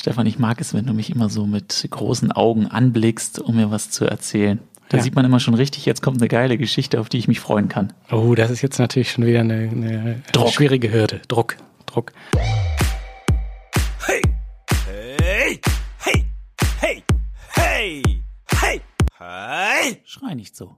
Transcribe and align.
Stefan, 0.00 0.24
ich 0.24 0.38
mag 0.38 0.62
es, 0.62 0.72
wenn 0.72 0.86
du 0.86 0.94
mich 0.94 1.10
immer 1.10 1.28
so 1.28 1.44
mit 1.46 1.86
großen 1.90 2.32
Augen 2.32 2.66
anblickst, 2.66 3.38
um 3.38 3.56
mir 3.56 3.70
was 3.70 3.90
zu 3.90 4.06
erzählen. 4.06 4.58
Da 4.88 4.96
ja. 4.96 5.02
sieht 5.02 5.14
man 5.14 5.26
immer 5.26 5.40
schon 5.40 5.52
richtig, 5.52 5.84
jetzt 5.84 6.00
kommt 6.00 6.22
eine 6.22 6.28
geile 6.28 6.56
Geschichte, 6.56 7.00
auf 7.00 7.10
die 7.10 7.18
ich 7.18 7.28
mich 7.28 7.38
freuen 7.38 7.68
kann. 7.68 7.92
Oh, 8.10 8.34
das 8.34 8.50
ist 8.50 8.62
jetzt 8.62 8.78
natürlich 8.78 9.10
schon 9.12 9.26
wieder 9.26 9.40
eine, 9.40 9.68
eine 9.68 10.22
Druck. 10.32 10.48
schwierige 10.48 10.90
Hürde. 10.90 11.20
Druck, 11.28 11.58
Druck. 11.84 12.12
Hey, 14.06 14.22
hey, 14.86 15.60
hey, 15.98 16.24
hey, 16.78 17.04
hey, 17.52 18.02
hey, 18.48 18.80
hey. 19.18 20.02
Schrei 20.06 20.32
nicht 20.32 20.56
so. 20.56 20.76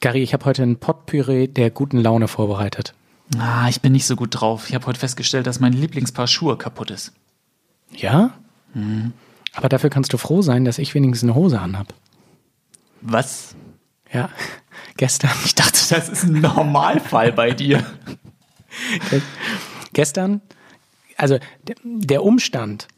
Gary, 0.00 0.24
ich 0.24 0.34
habe 0.34 0.44
heute 0.44 0.64
ein 0.64 0.80
Potpüree 0.80 1.46
der 1.46 1.70
guten 1.70 2.00
Laune 2.00 2.26
vorbereitet. 2.26 2.94
Ah, 3.38 3.68
ich 3.68 3.80
bin 3.80 3.92
nicht 3.92 4.06
so 4.06 4.16
gut 4.16 4.30
drauf. 4.32 4.68
Ich 4.68 4.74
habe 4.74 4.86
heute 4.86 4.98
festgestellt, 4.98 5.46
dass 5.46 5.60
mein 5.60 5.72
Lieblingspaar 5.72 6.26
Schuhe 6.26 6.58
kaputt 6.58 6.90
ist. 6.90 7.12
Ja? 7.96 8.34
Mhm. 8.74 9.12
Aber 9.54 9.68
dafür 9.68 9.90
kannst 9.90 10.12
du 10.12 10.18
froh 10.18 10.42
sein, 10.42 10.64
dass 10.64 10.78
ich 10.78 10.94
wenigstens 10.94 11.28
eine 11.28 11.34
Hose 11.34 11.60
anhab. 11.60 11.94
Was? 13.00 13.54
Ja, 14.12 14.30
gestern. 14.96 15.30
Ich 15.44 15.54
dachte, 15.54 15.78
das 15.90 16.08
ist 16.08 16.24
ein 16.24 16.40
Normalfall 16.40 17.32
bei 17.32 17.52
dir. 17.52 17.84
gestern, 19.92 20.40
also 21.16 21.38
der 21.84 22.24
Umstand, 22.24 22.88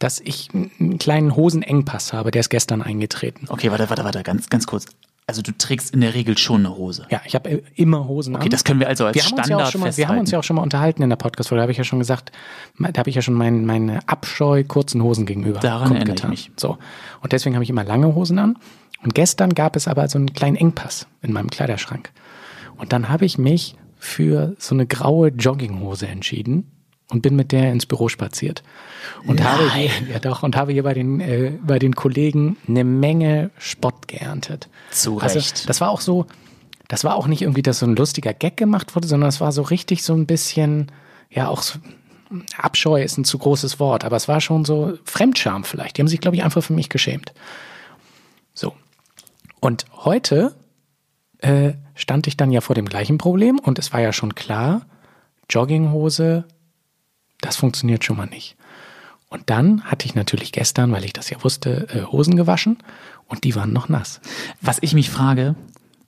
dass 0.00 0.18
ich 0.18 0.48
einen 0.52 0.98
kleinen 0.98 1.36
Hosenengpass 1.36 2.12
habe, 2.12 2.30
der 2.30 2.40
ist 2.40 2.48
gestern 2.48 2.82
eingetreten. 2.82 3.46
Okay, 3.48 3.70
warte, 3.70 3.88
warte, 3.90 4.02
warte, 4.02 4.22
ganz, 4.22 4.48
ganz 4.48 4.66
kurz. 4.66 4.86
Also 5.30 5.42
du 5.42 5.56
trägst 5.56 5.94
in 5.94 6.00
der 6.00 6.14
Regel 6.14 6.36
schon 6.36 6.66
eine 6.66 6.76
Hose. 6.76 7.06
Ja, 7.08 7.20
ich 7.24 7.36
habe 7.36 7.62
immer 7.76 8.08
Hosen 8.08 8.34
okay, 8.34 8.46
an. 8.46 8.50
das 8.50 8.64
können 8.64 8.80
wir 8.80 8.88
also 8.88 9.06
als 9.06 9.14
wir 9.14 9.22
Standard 9.22 9.48
ja 9.48 9.78
mal, 9.78 9.96
Wir 9.96 10.08
haben 10.08 10.18
uns 10.18 10.32
ja 10.32 10.40
auch 10.40 10.42
schon 10.42 10.56
mal 10.56 10.62
unterhalten 10.62 11.04
in 11.04 11.08
der 11.08 11.14
Podcast-Folge, 11.14 11.60
da 11.60 11.62
habe 11.62 11.70
ich 11.70 11.78
ja 11.78 11.84
schon 11.84 12.00
gesagt, 12.00 12.32
da 12.80 12.98
habe 12.98 13.08
ich 13.08 13.14
ja 13.14 13.22
schon 13.22 13.34
meinen 13.34 13.64
meine 13.64 14.00
Abscheu 14.08 14.64
kurzen 14.64 15.00
Hosen 15.04 15.26
gegenüber 15.26 15.60
Daran 15.60 15.94
erinnere 15.94 16.16
ich 16.16 16.28
mich. 16.28 16.50
So. 16.56 16.78
Und 17.20 17.30
deswegen 17.30 17.54
habe 17.54 17.62
ich 17.62 17.70
immer 17.70 17.84
lange 17.84 18.12
Hosen 18.12 18.40
an. 18.40 18.58
Und 19.04 19.14
gestern 19.14 19.54
gab 19.54 19.76
es 19.76 19.86
aber 19.86 20.08
so 20.08 20.18
einen 20.18 20.32
kleinen 20.32 20.56
Engpass 20.56 21.06
in 21.22 21.32
meinem 21.32 21.48
Kleiderschrank. 21.48 22.10
Und 22.76 22.92
dann 22.92 23.08
habe 23.08 23.24
ich 23.24 23.38
mich 23.38 23.76
für 24.00 24.56
so 24.58 24.74
eine 24.74 24.86
graue 24.86 25.28
Jogginghose 25.28 26.08
entschieden 26.08 26.72
und 27.10 27.22
bin 27.22 27.36
mit 27.36 27.52
der 27.52 27.72
ins 27.72 27.86
Büro 27.86 28.08
spaziert. 28.08 28.62
Und 29.26 29.40
Nein. 29.40 29.48
habe 29.48 29.72
hier, 29.72 29.90
ja 30.12 30.18
doch, 30.18 30.42
und 30.42 30.56
habe 30.56 30.72
hier 30.72 30.82
bei 30.82 30.94
den, 30.94 31.20
äh, 31.20 31.52
bei 31.62 31.78
den 31.78 31.94
Kollegen 31.94 32.56
eine 32.66 32.84
Menge 32.84 33.50
Spott 33.58 34.08
geerntet. 34.08 34.68
Zu 34.90 35.18
also, 35.20 35.38
Recht. 35.38 35.52
Also, 35.52 35.66
das 35.66 35.80
war 35.80 35.90
auch 35.90 36.00
so, 36.00 36.26
das 36.88 37.04
war 37.04 37.16
auch 37.16 37.26
nicht 37.26 37.42
irgendwie, 37.42 37.62
dass 37.62 37.80
so 37.80 37.86
ein 37.86 37.96
lustiger 37.96 38.32
Gag 38.32 38.56
gemacht 38.56 38.94
wurde, 38.94 39.06
sondern 39.06 39.28
es 39.28 39.40
war 39.40 39.52
so 39.52 39.62
richtig 39.62 40.02
so 40.02 40.14
ein 40.14 40.26
bisschen, 40.26 40.90
ja, 41.30 41.48
auch 41.48 41.62
so, 41.62 41.78
Abscheu 42.56 43.02
ist 43.02 43.18
ein 43.18 43.24
zu 43.24 43.38
großes 43.38 43.80
Wort, 43.80 44.04
aber 44.04 44.16
es 44.16 44.28
war 44.28 44.40
schon 44.40 44.64
so 44.64 44.96
Fremdscham 45.04 45.64
vielleicht. 45.64 45.96
Die 45.96 46.02
haben 46.02 46.08
sich, 46.08 46.20
glaube 46.20 46.36
ich, 46.36 46.44
einfach 46.44 46.62
für 46.62 46.72
mich 46.72 46.88
geschämt. 46.88 47.32
So. 48.54 48.74
Und 49.58 49.84
heute 49.92 50.54
äh, 51.38 51.72
stand 51.94 52.26
ich 52.28 52.36
dann 52.36 52.52
ja 52.52 52.60
vor 52.60 52.74
dem 52.74 52.86
gleichen 52.86 53.18
Problem 53.18 53.58
und 53.58 53.78
es 53.78 53.92
war 53.92 54.00
ja 54.00 54.12
schon 54.12 54.34
klar, 54.34 54.82
Jogginghose, 55.48 56.44
das 57.40 57.56
funktioniert 57.56 58.04
schon 58.04 58.16
mal 58.16 58.26
nicht. 58.26 58.56
Und 59.28 59.48
dann 59.48 59.84
hatte 59.84 60.06
ich 60.06 60.14
natürlich 60.14 60.50
gestern, 60.52 60.90
weil 60.92 61.04
ich 61.04 61.12
das 61.12 61.30
ja 61.30 61.42
wusste, 61.42 61.88
äh, 61.90 62.02
Hosen 62.02 62.36
gewaschen 62.36 62.78
und 63.26 63.44
die 63.44 63.54
waren 63.54 63.72
noch 63.72 63.88
nass. 63.88 64.20
Was 64.60 64.78
ich 64.80 64.92
mich 64.92 65.08
frage, 65.08 65.54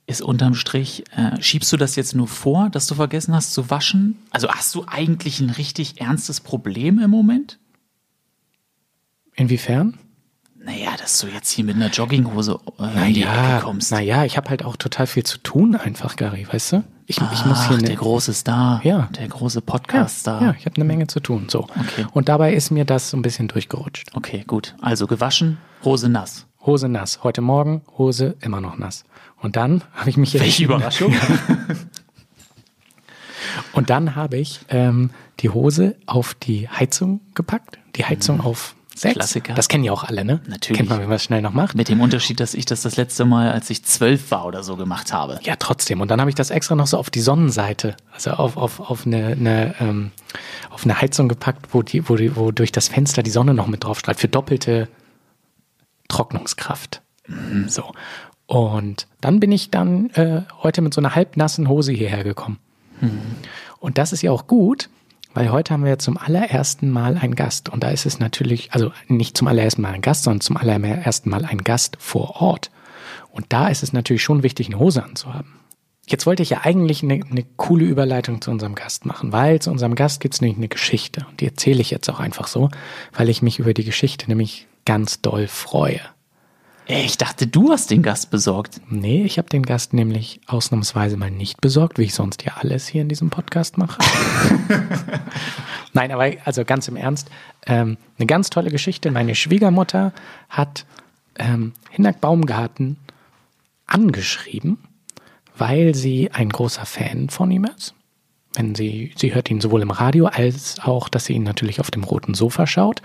ist 0.05 0.21
unterm 0.21 0.55
Strich, 0.55 1.05
äh, 1.15 1.41
schiebst 1.41 1.71
du 1.71 1.77
das 1.77 1.95
jetzt 1.95 2.15
nur 2.15 2.27
vor, 2.27 2.69
dass 2.69 2.87
du 2.87 2.95
vergessen 2.95 3.33
hast 3.33 3.53
zu 3.53 3.69
waschen? 3.69 4.17
Also 4.31 4.49
hast 4.49 4.75
du 4.75 4.83
eigentlich 4.85 5.39
ein 5.39 5.49
richtig 5.49 6.01
ernstes 6.01 6.41
Problem 6.41 6.99
im 6.99 7.09
Moment? 7.09 7.59
Inwiefern? 9.35 9.97
Naja, 10.65 10.95
dass 10.97 11.19
du 11.19 11.27
jetzt 11.27 11.49
hier 11.49 11.65
mit 11.65 11.75
einer 11.75 11.89
Jogginghose 11.89 12.57
äh, 12.79 12.81
naja, 12.83 13.05
in 13.05 13.13
die 13.13 13.23
Ecke 13.23 13.59
kommst. 13.63 13.91
Naja, 13.91 14.23
ich 14.23 14.37
habe 14.37 14.49
halt 14.49 14.63
auch 14.63 14.77
total 14.77 15.07
viel 15.07 15.23
zu 15.23 15.37
tun 15.39 15.75
einfach, 15.75 16.15
Gary, 16.15 16.47
weißt 16.49 16.71
du? 16.71 16.83
Ich, 17.05 17.21
Ach, 17.21 17.33
ich 17.33 17.45
muss 17.45 17.67
hier 17.67 17.77
eine, 17.77 17.85
der 17.85 17.97
große 17.97 18.33
Star, 18.33 18.79
ja. 18.85 19.09
der 19.19 19.27
große 19.27 19.59
Podcast-Star. 19.59 20.41
Ja, 20.41 20.47
ja, 20.47 20.55
ich 20.57 20.65
habe 20.65 20.77
eine 20.77 20.85
Menge 20.85 21.07
zu 21.07 21.19
tun. 21.19 21.47
So. 21.49 21.63
Okay. 21.63 22.05
Und 22.13 22.29
dabei 22.29 22.53
ist 22.53 22.71
mir 22.71 22.85
das 22.85 23.09
so 23.09 23.17
ein 23.17 23.21
bisschen 23.21 23.49
durchgerutscht. 23.49 24.11
Okay, 24.13 24.45
gut. 24.47 24.73
Also 24.79 25.05
gewaschen, 25.05 25.57
Hose 25.83 26.07
nass. 26.07 26.45
Hose 26.65 26.87
nass. 26.87 27.23
Heute 27.23 27.41
Morgen 27.41 27.81
Hose 27.97 28.37
immer 28.39 28.61
noch 28.61 28.77
nass. 28.77 29.03
Und 29.41 29.57
dann 29.57 29.83
habe 29.93 30.09
ich 30.09 30.15
mich 30.15 30.31
jetzt. 30.31 30.43
Welche 30.43 30.63
Überraschung! 30.63 31.13
Und 33.73 33.89
dann 33.89 34.15
habe 34.15 34.37
ich 34.37 34.61
ähm, 34.69 35.09
die 35.41 35.49
Hose 35.49 35.97
auf 36.05 36.35
die 36.35 36.69
Heizung 36.69 37.19
gepackt, 37.35 37.79
die 37.97 38.05
Heizung 38.05 38.37
mhm. 38.37 38.45
auf 38.45 38.75
Sechs? 38.95 39.15
Klassiker. 39.15 39.53
Das 39.55 39.67
kennen 39.69 39.83
ja 39.83 39.91
auch 39.91 40.03
alle, 40.03 40.23
ne? 40.23 40.39
Natürlich. 40.47 40.77
Kennt 40.77 40.89
man, 40.89 40.99
wenn 40.99 41.07
man 41.07 41.15
es 41.15 41.23
schnell 41.23 41.41
noch 41.41 41.53
macht. 41.53 41.75
Mit 41.75 41.89
dem 41.89 41.99
Unterschied, 41.99 42.39
dass 42.39 42.53
ich 42.53 42.65
das 42.65 42.83
das 42.83 42.95
letzte 42.95 43.25
Mal, 43.25 43.51
als 43.51 43.69
ich 43.71 43.83
zwölf 43.83 44.29
war 44.29 44.45
oder 44.45 44.63
so 44.63 44.75
gemacht 44.75 45.11
habe. 45.11 45.39
Ja, 45.43 45.55
trotzdem. 45.55 45.99
Und 45.99 46.11
dann 46.11 46.19
habe 46.19 46.29
ich 46.29 46.35
das 46.35 46.51
extra 46.51 46.75
noch 46.75 46.85
so 46.85 46.97
auf 46.97 47.09
die 47.09 47.21
Sonnenseite, 47.21 47.97
also 48.13 48.31
auf, 48.31 48.55
auf, 48.55 48.79
auf, 48.79 49.07
eine, 49.07 49.27
eine, 49.27 49.75
ähm, 49.79 50.11
auf 50.69 50.83
eine 50.83 51.01
Heizung 51.01 51.27
gepackt, 51.27 51.73
wo, 51.73 51.81
die, 51.81 52.07
wo, 52.07 52.15
die, 52.15 52.35
wo 52.35 52.51
durch 52.51 52.71
das 52.71 52.87
Fenster 52.87 53.23
die 53.23 53.31
Sonne 53.31 53.55
noch 53.55 53.67
mit 53.67 53.83
drauf 53.83 53.97
strahlt, 53.97 54.19
für 54.19 54.27
doppelte 54.27 54.89
Trocknungskraft. 56.07 57.01
Mhm. 57.27 57.69
So. 57.69 57.93
Und 58.45 59.07
dann 59.21 59.39
bin 59.39 59.51
ich 59.51 59.71
dann 59.71 60.11
äh, 60.11 60.43
heute 60.61 60.81
mit 60.81 60.93
so 60.93 61.01
einer 61.01 61.15
halbnassen 61.15 61.67
Hose 61.67 61.93
hierher 61.93 62.23
gekommen. 62.23 62.59
Mhm. 63.01 63.21
Und 63.79 63.97
das 63.97 64.13
ist 64.13 64.21
ja 64.21 64.31
auch 64.31 64.45
gut, 64.45 64.89
weil 65.33 65.51
heute 65.51 65.73
haben 65.73 65.85
wir 65.85 65.99
zum 65.99 66.17
allerersten 66.17 66.89
Mal 66.89 67.17
einen 67.17 67.35
Gast. 67.35 67.69
Und 67.69 67.83
da 67.83 67.89
ist 67.89 68.05
es 68.05 68.19
natürlich, 68.19 68.71
also 68.73 68.91
nicht 69.07 69.37
zum 69.37 69.47
allerersten 69.47 69.81
Mal 69.81 69.93
ein 69.93 70.01
Gast, 70.01 70.23
sondern 70.23 70.41
zum 70.41 70.57
allerersten 70.57 71.29
Mal 71.29 71.45
ein 71.45 71.59
Gast 71.59 71.97
vor 71.99 72.41
Ort. 72.41 72.71
Und 73.31 73.47
da 73.49 73.67
ist 73.67 73.83
es 73.83 73.93
natürlich 73.93 74.23
schon 74.23 74.43
wichtig, 74.43 74.67
eine 74.67 74.79
Hose 74.79 75.03
anzuhaben. 75.03 75.59
Jetzt 76.05 76.25
wollte 76.25 76.43
ich 76.43 76.49
ja 76.49 76.61
eigentlich 76.63 77.01
eine, 77.01 77.21
eine 77.29 77.45
coole 77.55 77.85
Überleitung 77.85 78.41
zu 78.41 78.51
unserem 78.51 78.75
Gast 78.75 79.05
machen, 79.05 79.31
weil 79.31 79.61
zu 79.61 79.71
unserem 79.71 79.95
Gast 79.95 80.19
gibt 80.19 80.33
es 80.33 80.41
nämlich 80.41 80.57
eine 80.57 80.67
Geschichte. 80.67 81.25
Und 81.29 81.39
die 81.39 81.45
erzähle 81.45 81.81
ich 81.81 81.91
jetzt 81.91 82.09
auch 82.09 82.19
einfach 82.19 82.47
so, 82.47 82.69
weil 83.13 83.29
ich 83.29 83.41
mich 83.41 83.59
über 83.59 83.73
die 83.73 83.85
Geschichte 83.85 84.27
nämlich 84.27 84.67
ganz 84.85 85.21
doll 85.21 85.47
freue. 85.47 86.01
Ich 86.85 87.17
dachte, 87.17 87.47
du 87.47 87.71
hast 87.71 87.91
den 87.91 88.01
Gast 88.01 88.29
besorgt. 88.29 88.81
Nee, 88.89 89.23
ich 89.23 89.37
habe 89.37 89.47
den 89.47 89.63
Gast 89.63 89.93
nämlich 89.93 90.41
ausnahmsweise 90.47 91.15
mal 91.15 91.31
nicht 91.31 91.61
besorgt, 91.61 91.97
wie 91.97 92.03
ich 92.03 92.13
sonst 92.13 92.43
ja 92.43 92.55
alles 92.57 92.87
hier 92.87 93.01
in 93.01 93.09
diesem 93.09 93.29
Podcast 93.29 93.77
mache. 93.77 93.99
Nein, 95.93 96.11
aber 96.11 96.29
also 96.43 96.65
ganz 96.65 96.89
im 96.89 96.97
Ernst, 96.97 97.29
ähm, 97.67 97.97
eine 98.17 98.27
ganz 98.27 98.49
tolle 98.49 98.69
Geschichte. 98.69 99.11
Meine 99.11 99.33
Schwiegermutter 99.33 100.11
hat 100.49 100.85
ähm, 101.35 101.71
Hinak 101.89 102.19
Baumgarten 102.19 102.97
angeschrieben, 103.87 104.77
weil 105.55 105.95
sie 105.95 106.31
ein 106.31 106.49
großer 106.49 106.85
Fan 106.85 107.29
von 107.29 107.49
ihm 107.49 107.63
ist. 107.63 107.93
Wenn 108.55 108.75
sie, 108.75 109.13
sie 109.15 109.33
hört 109.33 109.49
ihn 109.49 109.61
sowohl 109.61 109.81
im 109.81 109.91
Radio 109.91 110.25
als 110.25 110.79
auch, 110.83 111.07
dass 111.07 111.25
sie 111.25 111.33
ihn 111.33 111.43
natürlich 111.43 111.79
auf 111.79 111.91
dem 111.91 112.03
roten 112.03 112.33
Sofa 112.33 112.67
schaut. 112.67 113.01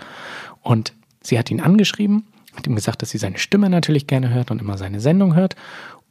Und 0.61 0.93
sie 1.21 1.39
hat 1.39 1.49
ihn 1.49 1.61
angeschrieben 1.61 2.25
hat 2.59 2.67
ihm 2.67 2.75
gesagt, 2.75 3.01
dass 3.01 3.09
sie 3.09 3.17
seine 3.17 3.37
Stimme 3.37 3.69
natürlich 3.69 4.07
gerne 4.07 4.29
hört 4.29 4.51
und 4.51 4.61
immer 4.61 4.77
seine 4.77 4.99
Sendung 4.99 5.35
hört 5.35 5.55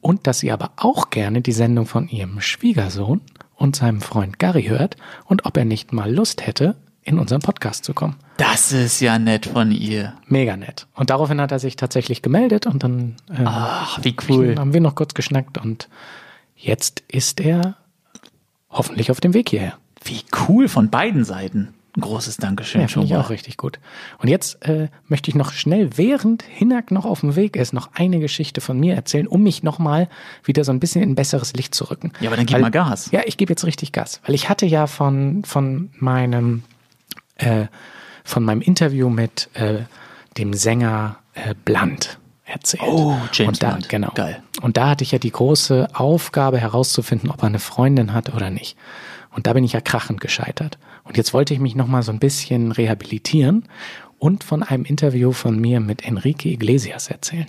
und 0.01 0.27
dass 0.27 0.39
sie 0.39 0.51
aber 0.51 0.71
auch 0.75 1.09
gerne 1.09 1.41
die 1.41 1.51
Sendung 1.51 1.85
von 1.85 2.07
ihrem 2.07 2.41
Schwiegersohn 2.41 3.21
und 3.55 3.75
seinem 3.75 4.01
Freund 4.01 4.39
Gary 4.39 4.63
hört 4.63 4.97
und 5.25 5.45
ob 5.45 5.57
er 5.57 5.65
nicht 5.65 5.93
mal 5.93 6.13
Lust 6.13 6.45
hätte, 6.45 6.75
in 7.03 7.17
unseren 7.17 7.41
Podcast 7.41 7.85
zu 7.85 7.93
kommen. 7.93 8.15
Das 8.37 8.71
ist 8.71 8.99
ja 8.99 9.17
nett 9.19 9.47
von 9.47 9.71
ihr. 9.71 10.13
Mega 10.27 10.55
nett. 10.57 10.87
Und 10.93 11.09
daraufhin 11.09 11.41
hat 11.41 11.51
er 11.51 11.59
sich 11.59 11.75
tatsächlich 11.75 12.21
gemeldet 12.21 12.67
und 12.67 12.83
dann 12.83 13.15
ähm, 13.29 13.45
Ach, 13.45 13.99
wie 14.03 14.15
cool. 14.29 14.55
haben 14.57 14.73
wir 14.73 14.81
noch 14.81 14.95
kurz 14.95 15.13
geschnackt 15.13 15.57
und 15.57 15.89
jetzt 16.55 17.03
ist 17.07 17.39
er 17.39 17.75
hoffentlich 18.69 19.11
auf 19.11 19.21
dem 19.21 19.33
Weg 19.33 19.49
hierher. 19.49 19.77
Wie 20.03 20.21
cool 20.47 20.67
von 20.67 20.89
beiden 20.89 21.25
Seiten. 21.25 21.73
Ein 21.99 22.01
großes 22.01 22.37
Dankeschön. 22.37 22.81
Ja, 22.81 22.87
finde 22.87 23.07
ich 23.07 23.15
auch 23.15 23.29
richtig 23.29 23.57
gut. 23.57 23.79
Und 24.19 24.29
jetzt 24.29 24.65
äh, 24.65 24.87
möchte 25.07 25.29
ich 25.29 25.35
noch 25.35 25.51
schnell, 25.51 25.89
während 25.97 26.43
Hinak 26.43 26.91
noch 26.91 27.05
auf 27.05 27.19
dem 27.19 27.35
Weg 27.35 27.55
ist, 27.55 27.73
noch 27.73 27.89
eine 27.93 28.19
Geschichte 28.19 28.61
von 28.61 28.79
mir 28.79 28.95
erzählen, 28.95 29.27
um 29.27 29.43
mich 29.43 29.63
nochmal 29.63 30.07
wieder 30.43 30.63
so 30.63 30.71
ein 30.71 30.79
bisschen 30.79 31.03
in 31.03 31.15
besseres 31.15 31.53
Licht 31.53 31.75
zu 31.75 31.89
rücken. 31.89 32.13
Ja, 32.21 32.29
aber 32.29 32.37
dann 32.37 32.45
gib 32.45 32.55
weil, 32.55 32.61
mal 32.61 32.71
Gas. 32.71 33.11
Ja, 33.11 33.21
ich 33.25 33.37
gebe 33.37 33.51
jetzt 33.51 33.65
richtig 33.65 33.91
Gas. 33.91 34.21
Weil 34.25 34.35
ich 34.35 34.47
hatte 34.49 34.65
ja 34.65 34.87
von, 34.87 35.43
von 35.43 35.89
meinem 35.97 36.63
äh, 37.35 37.67
von 38.23 38.43
meinem 38.43 38.61
Interview 38.61 39.09
mit 39.09 39.49
äh, 39.55 39.79
dem 40.37 40.53
Sänger 40.53 41.17
äh, 41.33 41.55
Blunt 41.65 42.19
erzählt. 42.45 42.83
Oh, 42.85 43.17
James 43.33 43.57
und 43.57 43.63
da, 43.63 43.69
Blunt. 43.71 43.89
Genau. 43.89 44.11
Geil. 44.15 44.41
Und 44.61 44.77
da 44.77 44.89
hatte 44.89 45.03
ich 45.03 45.11
ja 45.11 45.19
die 45.19 45.31
große 45.31 45.89
Aufgabe 45.93 46.59
herauszufinden, 46.59 47.29
ob 47.29 47.41
er 47.41 47.47
eine 47.47 47.59
Freundin 47.59 48.13
hat 48.13 48.33
oder 48.33 48.49
nicht. 48.49 48.77
Und 49.39 49.47
da 49.47 49.53
bin 49.53 49.63
ich 49.63 49.71
ja 49.71 49.79
krachend 49.79 50.19
gescheitert. 50.19 50.77
Und 51.05 51.15
jetzt 51.15 51.33
wollte 51.33 51.53
ich 51.53 51.61
mich 51.61 51.73
nochmal 51.73 52.03
so 52.03 52.11
ein 52.11 52.19
bisschen 52.19 52.73
rehabilitieren 52.73 53.69
und 54.17 54.43
von 54.43 54.63
einem 54.63 54.83
Interview 54.83 55.31
von 55.31 55.57
mir 55.57 55.79
mit 55.79 56.03
Enrique 56.03 56.47
Iglesias 56.47 57.07
erzählen. 57.07 57.47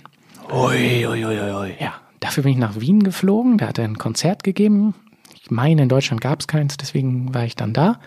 Ui, 0.49 1.05
ui, 1.05 1.25
ui, 1.25 1.37
ui. 1.37 1.73
Ja, 1.81 1.95
dafür 2.21 2.43
bin 2.43 2.53
ich 2.53 2.57
nach 2.57 2.79
Wien 2.79 3.03
geflogen, 3.03 3.57
da 3.57 3.67
hat 3.67 3.77
er 3.77 3.83
ein 3.83 3.97
Konzert 3.97 4.45
gegeben. 4.45 4.95
Ich 5.43 5.51
meine, 5.51 5.81
in 5.81 5.89
Deutschland 5.89 6.21
gab 6.21 6.39
es 6.39 6.47
keins, 6.47 6.77
deswegen 6.77 7.33
war 7.33 7.43
ich 7.43 7.57
dann 7.57 7.73
da 7.73 7.99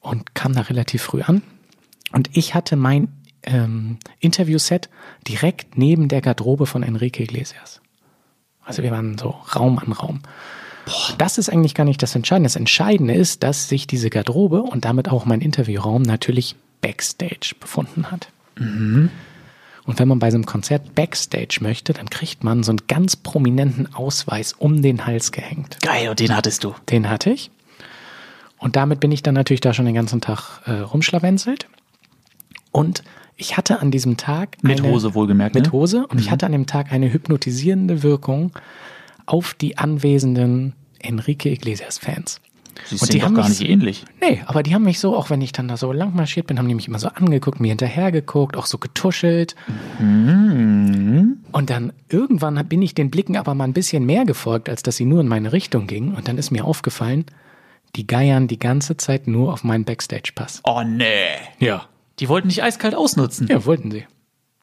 und 0.00 0.34
kam 0.34 0.52
da 0.52 0.62
relativ 0.62 1.02
früh 1.02 1.22
an. 1.22 1.42
Und 2.10 2.36
ich 2.36 2.56
hatte 2.56 2.74
mein 2.74 3.12
ähm, 3.44 3.98
Interviewset 4.18 4.90
direkt 5.28 5.78
neben 5.78 6.08
der 6.08 6.20
Garderobe 6.20 6.66
von 6.66 6.82
Enrique 6.82 7.20
Iglesias. 7.20 7.80
Also 8.64 8.82
wir 8.82 8.90
waren 8.90 9.16
so 9.16 9.36
Raum 9.54 9.78
an 9.78 9.92
Raum. 9.92 10.20
Boah. 10.86 11.14
Das 11.18 11.38
ist 11.38 11.48
eigentlich 11.48 11.74
gar 11.74 11.84
nicht 11.84 12.02
das 12.02 12.14
Entscheidende. 12.14 12.46
Das 12.46 12.56
Entscheidende 12.56 13.14
ist, 13.14 13.42
dass 13.42 13.68
sich 13.68 13.86
diese 13.86 14.10
Garderobe 14.10 14.62
und 14.62 14.84
damit 14.84 15.08
auch 15.08 15.24
mein 15.24 15.40
Interviewraum 15.40 16.02
natürlich 16.02 16.56
backstage 16.80 17.54
befunden 17.58 18.10
hat. 18.10 18.28
Mhm. 18.58 19.10
Und 19.86 19.98
wenn 19.98 20.08
man 20.08 20.18
bei 20.18 20.30
so 20.30 20.36
einem 20.36 20.46
Konzert 20.46 20.94
Backstage 20.94 21.58
möchte, 21.60 21.92
dann 21.92 22.08
kriegt 22.08 22.42
man 22.42 22.62
so 22.62 22.72
einen 22.72 22.80
ganz 22.88 23.16
prominenten 23.16 23.94
Ausweis 23.94 24.54
um 24.54 24.80
den 24.80 25.06
Hals 25.06 25.30
gehängt. 25.30 25.78
Geil, 25.82 26.08
und 26.08 26.20
den 26.20 26.34
hattest 26.34 26.64
du. 26.64 26.74
Den 26.90 27.08
hatte 27.10 27.30
ich. 27.30 27.50
Und 28.58 28.76
damit 28.76 29.00
bin 29.00 29.12
ich 29.12 29.22
dann 29.22 29.34
natürlich 29.34 29.60
da 29.60 29.74
schon 29.74 29.84
den 29.84 29.94
ganzen 29.94 30.22
Tag 30.22 30.62
äh, 30.64 30.72
rumschlawenzelt. 30.72 31.66
Und 32.72 33.02
ich 33.36 33.56
hatte 33.56 33.80
an 33.80 33.90
diesem 33.90 34.16
Tag. 34.16 34.56
Mit 34.62 34.80
eine, 34.80 34.88
Hose 34.88 35.14
wohlgemerkt. 35.14 35.54
Mit 35.54 35.66
ne? 35.66 35.72
Hose. 35.72 36.06
Und 36.06 36.14
mhm. 36.14 36.20
ich 36.20 36.30
hatte 36.30 36.46
an 36.46 36.52
dem 36.52 36.66
Tag 36.66 36.90
eine 36.90 37.12
hypnotisierende 37.12 38.02
Wirkung 38.02 38.52
auf 39.26 39.54
die 39.54 39.78
anwesenden 39.78 40.74
Enrique 40.98 41.46
Iglesias-Fans. 41.46 42.40
Sie 42.86 42.96
sind 42.96 43.12
die 43.12 43.18
doch 43.20 43.32
gar 43.32 43.48
nicht 43.48 43.58
so, 43.58 43.64
ähnlich. 43.64 44.04
Nee, 44.20 44.42
aber 44.46 44.62
die 44.62 44.74
haben 44.74 44.82
mich 44.82 44.98
so, 44.98 45.16
auch 45.16 45.30
wenn 45.30 45.40
ich 45.40 45.52
dann 45.52 45.68
da 45.68 45.76
so 45.76 45.92
lang 45.92 46.14
marschiert 46.14 46.46
bin, 46.46 46.58
haben 46.58 46.68
die 46.68 46.74
mich 46.74 46.88
immer 46.88 46.98
so 46.98 47.08
angeguckt, 47.08 47.60
mir 47.60 47.68
hinterhergeguckt, 47.68 48.56
auch 48.56 48.66
so 48.66 48.78
getuschelt. 48.78 49.54
Mhm. 49.98 51.38
Und 51.52 51.70
dann 51.70 51.92
irgendwann 52.08 52.66
bin 52.66 52.82
ich 52.82 52.94
den 52.94 53.10
Blicken 53.10 53.36
aber 53.36 53.54
mal 53.54 53.64
ein 53.64 53.72
bisschen 53.72 54.04
mehr 54.04 54.24
gefolgt, 54.24 54.68
als 54.68 54.82
dass 54.82 54.96
sie 54.96 55.04
nur 55.04 55.20
in 55.20 55.28
meine 55.28 55.52
Richtung 55.52 55.86
gingen. 55.86 56.14
Und 56.14 56.28
dann 56.28 56.36
ist 56.36 56.50
mir 56.50 56.64
aufgefallen, 56.64 57.26
die 57.96 58.06
geiern 58.06 58.48
die 58.48 58.58
ganze 58.58 58.96
Zeit 58.96 59.28
nur 59.28 59.52
auf 59.52 59.62
meinen 59.62 59.84
Backstage-Pass. 59.84 60.62
Oh 60.64 60.82
nee. 60.84 61.04
Ja. 61.60 61.86
Die 62.18 62.28
wollten 62.28 62.48
dich 62.48 62.62
eiskalt 62.62 62.94
ausnutzen. 62.94 63.46
Ja, 63.48 63.64
wollten 63.64 63.90
sie. 63.90 64.04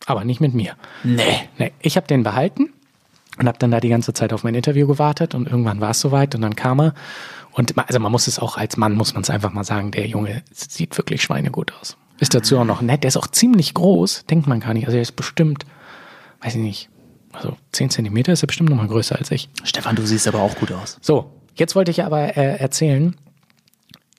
Aber 0.05 0.25
nicht 0.25 0.41
mit 0.41 0.53
mir. 0.53 0.75
Nee. 1.03 1.23
Nee, 1.57 1.71
ich 1.81 1.95
habe 1.95 2.07
den 2.07 2.23
behalten 2.23 2.73
und 3.37 3.47
habe 3.47 3.57
dann 3.59 3.71
da 3.71 3.79
die 3.79 3.89
ganze 3.89 4.13
Zeit 4.13 4.33
auf 4.33 4.43
mein 4.43 4.55
Interview 4.55 4.87
gewartet 4.87 5.35
und 5.35 5.47
irgendwann 5.47 5.79
war 5.79 5.91
es 5.91 5.99
soweit 5.99 6.35
und 6.35 6.41
dann 6.41 6.55
kam 6.55 6.79
er 6.79 6.93
und 7.53 7.77
also 7.77 7.99
man 7.99 8.11
muss 8.11 8.27
es 8.27 8.39
auch 8.39 8.57
als 8.57 8.77
Mann, 8.77 8.93
muss 8.95 9.13
man 9.13 9.23
es 9.23 9.29
einfach 9.29 9.51
mal 9.51 9.63
sagen, 9.63 9.91
der 9.91 10.07
Junge 10.07 10.43
sieht 10.51 10.97
wirklich 10.97 11.21
schweinegut 11.21 11.73
aus. 11.79 11.97
Ist 12.19 12.33
dazu 12.33 12.59
auch 12.59 12.65
noch 12.65 12.81
nett. 12.81 13.03
Der 13.03 13.09
ist 13.09 13.17
auch 13.17 13.27
ziemlich 13.27 13.73
groß, 13.73 14.25
denkt 14.29 14.47
man 14.47 14.59
gar 14.59 14.73
nicht. 14.73 14.85
Also 14.85 14.95
er 14.95 15.01
ist 15.01 15.15
bestimmt, 15.15 15.65
weiß 16.41 16.55
ich 16.55 16.61
nicht, 16.61 16.89
also 17.31 17.57
10 17.71 17.89
Zentimeter 17.89 18.31
ist 18.33 18.43
er 18.43 18.47
bestimmt 18.47 18.69
noch 18.69 18.77
mal 18.77 18.87
größer 18.87 19.17
als 19.17 19.31
ich. 19.31 19.49
Stefan, 19.63 19.95
du 19.95 20.05
siehst 20.05 20.27
aber 20.27 20.39
auch 20.39 20.55
gut 20.55 20.71
aus. 20.71 20.97
So, 21.01 21.31
jetzt 21.55 21.75
wollte 21.75 21.91
ich 21.91 22.03
aber 22.03 22.37
äh, 22.37 22.57
erzählen, 22.57 23.15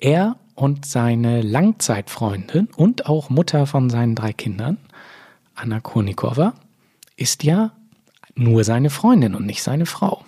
er 0.00 0.36
und 0.54 0.84
seine 0.84 1.42
Langzeitfreundin 1.42 2.68
und 2.76 3.06
auch 3.06 3.30
Mutter 3.30 3.66
von 3.66 3.88
seinen 3.88 4.14
drei 4.14 4.32
Kindern, 4.32 4.78
Anna 5.54 5.80
Kurnikova, 5.80 6.54
ist 7.16 7.44
ja 7.44 7.72
nur 8.34 8.64
seine 8.64 8.90
Freundin 8.90 9.34
und 9.34 9.46
nicht 9.46 9.62
seine 9.62 9.86
Frau. 9.86 10.24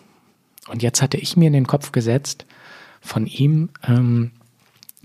Und 0.68 0.82
jetzt 0.82 1.02
hatte 1.02 1.16
ich 1.16 1.36
mir 1.36 1.46
in 1.46 1.52
den 1.52 1.66
Kopf 1.66 1.92
gesetzt, 1.92 2.46
von 3.00 3.26
ihm 3.26 3.70
ähm, 3.86 4.30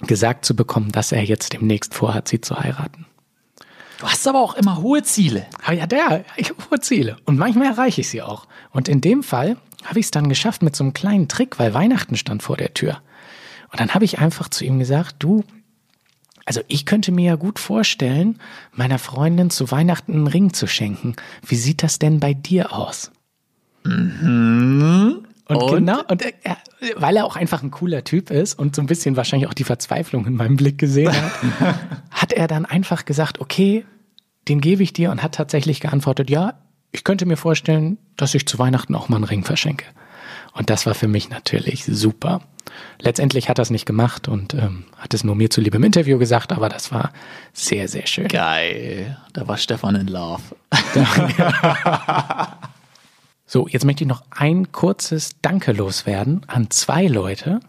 gesagt 0.01 0.45
zu 0.45 0.55
bekommen, 0.55 0.91
dass 0.91 1.11
er 1.11 1.23
jetzt 1.23 1.53
demnächst 1.53 1.93
vorhat, 1.93 2.27
sie 2.27 2.41
zu 2.41 2.57
heiraten. 2.57 3.05
Du 3.99 4.07
hast 4.07 4.25
aber 4.27 4.39
auch 4.39 4.55
immer 4.55 4.81
hohe 4.81 5.03
Ziele. 5.03 5.45
Aber 5.61 5.73
ja, 5.73 5.85
der, 5.85 6.23
ich 6.37 6.49
habe 6.49 6.63
hohe 6.71 6.79
Ziele. 6.79 7.17
Und 7.25 7.37
manchmal 7.37 7.67
erreiche 7.67 7.99
ich 7.99 8.09
sie 8.09 8.21
auch. 8.21 8.47
Und 8.71 8.87
in 8.87 9.01
dem 9.01 9.23
Fall 9.23 9.57
habe 9.83 9.99
ich 9.99 10.05
es 10.05 10.11
dann 10.11 10.29
geschafft 10.29 10.61
mit 10.63 10.75
so 10.75 10.85
einem 10.85 10.93
kleinen 10.93 11.27
Trick, 11.27 11.59
weil 11.59 11.73
Weihnachten 11.73 12.15
stand 12.15 12.41
vor 12.41 12.55
der 12.55 12.73
Tür. 12.73 13.01
Und 13.71 13.79
dann 13.81 13.93
habe 13.93 14.05
ich 14.05 14.19
einfach 14.19 14.47
zu 14.47 14.63
ihm 14.63 14.79
gesagt, 14.79 15.17
du, 15.19 15.43
also 16.49 16.61
ich 16.67 16.87
könnte 16.87 17.11
mir 17.11 17.25
ja 17.25 17.35
gut 17.35 17.59
vorstellen, 17.59 18.39
meiner 18.73 18.97
Freundin 18.97 19.51
zu 19.51 19.69
Weihnachten 19.69 20.13
einen 20.13 20.25
Ring 20.25 20.51
zu 20.51 20.65
schenken. 20.65 21.13
Wie 21.45 21.55
sieht 21.55 21.83
das 21.83 21.99
denn 21.99 22.19
bei 22.19 22.33
dir 22.33 22.73
aus? 22.73 23.11
Mhm. 23.83 25.27
Und, 25.45 25.55
und, 25.55 25.75
genau, 25.75 26.01
und 26.07 26.23
er, 26.23 26.57
weil 26.95 27.17
er 27.17 27.25
auch 27.25 27.35
einfach 27.35 27.61
ein 27.61 27.69
cooler 27.69 28.03
Typ 28.03 28.31
ist 28.31 28.57
und 28.57 28.75
so 28.75 28.81
ein 28.81 28.87
bisschen 28.87 29.15
wahrscheinlich 29.15 29.47
auch 29.47 29.53
die 29.53 29.63
Verzweiflung 29.63 30.25
in 30.25 30.33
meinem 30.33 30.57
Blick 30.57 30.79
gesehen 30.79 31.11
hat, 31.13 31.75
hat 32.09 32.33
er 32.33 32.47
dann 32.47 32.65
einfach 32.65 33.05
gesagt, 33.05 33.39
okay, 33.39 33.85
den 34.47 34.59
gebe 34.59 34.81
ich 34.81 34.91
dir 34.91 35.11
und 35.11 35.21
hat 35.21 35.35
tatsächlich 35.35 35.81
geantwortet, 35.81 36.31
ja, 36.31 36.55
ich 36.91 37.03
könnte 37.03 37.27
mir 37.27 37.37
vorstellen, 37.37 37.99
dass 38.17 38.33
ich 38.33 38.47
zu 38.47 38.57
Weihnachten 38.57 38.95
auch 38.95 39.07
mal 39.07 39.17
einen 39.17 39.25
Ring 39.25 39.43
verschenke. 39.43 39.85
Und 40.53 40.71
das 40.71 40.87
war 40.87 40.95
für 40.95 41.07
mich 41.07 41.29
natürlich 41.29 41.85
super. 41.85 42.41
Letztendlich 42.99 43.49
hat 43.49 43.59
er 43.59 43.63
es 43.63 43.69
nicht 43.69 43.85
gemacht 43.85 44.27
und 44.27 44.53
ähm, 44.53 44.85
hat 44.97 45.13
es 45.13 45.23
nur 45.23 45.35
mir 45.35 45.49
zuliebe 45.49 45.77
im 45.77 45.83
Interview 45.83 46.17
gesagt, 46.17 46.51
aber 46.51 46.69
das 46.69 46.91
war 46.91 47.11
sehr, 47.53 47.87
sehr 47.87 48.07
schön. 48.07 48.27
Geil. 48.27 49.17
Da 49.33 49.47
war 49.47 49.57
Stefan 49.57 49.95
in 49.95 50.07
Love. 50.07 50.41
So, 53.51 53.67
jetzt 53.67 53.83
möchte 53.83 54.03
ich 54.03 54.07
noch 54.07 54.21
ein 54.29 54.71
kurzes 54.71 55.31
Danke 55.41 55.71
loswerden 55.71 56.41
an 56.45 56.69
zwei 56.69 57.07
Leute. 57.07 57.61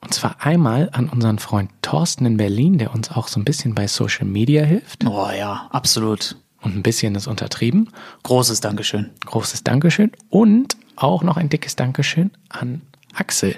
Und 0.00 0.14
zwar 0.14 0.36
einmal 0.40 0.88
an 0.92 1.10
unseren 1.10 1.38
Freund 1.38 1.70
Thorsten 1.82 2.24
in 2.24 2.38
Berlin, 2.38 2.78
der 2.78 2.94
uns 2.94 3.10
auch 3.10 3.28
so 3.28 3.38
ein 3.38 3.44
bisschen 3.44 3.74
bei 3.74 3.86
Social 3.88 4.24
Media 4.24 4.64
hilft. 4.64 5.04
Oh 5.04 5.28
ja, 5.30 5.68
absolut. 5.70 6.36
Und 6.62 6.76
ein 6.76 6.82
bisschen 6.82 7.14
ist 7.14 7.26
untertrieben. 7.26 7.90
Großes 8.22 8.62
Dankeschön. 8.62 9.10
Großes 9.26 9.64
Dankeschön. 9.64 10.12
Und 10.30 10.78
auch 10.96 11.22
noch 11.22 11.36
ein 11.36 11.50
dickes 11.50 11.76
Dankeschön 11.76 12.30
an 12.48 12.80
Axel, 13.14 13.56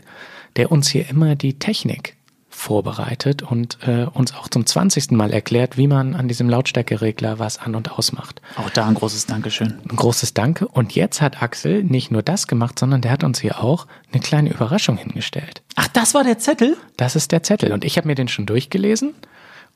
der 0.56 0.72
uns 0.72 0.88
hier 0.88 1.08
immer 1.08 1.36
die 1.36 1.58
Technik 1.58 2.16
vorbereitet 2.54 3.42
und 3.42 3.78
äh, 3.86 4.04
uns 4.04 4.32
auch 4.34 4.48
zum 4.48 4.64
20. 4.64 5.10
Mal 5.10 5.32
erklärt, 5.32 5.76
wie 5.76 5.88
man 5.88 6.14
an 6.14 6.28
diesem 6.28 6.48
Lautstärkeregler 6.48 7.38
was 7.38 7.58
an- 7.58 7.74
und 7.74 7.92
ausmacht. 7.92 8.40
Auch 8.56 8.70
da 8.70 8.86
ein 8.86 8.94
großes 8.94 9.26
Dankeschön. 9.26 9.74
Ein 9.90 9.96
großes 9.96 10.34
Danke. 10.34 10.68
Und 10.68 10.94
jetzt 10.94 11.20
hat 11.20 11.42
Axel 11.42 11.82
nicht 11.82 12.10
nur 12.10 12.22
das 12.22 12.46
gemacht, 12.46 12.78
sondern 12.78 13.00
der 13.00 13.10
hat 13.10 13.24
uns 13.24 13.40
hier 13.40 13.62
auch 13.62 13.86
eine 14.12 14.22
kleine 14.22 14.50
Überraschung 14.50 14.96
hingestellt. 14.96 15.62
Ach, 15.74 15.88
das 15.88 16.14
war 16.14 16.24
der 16.24 16.38
Zettel? 16.38 16.76
Das 16.96 17.16
ist 17.16 17.32
der 17.32 17.42
Zettel. 17.42 17.72
Und 17.72 17.84
ich 17.84 17.96
habe 17.96 18.06
mir 18.06 18.14
den 18.14 18.28
schon 18.28 18.46
durchgelesen. 18.46 19.14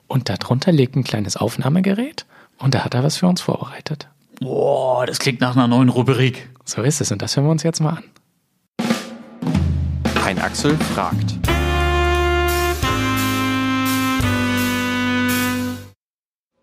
Und 0.07 0.29
darunter 0.29 0.71
liegt 0.71 0.95
ein 0.95 1.03
kleines 1.03 1.37
Aufnahmegerät. 1.37 2.25
Und 2.57 2.73
da 2.73 2.83
hat 2.83 2.93
er 2.93 3.03
was 3.03 3.17
für 3.17 3.27
uns 3.27 3.41
vorbereitet. 3.41 4.07
Boah, 4.39 5.05
das 5.05 5.19
klingt 5.19 5.41
nach 5.41 5.55
einer 5.55 5.67
neuen 5.67 5.89
Rubrik. 5.89 6.49
So 6.65 6.81
ist 6.81 7.01
es. 7.01 7.11
Und 7.11 7.21
das 7.21 7.35
hören 7.35 7.45
wir 7.45 7.51
uns 7.51 7.63
jetzt 7.63 7.81
mal 7.81 7.97
an. 7.97 8.03
Ein 10.29 10.37
Axel 10.37 10.77
fragt. 10.93 11.39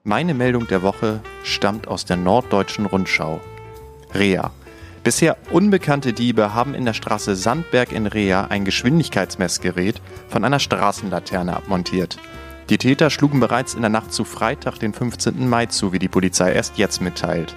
Meine 0.04 0.34
Meldung 0.34 0.68
der 0.68 0.82
Woche 0.82 1.20
stammt 1.42 1.88
aus 1.88 2.04
der 2.04 2.16
Norddeutschen 2.16 2.86
Rundschau. 2.86 3.40
Rea. 4.14 4.52
Bisher 5.02 5.36
unbekannte 5.50 6.12
Diebe 6.12 6.54
haben 6.54 6.76
in 6.76 6.84
der 6.84 6.92
Straße 6.92 7.34
Sandberg 7.34 7.90
in 7.90 8.06
Rea 8.06 8.44
ein 8.44 8.64
Geschwindigkeitsmessgerät 8.64 10.00
von 10.28 10.44
einer 10.44 10.60
Straßenlaterne 10.60 11.56
abmontiert. 11.56 12.18
Die 12.70 12.78
Täter 12.78 13.10
schlugen 13.10 13.40
bereits 13.40 13.74
in 13.74 13.80
der 13.80 13.90
Nacht 13.90 14.12
zu 14.12 14.24
Freitag, 14.24 14.78
den 14.78 14.94
15. 14.94 15.48
Mai 15.48 15.66
zu, 15.66 15.92
wie 15.92 15.98
die 15.98 16.06
Polizei 16.06 16.52
erst 16.52 16.78
jetzt 16.78 17.00
mitteilt. 17.02 17.52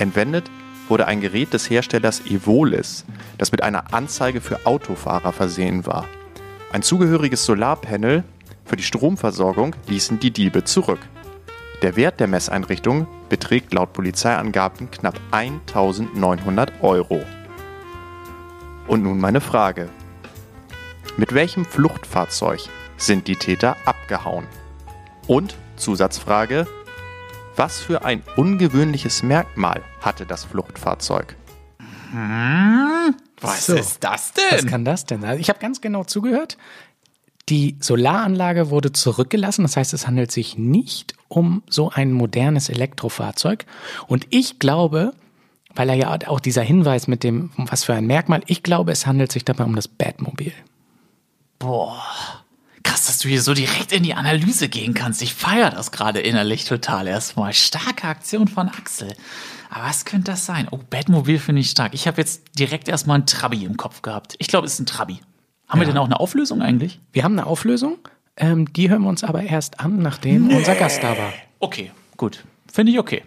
Entwendet 0.00 0.50
wurde 0.88 1.06
ein 1.06 1.20
Gerät 1.20 1.52
des 1.52 1.68
Herstellers 1.70 2.20
Evolis, 2.26 3.04
das 3.36 3.52
mit 3.52 3.62
einer 3.62 3.94
Anzeige 3.94 4.40
für 4.40 4.66
Autofahrer 4.66 5.32
versehen 5.32 5.86
war. 5.86 6.06
Ein 6.72 6.82
zugehöriges 6.82 7.44
Solarpanel 7.44 8.24
für 8.64 8.76
die 8.76 8.82
Stromversorgung 8.82 9.74
ließen 9.86 10.20
die 10.20 10.30
Diebe 10.30 10.64
zurück. 10.64 11.00
Der 11.82 11.96
Wert 11.96 12.20
der 12.20 12.26
Messeinrichtung 12.26 13.06
beträgt 13.28 13.72
laut 13.72 13.92
Polizeiangaben 13.92 14.90
knapp 14.90 15.18
1900 15.30 16.82
Euro. 16.82 17.22
Und 18.86 19.02
nun 19.02 19.18
meine 19.18 19.40
Frage. 19.40 19.88
Mit 21.16 21.34
welchem 21.34 21.64
Fluchtfahrzeug 21.64 22.60
sind 22.96 23.28
die 23.28 23.36
Täter 23.36 23.76
abgehauen? 23.84 24.46
Und 25.26 25.56
Zusatzfrage, 25.76 26.66
was 27.58 27.80
für 27.80 28.04
ein 28.04 28.22
ungewöhnliches 28.36 29.22
Merkmal 29.22 29.82
hatte 30.00 30.24
das 30.24 30.44
Fluchtfahrzeug? 30.44 31.36
Hm, 32.12 33.16
was 33.40 33.66
so, 33.66 33.74
ist 33.74 34.02
das 34.04 34.32
denn? 34.32 34.44
Was 34.52 34.66
kann 34.66 34.84
das 34.84 35.04
denn? 35.06 35.24
Also 35.24 35.40
ich 35.40 35.48
habe 35.48 35.58
ganz 35.58 35.80
genau 35.80 36.04
zugehört. 36.04 36.56
Die 37.48 37.76
Solaranlage 37.80 38.70
wurde 38.70 38.92
zurückgelassen, 38.92 39.62
das 39.62 39.76
heißt, 39.76 39.92
es 39.92 40.06
handelt 40.06 40.30
sich 40.30 40.56
nicht 40.56 41.14
um 41.28 41.62
so 41.68 41.90
ein 41.90 42.12
modernes 42.12 42.68
Elektrofahrzeug. 42.68 43.66
Und 44.06 44.26
ich 44.30 44.58
glaube, 44.58 45.12
weil 45.74 45.88
er 45.88 45.94
ja 45.94 46.18
auch 46.28 46.40
dieser 46.40 46.62
Hinweis 46.62 47.08
mit 47.08 47.24
dem, 47.24 47.50
was 47.56 47.84
für 47.84 47.94
ein 47.94 48.06
Merkmal, 48.06 48.42
ich 48.46 48.62
glaube, 48.62 48.92
es 48.92 49.06
handelt 49.06 49.32
sich 49.32 49.44
dabei 49.44 49.64
um 49.64 49.74
das 49.74 49.88
Batmobil. 49.88 50.52
Boah. 51.58 52.37
Krass, 52.88 53.04
dass 53.04 53.18
du 53.18 53.28
hier 53.28 53.42
so 53.42 53.52
direkt 53.52 53.92
in 53.92 54.02
die 54.02 54.14
Analyse 54.14 54.70
gehen 54.70 54.94
kannst. 54.94 55.20
Ich 55.20 55.34
feiere 55.34 55.68
das 55.68 55.92
gerade 55.92 56.20
innerlich 56.20 56.64
total 56.64 57.06
erstmal. 57.06 57.52
Starke 57.52 58.08
Aktion 58.08 58.48
von 58.48 58.70
Axel. 58.70 59.12
Aber 59.68 59.84
was 59.84 60.06
könnte 60.06 60.30
das 60.30 60.46
sein? 60.46 60.68
Oh, 60.70 60.78
Batmobil 60.88 61.38
finde 61.38 61.60
ich 61.60 61.68
stark. 61.68 61.92
Ich 61.92 62.06
habe 62.06 62.16
jetzt 62.16 62.58
direkt 62.58 62.88
erstmal 62.88 63.18
ein 63.18 63.26
Trabi 63.26 63.62
im 63.64 63.76
Kopf 63.76 64.00
gehabt. 64.00 64.36
Ich 64.38 64.48
glaube, 64.48 64.66
es 64.66 64.72
ist 64.72 64.78
ein 64.80 64.86
Trabi. 64.86 65.20
Haben 65.68 65.80
ja. 65.80 65.86
wir 65.86 65.92
denn 65.92 65.98
auch 65.98 66.06
eine 66.06 66.18
Auflösung 66.18 66.62
eigentlich? 66.62 66.98
Wir 67.12 67.24
haben 67.24 67.38
eine 67.38 67.46
Auflösung. 67.46 67.98
Ähm, 68.38 68.72
die 68.72 68.88
hören 68.88 69.02
wir 69.02 69.10
uns 69.10 69.22
aber 69.22 69.42
erst 69.42 69.80
an, 69.80 69.98
nachdem 69.98 70.48
unser 70.48 70.74
Gast 70.74 71.02
da 71.02 71.10
war. 71.10 71.34
Okay, 71.58 71.90
gut. 72.16 72.42
Finde 72.72 72.92
ich 72.92 72.98
okay. 72.98 73.22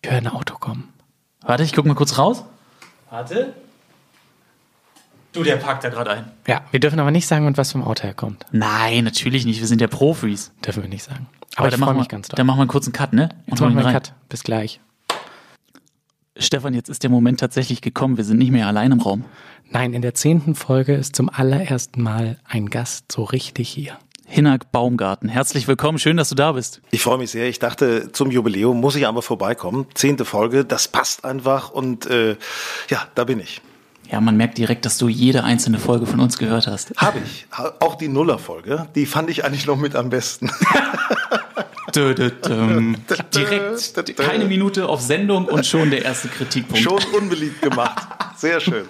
Ich 0.00 0.10
höre 0.10 0.16
ein 0.16 0.28
Auto 0.28 0.54
kommen. 0.54 0.94
Warte, 1.42 1.62
ich 1.62 1.74
guck 1.74 1.84
mal 1.84 1.94
kurz 1.94 2.16
raus. 2.16 2.42
Warte. 3.10 3.52
Du, 5.34 5.42
der 5.42 5.56
parkt 5.56 5.82
da 5.82 5.88
gerade 5.88 6.10
ein. 6.10 6.30
Ja, 6.46 6.62
wir 6.70 6.78
dürfen 6.78 7.00
aber 7.00 7.10
nicht 7.10 7.26
sagen, 7.26 7.46
und 7.46 7.58
was 7.58 7.72
vom 7.72 7.82
Auto 7.82 8.04
her 8.04 8.14
kommt. 8.14 8.46
Nein, 8.52 9.02
natürlich 9.02 9.44
nicht. 9.44 9.58
Wir 9.58 9.66
sind 9.66 9.80
ja 9.80 9.88
Profis. 9.88 10.52
Dürfen 10.64 10.84
wir 10.84 10.88
nicht 10.88 11.02
sagen. 11.02 11.26
Aber 11.56 11.66
ich 11.66 11.72
dann 11.72 11.80
freue 11.80 11.88
machen 11.88 11.98
mich 11.98 12.06
wir, 12.06 12.10
ganz 12.10 12.28
doll. 12.28 12.36
Dann 12.36 12.46
machen 12.46 12.58
wir 12.58 12.62
einen 12.62 12.68
kurzen 12.68 12.92
Cut, 12.92 13.12
ne? 13.12 13.30
Jetzt 13.46 13.60
hol 13.60 13.66
machen 13.68 13.78
wir 13.78 13.86
einen 13.86 13.96
rein. 13.96 14.02
Cut. 14.02 14.14
Bis 14.28 14.44
gleich. 14.44 14.80
Stefan, 16.36 16.72
jetzt 16.72 16.88
ist 16.88 17.02
der 17.02 17.10
Moment 17.10 17.40
tatsächlich 17.40 17.80
gekommen. 17.80 18.16
Wir 18.16 18.24
sind 18.24 18.38
nicht 18.38 18.52
mehr 18.52 18.68
allein 18.68 18.92
im 18.92 19.00
Raum. 19.00 19.24
Nein, 19.70 19.92
in 19.92 20.02
der 20.02 20.14
zehnten 20.14 20.54
Folge 20.54 20.94
ist 20.94 21.16
zum 21.16 21.28
allerersten 21.28 22.00
Mal 22.00 22.38
ein 22.44 22.70
Gast 22.70 23.10
so 23.10 23.24
richtig 23.24 23.68
hier. 23.68 23.98
Hinak 24.26 24.70
Baumgarten. 24.70 25.28
Herzlich 25.28 25.66
willkommen. 25.66 25.98
Schön, 25.98 26.16
dass 26.16 26.28
du 26.28 26.36
da 26.36 26.52
bist. 26.52 26.80
Ich 26.92 27.02
freue 27.02 27.18
mich 27.18 27.32
sehr. 27.32 27.48
Ich 27.48 27.58
dachte, 27.58 28.12
zum 28.12 28.30
Jubiläum 28.30 28.80
muss 28.80 28.94
ich 28.94 29.06
einfach 29.08 29.22
vorbeikommen. 29.24 29.86
Zehnte 29.94 30.24
Folge, 30.24 30.64
das 30.64 30.86
passt 30.86 31.24
einfach 31.24 31.70
und 31.70 32.06
äh, 32.06 32.36
ja, 32.88 33.02
da 33.16 33.24
bin 33.24 33.40
ich. 33.40 33.60
Ja, 34.10 34.20
man 34.20 34.36
merkt 34.36 34.58
direkt, 34.58 34.84
dass 34.84 34.98
du 34.98 35.08
jede 35.08 35.44
einzelne 35.44 35.78
Folge 35.78 36.06
von 36.06 36.20
uns 36.20 36.38
gehört 36.38 36.66
hast. 36.66 36.92
Habe 36.96 37.18
ich. 37.24 37.46
Auch 37.80 37.96
die 37.96 38.08
Nuller-Folge, 38.08 38.86
die 38.94 39.06
fand 39.06 39.30
ich 39.30 39.44
eigentlich 39.44 39.66
noch 39.66 39.76
mit 39.76 39.96
am 39.96 40.10
besten. 40.10 40.50
Dö, 41.94 42.12
dö, 42.12 42.30
düm. 42.30 42.96
Direkt 43.34 44.16
keine 44.16 44.46
Minute 44.46 44.88
auf 44.88 45.00
Sendung 45.00 45.44
und 45.44 45.64
schon 45.64 45.90
der 45.90 46.04
erste 46.04 46.26
Kritikpunkt. 46.26 46.82
Schon 46.82 47.00
unbeliebt 47.16 47.62
gemacht. 47.62 48.08
Sehr 48.36 48.58
schön. 48.58 48.88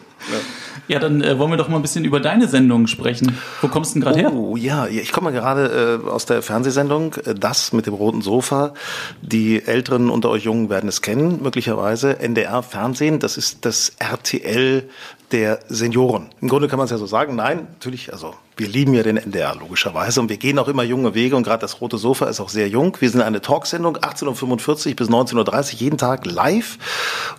Ja. 0.88 0.98
Dann 0.98 1.22
äh, 1.22 1.38
wollen 1.38 1.50
wir 1.50 1.56
doch 1.56 1.68
mal 1.68 1.76
ein 1.76 1.82
bisschen 1.82 2.04
über 2.04 2.20
deine 2.20 2.48
Sendung 2.48 2.86
sprechen. 2.86 3.38
Wo 3.62 3.68
kommst 3.68 3.94
du 3.94 4.00
denn 4.00 4.02
gerade 4.02 4.18
her? 4.18 4.32
Oh 4.34 4.56
ja, 4.56 4.86
ich 4.86 5.12
komme 5.12 5.32
gerade 5.32 6.00
äh, 6.04 6.08
aus 6.08 6.26
der 6.26 6.42
Fernsehsendung 6.42 7.14
äh, 7.24 7.34
Das 7.34 7.72
mit 7.72 7.86
dem 7.86 7.94
roten 7.94 8.22
Sofa. 8.22 8.74
Die 9.22 9.64
Älteren 9.64 10.10
unter 10.10 10.30
euch 10.30 10.44
Jungen 10.44 10.68
werden 10.68 10.88
es 10.88 11.00
kennen, 11.00 11.42
möglicherweise. 11.42 12.20
NDR 12.20 12.62
Fernsehen, 12.62 13.18
das 13.18 13.36
ist 13.36 13.64
das 13.64 13.92
RTL 13.98 14.88
der 15.34 15.58
Senioren. 15.68 16.30
Im 16.40 16.48
Grunde 16.48 16.68
kann 16.68 16.78
man 16.78 16.84
es 16.84 16.92
ja 16.92 16.96
so 16.96 17.06
sagen. 17.06 17.34
Nein, 17.34 17.66
natürlich, 17.72 18.12
also 18.12 18.34
wir 18.56 18.68
lieben 18.68 18.94
ja 18.94 19.02
den 19.02 19.16
NDR 19.16 19.56
logischerweise 19.56 20.20
und 20.20 20.28
wir 20.28 20.36
gehen 20.36 20.60
auch 20.60 20.68
immer 20.68 20.84
junge 20.84 21.12
Wege 21.16 21.34
und 21.34 21.42
gerade 21.42 21.62
das 21.62 21.80
rote 21.80 21.98
Sofa 21.98 22.26
ist 22.26 22.38
auch 22.38 22.48
sehr 22.48 22.68
jung. 22.68 22.96
Wir 23.00 23.10
sind 23.10 23.20
eine 23.20 23.40
Talksendung 23.40 23.96
18.45 23.96 24.94
bis 24.94 25.08
19.30 25.08 25.74
Uhr 25.74 25.80
jeden 25.80 25.98
Tag 25.98 26.24
live 26.24 26.78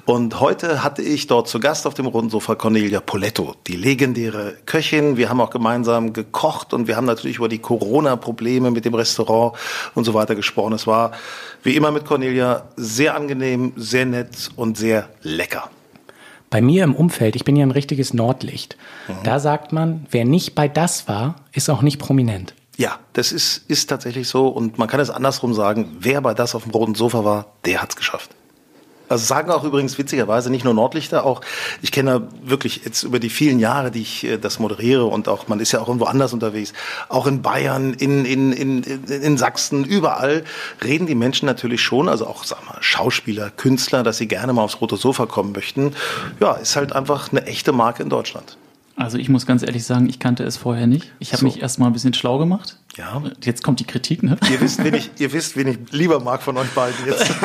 und 0.04 0.42
heute 0.42 0.84
hatte 0.84 1.04
ich 1.04 1.28
dort 1.28 1.48
zu 1.48 1.62
Gast 1.62 1.88
auf 1.88 1.94
dem 1.94 2.06
roten 2.06 2.30
Sofa 2.30 2.56
Cornelia 2.56 3.00
Poletto, 3.00 3.56
die 3.66 3.78
legendäre 3.78 4.58
Köchin. 4.66 5.16
Wir 5.16 5.30
haben 5.30 5.40
auch 5.40 5.52
gemeinsam 5.52 6.12
gekocht 6.12 6.74
und 6.74 6.90
wir 6.90 6.98
haben 6.98 7.06
natürlich 7.06 7.38
über 7.38 7.48
die 7.48 7.60
Corona-Probleme 7.60 8.72
mit 8.72 8.84
dem 8.84 8.94
Restaurant 8.94 9.58
und 9.94 10.04
so 10.04 10.14
weiter 10.14 10.36
gesprochen. 10.36 10.74
Es 10.74 10.86
war 10.86 11.12
wie 11.64 11.78
immer 11.78 11.92
mit 11.92 12.04
Cornelia 12.04 12.64
sehr 12.76 13.16
angenehm, 13.16 13.72
sehr 13.78 14.06
nett 14.06 14.52
und 14.58 14.78
sehr 14.78 15.08
lecker. 15.22 15.70
Bei 16.56 16.62
mir 16.62 16.86
im 16.86 16.96
Umfeld, 16.96 17.36
ich 17.36 17.44
bin 17.44 17.58
ja 17.58 17.66
ein 17.66 17.72
richtiges 17.72 18.14
Nordlicht. 18.14 18.78
Da 19.26 19.42
sagt 19.42 19.74
man, 19.74 20.06
wer 20.10 20.24
nicht 20.24 20.56
bei 20.56 20.70
das 20.70 21.06
war, 21.06 21.36
ist 21.52 21.70
auch 21.70 21.82
nicht 21.82 22.00
prominent. 22.00 22.54
Ja, 22.78 22.98
das 23.12 23.34
ist, 23.34 23.70
ist 23.70 23.90
tatsächlich 23.90 24.30
so 24.30 24.48
und 24.48 24.78
man 24.78 24.88
kann 24.88 25.02
es 25.02 25.10
andersrum 25.10 25.54
sagen, 25.54 25.98
wer 26.00 26.22
bei 26.22 26.34
das 26.34 26.56
auf 26.56 26.64
dem 26.64 26.72
roten 26.72 26.96
Sofa 26.96 27.26
war, 27.26 27.48
der 27.66 27.82
hat's 27.82 27.98
geschafft. 27.98 28.32
Also 29.10 29.26
sagen 29.26 29.52
auch 29.52 29.64
übrigens 29.64 29.98
witzigerweise 29.98 30.50
nicht 30.50 30.64
nur 30.66 30.74
Nordlichter, 30.74 31.26
auch 31.26 31.42
ich 31.82 31.92
kenne 31.92 32.28
wirklich 32.44 32.82
jetzt 32.86 33.04
über 33.04 33.20
die 33.20 33.30
vielen 33.30 33.60
Jahre, 33.60 33.92
die 33.92 34.02
ich 34.02 34.24
äh, 34.24 34.38
das 34.38 34.60
moderiere 34.60 35.06
und 35.06 35.28
auch 35.28 35.48
man 35.48 35.60
ist 35.60 35.72
ja 35.72 35.82
auch 35.82 35.88
irgendwo 35.88 36.06
anders 36.06 36.34
unterwegs, 36.34 36.74
auch 37.10 37.28
in 37.28 37.42
Bayern, 37.42 37.94
in, 37.94 38.26
in, 38.26 38.52
in, 38.52 38.84
in 38.84 39.38
Sachsen, 39.38 39.84
überall 39.84 40.44
reden 40.84 41.08
die 41.08 41.16
Menschen 41.16 41.46
natürlich 41.46 41.82
schon, 41.82 42.10
also 42.10 42.28
auch 42.28 42.44
sag 42.44 42.66
mal, 42.66 42.78
Schauspieler, 42.82 43.52
Künstler, 43.52 44.04
dass 44.04 44.18
sie 44.18 44.28
gerne 44.28 44.54
mal 44.54 44.64
aufs 44.64 44.82
rote 44.82 44.98
Sofa 44.98 45.26
kommen 45.26 45.52
möchten. 45.52 45.94
Ja, 46.40 46.54
ist 46.54 46.76
halt 46.76 46.94
einfach 46.94 47.32
eine 47.32 47.46
echte 47.46 47.72
Marke 47.72 48.04
in 48.04 48.10
Deutschland. 48.10 48.58
Also 48.98 49.18
ich 49.18 49.28
muss 49.28 49.46
ganz 49.46 49.62
ehrlich 49.62 49.84
sagen, 49.84 50.08
ich 50.08 50.20
kannte 50.20 50.44
es 50.44 50.56
vorher 50.56 50.88
nicht. 50.88 51.12
Ich 51.20 51.34
habe 51.34 51.42
So. 51.42 51.46
mich 51.48 51.62
erst 51.62 51.80
mal 51.80 51.88
ein 51.88 51.94
bisschen 51.94 52.14
schlau 52.14 52.38
gemacht. 52.38 52.78
Ja. 52.96 53.22
Jetzt 53.44 53.62
kommt 53.62 53.82
die 53.82 53.84
Kritik, 53.86 54.24
ne? 54.24 54.38
Ihr 54.50 54.62
wisst, 54.62 54.82
wen 54.84 54.94
ich, 54.94 55.12
ihr 55.20 55.34
wisst, 55.34 55.58
wen 55.58 55.68
ich 55.68 55.78
lieber 55.92 56.22
mag 56.22 56.42
von 56.42 56.56
euch 56.58 56.70
beiden 56.70 57.06
jetzt. 57.06 57.30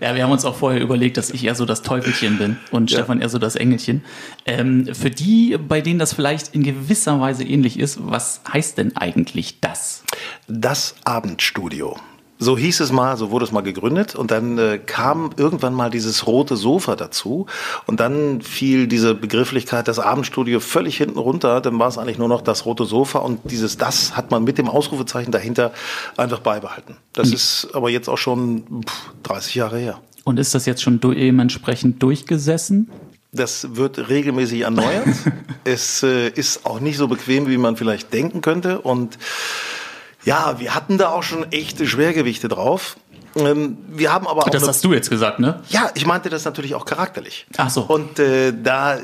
Ja, 0.00 0.14
wir 0.14 0.24
haben 0.24 0.32
uns 0.32 0.44
auch 0.44 0.56
vorher 0.56 0.80
überlegt, 0.80 1.16
dass 1.16 1.30
ich 1.30 1.44
eher 1.44 1.54
so 1.54 1.64
das 1.64 1.82
Teufelchen 1.82 2.38
bin 2.38 2.56
und 2.70 2.90
Ja. 2.90 2.98
Stefan 2.98 3.20
eher 3.20 3.28
so 3.28 3.38
das 3.38 3.54
Engelchen. 3.56 4.02
Ähm, 4.46 4.88
für 4.94 5.10
die, 5.10 5.56
bei 5.58 5.80
denen 5.80 5.98
das 5.98 6.12
vielleicht 6.12 6.54
in 6.54 6.62
gewisser 6.62 7.20
Weise 7.20 7.44
ähnlich 7.44 7.78
ist, 7.78 7.98
was 8.02 8.40
heißt 8.52 8.78
denn 8.78 8.96
eigentlich 8.96 9.60
das? 9.60 10.04
Das 10.48 10.94
Abendstudio. 11.04 11.96
So 12.42 12.58
hieß 12.58 12.80
es 12.80 12.90
mal, 12.90 13.16
so 13.16 13.30
wurde 13.30 13.44
es 13.44 13.52
mal 13.52 13.60
gegründet 13.60 14.16
und 14.16 14.32
dann 14.32 14.58
äh, 14.58 14.80
kam 14.84 15.30
irgendwann 15.36 15.74
mal 15.74 15.90
dieses 15.90 16.26
rote 16.26 16.56
Sofa 16.56 16.96
dazu 16.96 17.46
und 17.86 18.00
dann 18.00 18.42
fiel 18.42 18.88
diese 18.88 19.14
Begrifflichkeit 19.14 19.86
das 19.86 20.00
Abendstudio 20.00 20.58
völlig 20.58 20.96
hinten 20.96 21.20
runter, 21.20 21.60
dann 21.60 21.78
war 21.78 21.86
es 21.86 21.98
eigentlich 21.98 22.18
nur 22.18 22.26
noch 22.26 22.42
das 22.42 22.66
rote 22.66 22.84
Sofa 22.84 23.20
und 23.20 23.38
dieses 23.44 23.76
das 23.76 24.16
hat 24.16 24.32
man 24.32 24.42
mit 24.42 24.58
dem 24.58 24.68
Ausrufezeichen 24.68 25.30
dahinter 25.30 25.70
einfach 26.16 26.40
beibehalten. 26.40 26.96
Das 27.12 27.32
ist 27.32 27.68
aber 27.74 27.90
jetzt 27.90 28.08
auch 28.08 28.18
schon 28.18 28.82
pff, 28.86 29.12
30 29.22 29.54
Jahre 29.54 29.78
her. 29.78 30.00
Und 30.24 30.40
ist 30.40 30.52
das 30.52 30.66
jetzt 30.66 30.82
schon 30.82 30.98
dementsprechend 30.98 32.02
durchgesessen? 32.02 32.90
Das 33.30 33.76
wird 33.76 34.10
regelmäßig 34.10 34.62
erneuert. 34.62 35.06
es 35.64 36.02
äh, 36.02 36.28
ist 36.28 36.66
auch 36.66 36.80
nicht 36.80 36.96
so 36.96 37.06
bequem, 37.06 37.48
wie 37.48 37.56
man 37.56 37.76
vielleicht 37.76 38.12
denken 38.12 38.40
könnte. 38.40 38.80
Und 38.80 39.16
ja, 40.24 40.58
wir 40.58 40.74
hatten 40.74 40.98
da 40.98 41.10
auch 41.10 41.22
schon 41.22 41.50
echte 41.52 41.86
Schwergewichte 41.86 42.48
drauf. 42.48 42.96
Ähm, 43.34 43.78
wir 43.88 44.12
haben 44.12 44.26
aber 44.26 44.42
auch. 44.42 44.50
Das 44.50 44.66
hast 44.68 44.84
du 44.84 44.92
jetzt 44.92 45.10
gesagt, 45.10 45.38
ne? 45.38 45.60
ja, 45.68 45.90
ich 45.94 46.06
meinte 46.06 46.28
das 46.28 46.44
natürlich 46.44 46.74
auch 46.74 46.84
charakterlich. 46.84 47.46
Ach 47.56 47.70
so. 47.70 47.82
Und 47.82 48.18
äh, 48.18 48.52
da 48.52 48.96
äh, 48.96 49.00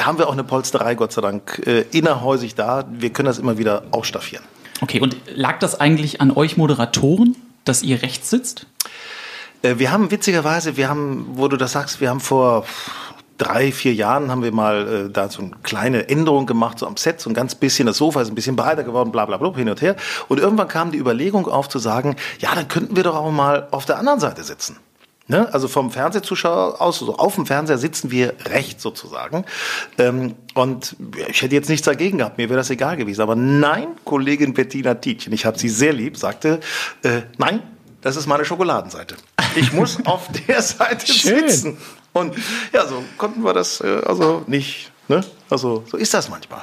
haben 0.00 0.18
wir 0.18 0.28
auch 0.28 0.32
eine 0.32 0.44
Polsterei, 0.44 0.94
Gott 0.94 1.12
sei 1.12 1.20
Dank, 1.20 1.62
äh, 1.66 1.84
innerhäusig 1.92 2.54
da. 2.54 2.84
Wir 2.90 3.10
können 3.10 3.26
das 3.26 3.38
immer 3.38 3.58
wieder 3.58 3.82
ausstaffieren. 3.90 4.44
Okay, 4.80 5.00
und 5.00 5.16
lag 5.34 5.58
das 5.58 5.80
eigentlich 5.80 6.20
an 6.20 6.30
euch 6.30 6.56
Moderatoren, 6.56 7.36
dass 7.64 7.82
ihr 7.82 8.02
rechts 8.02 8.30
sitzt? 8.30 8.66
Äh, 9.62 9.74
Wir 9.78 9.90
haben 9.90 10.10
witzigerweise, 10.10 10.76
wir 10.76 10.88
haben, 10.88 11.26
wo 11.34 11.48
du 11.48 11.56
das 11.56 11.72
sagst, 11.72 12.00
wir 12.00 12.10
haben 12.10 12.20
vor 12.20 12.64
drei, 13.38 13.72
vier 13.72 13.94
Jahren 13.94 14.30
haben 14.30 14.42
wir 14.42 14.52
mal 14.52 15.06
äh, 15.06 15.10
da 15.10 15.30
so 15.30 15.42
eine 15.42 15.52
kleine 15.62 16.08
Änderung 16.08 16.46
gemacht, 16.46 16.78
so 16.78 16.86
am 16.86 16.96
Set, 16.96 17.20
so 17.20 17.30
ein 17.30 17.34
ganz 17.34 17.54
bisschen, 17.54 17.86
das 17.86 17.96
Sofa 17.96 18.20
ist 18.20 18.28
ein 18.28 18.34
bisschen 18.34 18.56
breiter 18.56 18.84
geworden, 18.84 19.12
bla 19.12 19.24
bla 19.24 19.36
bla, 19.36 19.54
hin 19.54 19.70
und 19.70 19.80
her. 19.80 19.96
Und 20.28 20.38
irgendwann 20.38 20.68
kam 20.68 20.92
die 20.92 20.98
Überlegung 20.98 21.46
auf 21.46 21.68
zu 21.68 21.78
sagen, 21.78 22.16
ja, 22.40 22.54
dann 22.54 22.68
könnten 22.68 22.96
wir 22.96 23.04
doch 23.04 23.16
auch 23.16 23.30
mal 23.30 23.68
auf 23.70 23.86
der 23.86 23.98
anderen 23.98 24.20
Seite 24.20 24.42
sitzen. 24.42 24.76
Ne? 25.30 25.52
Also 25.52 25.68
vom 25.68 25.90
Fernsehzuschauer 25.90 26.80
aus, 26.80 26.98
so 26.98 27.14
auf 27.16 27.34
dem 27.34 27.44
Fernseher 27.44 27.76
sitzen 27.76 28.10
wir 28.10 28.34
rechts 28.46 28.82
sozusagen. 28.82 29.44
Ähm, 29.98 30.34
und 30.54 30.96
ich 31.28 31.42
hätte 31.42 31.54
jetzt 31.54 31.68
nichts 31.68 31.84
dagegen 31.84 32.18
gehabt, 32.18 32.38
mir 32.38 32.48
wäre 32.48 32.56
das 32.56 32.70
egal 32.70 32.96
gewesen. 32.96 33.20
Aber 33.20 33.36
nein, 33.36 33.88
Kollegin 34.04 34.54
Bettina 34.54 34.94
Tietjen, 34.94 35.34
ich 35.34 35.44
habe 35.44 35.58
sie 35.58 35.68
sehr 35.68 35.92
lieb, 35.92 36.16
sagte, 36.16 36.60
äh, 37.02 37.22
nein, 37.36 37.62
das 38.00 38.16
ist 38.16 38.26
meine 38.26 38.46
Schokoladenseite. 38.46 39.16
Ich 39.54 39.74
muss 39.74 39.98
auf 40.06 40.28
der 40.46 40.62
Seite 40.62 41.06
Schön. 41.06 41.48
sitzen. 41.48 41.78
Und 42.18 42.34
ja, 42.72 42.86
so 42.86 43.02
konnten 43.16 43.42
wir 43.44 43.52
das 43.54 43.80
äh, 43.80 44.00
also 44.06 44.42
nicht. 44.46 44.90
Ne? 45.08 45.24
Also 45.50 45.84
so 45.90 45.96
ist 45.96 46.12
das 46.14 46.28
manchmal. 46.28 46.62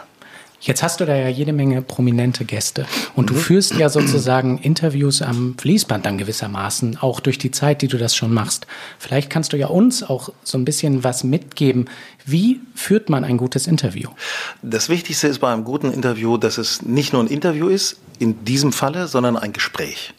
Jetzt 0.61 0.81
hast 0.81 0.99
du 0.99 1.05
da 1.05 1.15
ja 1.15 1.27
jede 1.27 1.53
Menge 1.53 1.81
prominente 1.83 2.43
Gäste 2.43 2.87
und 3.15 3.29
Mhm. 3.29 3.35
du 3.35 3.39
führst 3.39 3.75
ja 3.75 3.87
sozusagen 3.89 4.57
Interviews 4.57 5.21
am 5.21 5.55
Fließband 5.59 6.05
dann 6.05 6.17
gewissermaßen, 6.17 6.97
auch 7.01 7.19
durch 7.19 7.37
die 7.37 7.51
Zeit, 7.51 7.83
die 7.83 7.87
du 7.87 7.97
das 7.99 8.15
schon 8.15 8.33
machst. 8.33 8.65
Vielleicht 8.97 9.29
kannst 9.29 9.53
du 9.53 9.57
ja 9.57 9.67
uns 9.67 10.01
auch 10.01 10.29
so 10.43 10.57
ein 10.57 10.65
bisschen 10.65 11.03
was 11.03 11.23
mitgeben. 11.23 11.85
Wie 12.25 12.61
führt 12.73 13.09
man 13.09 13.23
ein 13.23 13.37
gutes 13.37 13.67
Interview? 13.67 14.09
Das 14.63 14.89
Wichtigste 14.89 15.27
ist 15.27 15.37
bei 15.39 15.51
einem 15.53 15.65
guten 15.65 15.91
Interview, 15.91 16.37
dass 16.37 16.57
es 16.57 16.81
nicht 16.81 17.13
nur 17.13 17.21
ein 17.23 17.27
Interview 17.27 17.67
ist, 17.67 17.97
in 18.17 18.43
diesem 18.45 18.71
Falle, 18.73 19.07
sondern 19.07 19.37
ein 19.37 19.53
Gespräch. 19.53 20.13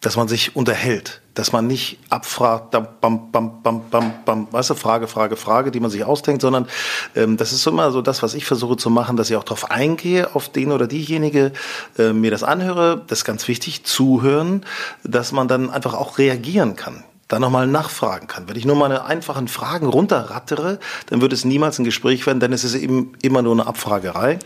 Dass 0.00 0.16
man 0.16 0.28
sich 0.28 0.54
unterhält, 0.54 1.22
dass 1.34 1.52
man 1.52 1.66
nicht 1.66 1.98
abfragt, 2.08 2.70
bam, 2.70 2.86
bam, 3.00 3.32
bam, 3.62 3.90
bam, 3.90 4.12
bam, 4.24 4.48
weißt 4.52 4.70
du, 4.70 4.74
Frage, 4.74 5.08
Frage, 5.08 5.36
Frage, 5.36 5.70
die 5.70 5.80
man 5.80 5.90
sich 5.90 6.04
ausdenkt, 6.04 6.42
sondern 6.42 6.68
ähm, 7.16 7.36
das 7.36 7.52
ist 7.52 7.66
immer 7.66 7.90
so 7.90 8.00
das, 8.00 8.22
was 8.22 8.34
ich 8.34 8.44
versuche 8.44 8.76
zu 8.76 8.90
machen, 8.90 9.16
dass 9.16 9.28
ich 9.30 9.36
auch 9.36 9.44
darauf 9.44 9.70
eingehe, 9.70 10.34
auf 10.34 10.48
den 10.48 10.70
oder 10.70 10.86
diejenige, 10.86 11.52
äh, 11.98 12.12
mir 12.12 12.30
das 12.30 12.44
anhöre, 12.44 13.02
das 13.06 13.20
ist 13.20 13.24
ganz 13.24 13.48
wichtig, 13.48 13.84
zuhören, 13.84 14.64
dass 15.02 15.32
man 15.32 15.48
dann 15.48 15.70
einfach 15.70 15.94
auch 15.94 16.18
reagieren 16.18 16.76
kann 16.76 17.04
da 17.28 17.38
nochmal 17.38 17.66
nachfragen 17.66 18.26
kann. 18.26 18.48
Wenn 18.48 18.56
ich 18.56 18.64
nur 18.64 18.74
meine 18.74 19.04
einfachen 19.04 19.48
Fragen 19.48 19.86
runterrattere, 19.86 20.80
dann 21.06 21.20
wird 21.20 21.34
es 21.34 21.44
niemals 21.44 21.78
ein 21.78 21.84
Gespräch 21.84 22.26
werden, 22.26 22.40
denn 22.40 22.54
es 22.54 22.64
ist 22.64 22.74
eben 22.74 23.12
immer 23.22 23.42
nur 23.42 23.52
eine 23.52 23.66
Abfragerei. 23.66 24.38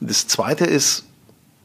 Das 0.00 0.28
Zweite 0.28 0.66
ist 0.66 1.06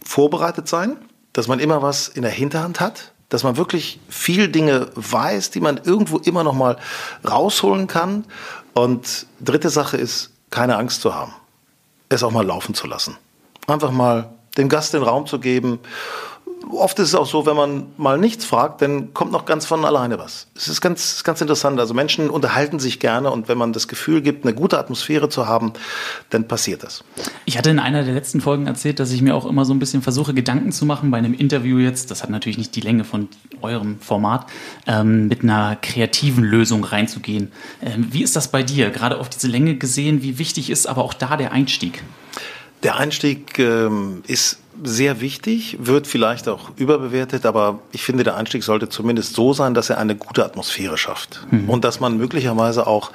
vorbereitet 0.04 0.68
sein, 0.68 0.96
dass 1.34 1.48
man 1.48 1.60
immer 1.60 1.82
was 1.82 2.08
in 2.08 2.22
der 2.22 2.32
Hinterhand 2.32 2.80
hat, 2.80 3.13
dass 3.34 3.44
man 3.44 3.58
wirklich 3.58 4.00
viel 4.10 4.48
Dinge 4.48 4.92
weiß, 4.94 5.50
die 5.50 5.60
man 5.60 5.82
irgendwo 5.84 6.20
immer 6.20 6.44
noch 6.44 6.54
mal 6.54 6.78
rausholen 7.28 7.88
kann. 7.88 8.26
Und 8.76 9.26
dritte 9.40 9.72
Sache 9.72 9.98
ist, 9.98 10.30
keine 10.52 10.78
Angst 10.78 11.02
zu 11.02 11.16
haben, 11.16 11.34
es 12.10 12.22
auch 12.22 12.30
mal 12.30 12.46
laufen 12.46 12.76
zu 12.76 12.86
lassen. 12.86 13.18
Einfach 13.66 13.90
mal 13.90 14.30
dem 14.56 14.70
Gast 14.70 14.94
den 14.94 15.02
Raum 15.02 15.26
zu 15.26 15.40
geben 15.40 15.80
oft 16.72 17.00
ist 17.00 17.10
es 17.10 17.16
auch 17.16 17.26
so, 17.26 17.46
wenn 17.46 17.56
man 17.56 17.88
mal 17.98 18.18
nichts 18.18 18.46
fragt, 18.46 18.82
dann 18.82 19.14
kommt 19.14 19.32
noch 19.32 19.46
ganz 19.46 19.66
von 19.66 19.84
alleine 19.86 20.20
was. 20.20 20.48
Es 20.56 20.68
ist 20.68 20.82
ganz, 20.82 21.24
ganz 21.24 21.42
interessant. 21.42 21.80
Also 21.80 21.94
Menschen 21.94 22.30
unterhalten 22.30 22.80
sich 22.80 23.00
gerne 23.00 23.32
und 23.32 23.48
wenn 23.48 23.58
man 23.58 23.74
das 23.74 23.88
Gefühl 23.88 24.22
gibt, 24.22 24.46
eine 24.46 24.54
gute 24.54 24.78
Atmosphäre 24.78 25.30
zu 25.30 25.48
haben, 25.48 25.74
dann 26.30 26.48
passiert 26.48 26.84
das. 26.84 27.04
Ich 27.46 27.58
hatte 27.58 27.70
in 27.70 27.80
einer 27.80 28.04
der 28.04 28.14
letzten 28.14 28.42
Folgen 28.42 28.68
erzählt, 28.68 29.00
dass 29.00 29.12
ich 29.12 29.22
mir 29.22 29.36
auch 29.36 29.46
immer 29.46 29.66
so 29.66 29.74
ein 29.74 29.80
bisschen 29.80 30.02
versuche, 30.02 30.34
Gedanken 30.34 30.72
zu 30.72 30.86
machen 30.86 31.12
bei 31.12 31.18
einem 31.18 31.34
Interview 31.34 31.78
jetzt. 31.78 32.12
Das 32.12 32.24
hat 32.24 32.30
natürlich 32.30 32.58
nicht 32.58 32.76
die 32.76 32.82
Länge 32.82 33.04
von 33.04 33.28
eurem 33.62 34.00
Format, 34.00 34.48
ähm, 34.88 35.28
mit 35.28 35.44
einer 35.44 35.76
kreativen 35.82 36.44
Lösung 36.44 36.84
reinzugehen. 36.84 37.52
Ähm, 37.82 38.08
wie 38.12 38.24
ist 38.24 38.36
das 38.36 38.50
bei 38.50 38.64
dir? 38.64 38.90
Gerade 38.90 39.20
auf 39.20 39.30
diese 39.30 39.48
Länge 39.48 39.76
gesehen, 39.76 40.22
wie 40.22 40.38
wichtig 40.38 40.70
ist 40.70 40.88
aber 40.88 41.04
auch 41.04 41.14
da 41.14 41.38
der 41.38 41.52
Einstieg? 41.52 42.04
Der 42.84 42.98
Einstieg 42.98 43.60
ähm, 43.60 44.24
ist 44.28 44.60
sehr 44.88 45.22
wichtig, 45.22 45.78
wird 45.80 46.08
vielleicht 46.08 46.48
auch 46.48 46.72
überbewertet, 46.78 47.46
aber 47.46 47.80
ich 47.92 48.04
finde, 48.04 48.24
der 48.24 48.36
Einstieg 48.36 48.64
sollte 48.64 48.90
zumindest 48.90 49.34
so 49.34 49.54
sein, 49.54 49.74
dass 49.74 49.90
er 49.90 49.98
eine 49.98 50.16
gute 50.16 50.46
Atmosphäre 50.46 50.98
schafft. 50.98 51.46
Mhm. 51.52 51.70
Und 51.70 51.84
dass 51.84 52.00
man 52.00 52.18
möglicherweise 52.18 52.88
auch 52.88 53.12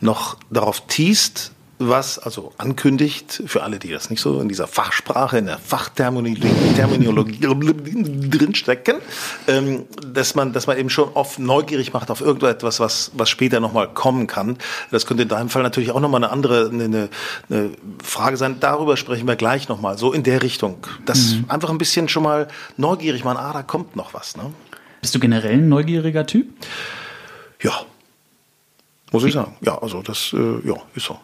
noch 0.00 0.36
darauf 0.50 0.86
teast, 0.86 1.52
was 1.78 2.18
also 2.18 2.52
ankündigt, 2.58 3.42
für 3.46 3.62
alle, 3.62 3.78
die 3.78 3.90
das 3.90 4.10
nicht 4.10 4.20
so 4.20 4.40
in 4.40 4.48
dieser 4.48 4.66
Fachsprache, 4.66 5.38
in 5.38 5.46
der 5.46 5.58
Fachterminologie 5.58 7.38
drinstecken, 8.30 8.96
ähm, 9.46 9.84
dass 10.04 10.34
man, 10.34 10.52
dass 10.52 10.66
man 10.66 10.76
eben 10.76 10.90
schon 10.90 11.10
oft 11.14 11.38
neugierig 11.38 11.92
macht 11.92 12.10
auf 12.10 12.20
irgendetwas, 12.20 12.80
was, 12.80 13.12
was 13.14 13.30
später 13.30 13.60
nochmal 13.60 13.88
kommen 13.88 14.26
kann. 14.26 14.58
Das 14.90 15.06
könnte 15.06 15.22
in 15.22 15.28
deinem 15.28 15.48
Fall 15.50 15.62
natürlich 15.62 15.92
auch 15.92 16.00
nochmal 16.00 16.24
eine 16.24 16.32
andere, 16.32 16.68
eine, 16.68 17.08
eine 17.48 17.70
Frage 18.02 18.36
sein. 18.36 18.56
Darüber 18.58 18.96
sprechen 18.96 19.28
wir 19.28 19.36
gleich 19.36 19.68
nochmal, 19.68 19.98
so 19.98 20.12
in 20.12 20.24
der 20.24 20.42
Richtung. 20.42 20.86
Das 21.06 21.34
mhm. 21.34 21.44
einfach 21.48 21.70
ein 21.70 21.78
bisschen 21.78 22.08
schon 22.08 22.24
mal 22.24 22.48
neugierig 22.76 23.24
machen, 23.24 23.38
ah, 23.38 23.52
da 23.52 23.62
kommt 23.62 23.94
noch 23.94 24.14
was. 24.14 24.36
Ne? 24.36 24.52
Bist 25.00 25.14
du 25.14 25.20
generell 25.20 25.54
ein 25.54 25.68
neugieriger 25.68 26.26
Typ? 26.26 26.48
Ja. 27.62 27.72
Muss 29.12 29.24
ich 29.24 29.32
sagen. 29.32 29.56
Ja, 29.62 29.78
also 29.80 30.02
das, 30.02 30.34
äh, 30.34 30.68
ja, 30.68 30.74
ist 30.94 31.06
so. 31.06 31.18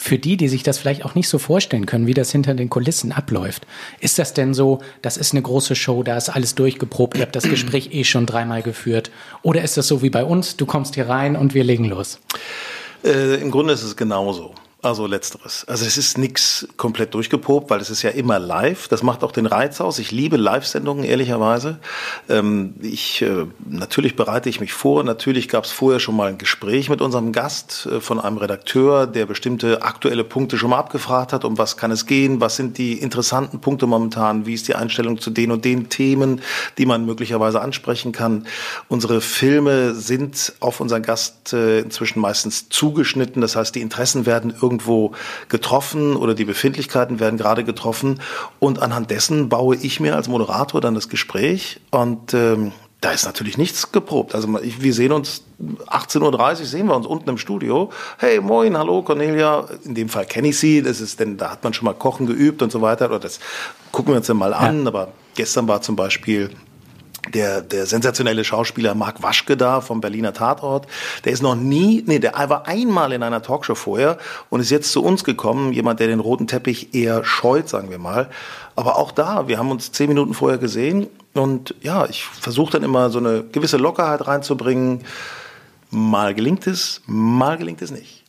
Für 0.00 0.16
die, 0.16 0.36
die 0.36 0.46
sich 0.46 0.62
das 0.62 0.78
vielleicht 0.78 1.04
auch 1.04 1.16
nicht 1.16 1.28
so 1.28 1.40
vorstellen 1.40 1.84
können, 1.84 2.06
wie 2.06 2.14
das 2.14 2.30
hinter 2.30 2.54
den 2.54 2.70
Kulissen 2.70 3.10
abläuft, 3.10 3.66
ist 3.98 4.20
das 4.20 4.32
denn 4.32 4.54
so, 4.54 4.78
das 5.02 5.16
ist 5.16 5.32
eine 5.32 5.42
große 5.42 5.74
Show, 5.74 6.04
da 6.04 6.16
ist 6.16 6.28
alles 6.28 6.54
durchgeprobt, 6.54 7.16
ihr 7.16 7.22
habt 7.22 7.34
das 7.34 7.42
Gespräch 7.42 7.90
eh 7.92 8.04
schon 8.04 8.24
dreimal 8.24 8.62
geführt? 8.62 9.10
Oder 9.42 9.62
ist 9.62 9.76
das 9.76 9.88
so 9.88 10.00
wie 10.00 10.08
bei 10.08 10.22
uns, 10.22 10.56
du 10.56 10.66
kommst 10.66 10.94
hier 10.94 11.08
rein 11.08 11.34
und 11.34 11.52
wir 11.52 11.64
legen 11.64 11.84
los? 11.84 12.20
Äh, 13.04 13.40
Im 13.40 13.50
Grunde 13.50 13.74
ist 13.74 13.82
es 13.82 13.96
genauso. 13.96 14.54
Also 14.80 15.08
letzteres. 15.08 15.64
Also 15.66 15.84
es 15.84 15.98
ist 15.98 16.18
nichts 16.18 16.68
komplett 16.76 17.12
durchgeprobt, 17.12 17.68
weil 17.68 17.80
es 17.80 17.90
ist 17.90 18.02
ja 18.02 18.10
immer 18.10 18.38
live. 18.38 18.86
Das 18.86 19.02
macht 19.02 19.24
auch 19.24 19.32
den 19.32 19.46
Reiz 19.46 19.80
aus. 19.80 19.98
Ich 19.98 20.12
liebe 20.12 20.36
Live-Sendungen, 20.36 21.02
ehrlicherweise. 21.02 21.80
Ähm, 22.28 22.74
ich, 22.80 23.20
äh, 23.22 23.46
natürlich 23.68 24.14
bereite 24.14 24.48
ich 24.48 24.60
mich 24.60 24.72
vor. 24.72 25.02
Natürlich 25.02 25.48
gab 25.48 25.64
es 25.64 25.72
vorher 25.72 25.98
schon 25.98 26.14
mal 26.14 26.28
ein 26.28 26.38
Gespräch 26.38 26.90
mit 26.90 27.00
unserem 27.00 27.32
Gast 27.32 27.88
äh, 27.90 28.00
von 28.00 28.20
einem 28.20 28.36
Redakteur, 28.36 29.08
der 29.08 29.26
bestimmte 29.26 29.82
aktuelle 29.82 30.22
Punkte 30.22 30.56
schon 30.58 30.70
mal 30.70 30.78
abgefragt 30.78 31.32
hat. 31.32 31.44
Um 31.44 31.58
was 31.58 31.76
kann 31.76 31.90
es 31.90 32.06
gehen? 32.06 32.40
Was 32.40 32.54
sind 32.54 32.78
die 32.78 32.92
interessanten 32.92 33.60
Punkte 33.60 33.88
momentan? 33.88 34.46
Wie 34.46 34.54
ist 34.54 34.68
die 34.68 34.76
Einstellung 34.76 35.18
zu 35.18 35.30
den 35.30 35.50
und 35.50 35.64
den 35.64 35.88
Themen, 35.88 36.40
die 36.78 36.86
man 36.86 37.04
möglicherweise 37.04 37.60
ansprechen 37.60 38.12
kann? 38.12 38.46
Unsere 38.86 39.22
Filme 39.22 39.96
sind 39.96 40.52
auf 40.60 40.78
unseren 40.78 41.02
Gast 41.02 41.52
äh, 41.52 41.80
inzwischen 41.80 42.20
meistens 42.20 42.68
zugeschnitten. 42.68 43.42
Das 43.42 43.56
heißt, 43.56 43.74
die 43.74 43.80
Interessen 43.80 44.24
werden 44.24 44.54
irgendwo 44.68 45.12
getroffen 45.48 46.16
oder 46.16 46.34
die 46.34 46.44
Befindlichkeiten 46.44 47.20
werden 47.20 47.38
gerade 47.38 47.64
getroffen 47.64 48.20
und 48.58 48.82
anhand 48.82 49.10
dessen 49.10 49.48
baue 49.48 49.76
ich 49.76 49.98
mir 49.98 50.14
als 50.14 50.28
Moderator 50.28 50.80
dann 50.80 50.94
das 50.94 51.08
Gespräch 51.08 51.80
und 51.90 52.34
ähm, 52.34 52.72
da 53.00 53.12
ist 53.12 53.26
natürlich 53.26 53.58
nichts 53.58 53.92
geprobt. 53.92 54.34
Also 54.34 54.48
wir 54.60 54.94
sehen 54.94 55.12
uns 55.12 55.44
18.30 55.86 56.20
Uhr 56.60 56.66
sehen 56.66 56.86
wir 56.86 56.96
uns 56.96 57.06
unten 57.06 57.30
im 57.30 57.38
Studio. 57.38 57.90
Hey, 58.18 58.40
moin, 58.40 58.76
hallo 58.76 59.02
Cornelia. 59.02 59.66
In 59.84 59.94
dem 59.94 60.08
Fall 60.08 60.26
kenne 60.26 60.48
ich 60.48 60.58
sie. 60.58 60.82
Das 60.82 61.00
ist 61.00 61.20
denn, 61.20 61.36
da 61.36 61.52
hat 61.52 61.62
man 61.62 61.72
schon 61.72 61.84
mal 61.84 61.94
Kochen 61.94 62.26
geübt 62.26 62.60
und 62.60 62.72
so 62.72 62.82
weiter. 62.82 63.06
Oder 63.06 63.20
das 63.20 63.38
gucken 63.92 64.12
wir 64.12 64.16
uns 64.16 64.26
dann 64.26 64.36
mal 64.36 64.52
an. 64.52 64.82
Ja. 64.82 64.88
Aber 64.88 65.12
gestern 65.36 65.68
war 65.68 65.80
zum 65.80 65.94
Beispiel 65.94 66.50
der, 67.34 67.60
der 67.60 67.86
sensationelle 67.86 68.44
Schauspieler 68.44 68.94
Marc 68.94 69.22
Waschke 69.22 69.56
da 69.56 69.80
vom 69.80 70.00
Berliner 70.00 70.32
Tatort, 70.32 70.86
der 71.24 71.32
ist 71.32 71.42
noch 71.42 71.54
nie, 71.54 72.02
nee, 72.06 72.18
der 72.18 72.34
war 72.48 72.66
einmal 72.66 73.12
in 73.12 73.22
einer 73.22 73.42
Talkshow 73.42 73.74
vorher 73.74 74.18
und 74.50 74.60
ist 74.60 74.70
jetzt 74.70 74.92
zu 74.92 75.02
uns 75.02 75.24
gekommen, 75.24 75.72
jemand, 75.72 76.00
der 76.00 76.08
den 76.08 76.20
roten 76.20 76.46
Teppich 76.46 76.94
eher 76.94 77.24
scheut, 77.24 77.68
sagen 77.68 77.90
wir 77.90 77.98
mal. 77.98 78.28
Aber 78.76 78.96
auch 78.96 79.12
da, 79.12 79.48
wir 79.48 79.58
haben 79.58 79.70
uns 79.70 79.92
zehn 79.92 80.08
Minuten 80.08 80.34
vorher 80.34 80.58
gesehen 80.58 81.08
und 81.34 81.74
ja, 81.80 82.06
ich 82.06 82.24
versuche 82.24 82.72
dann 82.72 82.82
immer 82.82 83.10
so 83.10 83.18
eine 83.18 83.44
gewisse 83.44 83.76
Lockerheit 83.76 84.26
reinzubringen. 84.26 85.04
Mal 85.90 86.34
gelingt 86.34 86.66
es, 86.66 87.02
mal 87.06 87.56
gelingt 87.56 87.82
es 87.82 87.90
nicht. 87.90 88.24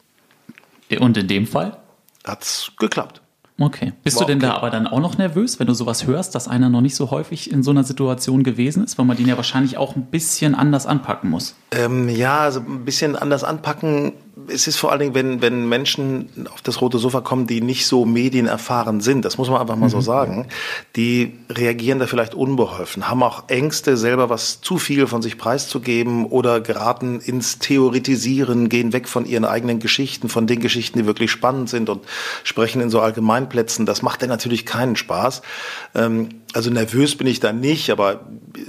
Und 0.99 1.17
in 1.17 1.27
dem 1.27 1.45
Fall? 1.45 1.77
Hat's 2.25 2.71
geklappt. 2.79 3.21
Okay. 3.60 3.93
Bist 4.04 4.17
War 4.17 4.26
du 4.26 4.34
denn 4.34 4.39
okay. 4.39 4.48
da 4.48 4.56
aber 4.56 4.69
dann 4.69 4.88
auch 4.88 5.00
noch 5.00 5.17
nervös, 5.17 5.60
wenn 5.60 5.67
du 5.67 5.74
sowas 5.74 6.08
hörst, 6.08 6.34
dass 6.34 6.48
einer 6.48 6.69
noch 6.69 6.82
nicht 6.82 6.95
so 6.95 7.12
häufig 7.12 7.52
in 7.52 7.62
so 7.62 7.72
einer 7.72 7.84
Situation 7.84 8.43
gewesen 8.43 8.84
ist, 8.84 8.98
weil 8.98 9.06
man 9.06 9.17
den 9.17 9.28
ja 9.28 9.36
wahrscheinlich 9.36 9.78
auch 9.78 9.95
ein 9.95 10.06
bisschen 10.06 10.56
anders 10.56 10.86
anpacken 10.86 11.30
muss? 11.30 11.56
Ähm, 11.72 12.10
ja, 12.10 12.39
also 12.39 12.62
ein 12.62 12.86
bisschen 12.86 13.15
anders 13.15 13.43
anpacken 13.43 14.13
es 14.47 14.67
ist 14.67 14.78
vor 14.78 14.91
allen 14.91 14.99
Dingen, 14.99 15.15
wenn, 15.15 15.41
wenn 15.41 15.67
Menschen 15.67 16.47
auf 16.54 16.62
das 16.62 16.82
rote 16.82 16.97
Sofa 16.97 17.21
kommen, 17.21 17.47
die 17.47 17.62
nicht 17.62 17.86
so 17.86 18.06
medienerfahren 18.06 19.02
sind, 19.02 19.25
das 19.25 19.38
muss 19.38 19.49
man 19.49 19.60
einfach 19.60 19.75
mal 19.75 19.88
mhm. 19.88 19.91
so 19.91 20.02
sagen, 20.02 20.47
die 20.95 21.34
reagieren 21.49 21.99
da 21.99 22.08
vielleicht 22.08 22.34
unbeholfen, 22.34 23.10
haben 23.10 23.23
auch 23.23 23.43
Ängste, 23.47 23.97
selber 23.97 24.30
was 24.30 24.62
zu 24.62 24.78
viel 24.78 25.08
von 25.08 25.21
sich 25.21 25.38
preiszugeben 25.38 26.25
oder 26.25 26.62
geraten 26.62 27.19
ins 27.19 27.60
Theoretisieren, 27.60 28.69
gehen 28.69 28.93
weg 28.93 29.08
von 29.08 29.25
ihren 29.25 29.45
eigenen 29.45 29.80
Geschichten, 29.80 30.30
von 30.30 30.47
den 30.47 30.60
Geschichten, 30.60 30.99
die 30.99 31.06
wirklich 31.06 31.32
spannend 31.32 31.69
sind 31.69 31.89
und 31.89 32.06
sprechen 32.43 32.82
in 32.82 32.89
so 32.89 33.02
Allgemeinplätzen. 33.02 33.86
Das 33.86 34.02
macht 34.02 34.21
dann 34.21 34.30
natürlich 34.30 34.65
keinen 34.65 34.95
Spaß. 34.95 35.41
Ähm, 35.95 36.30
also 36.54 36.71
nervös 36.71 37.15
bin 37.15 37.28
ich 37.28 37.39
da 37.39 37.54
nicht, 37.54 37.91
aber 37.91 38.21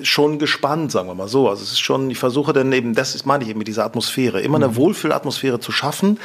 schon 0.02 0.38
gespannt, 0.38 0.92
sagen 0.92 1.08
wir 1.08 1.14
mal 1.14 1.28
so. 1.28 1.48
Also 1.48 1.62
es 1.62 1.72
ist 1.72 1.80
schon, 1.80 2.10
ich 2.10 2.18
versuche 2.18 2.52
dann 2.52 2.72
eben, 2.72 2.94
das 2.94 3.14
ist, 3.14 3.24
meine 3.24 3.44
ich 3.44 3.50
eben 3.50 3.58
mit 3.58 3.68
dieser 3.68 3.84
Atmosphäre, 3.84 4.40
immer 4.40 4.56
eine 4.56 4.68
mhm. 4.68 4.76
Wohlfühlatmosphäre 4.76 5.59
zu 5.60 5.72
schaffen, 5.72 6.18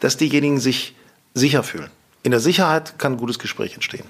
dass 0.00 0.16
diejenigen 0.16 0.60
sich 0.60 0.94
sicher 1.34 1.62
fühlen. 1.62 1.90
In 2.22 2.30
der 2.30 2.40
Sicherheit 2.40 2.98
kann 2.98 3.12
ein 3.12 3.18
gutes 3.18 3.38
Gespräch 3.38 3.74
entstehen. 3.74 4.04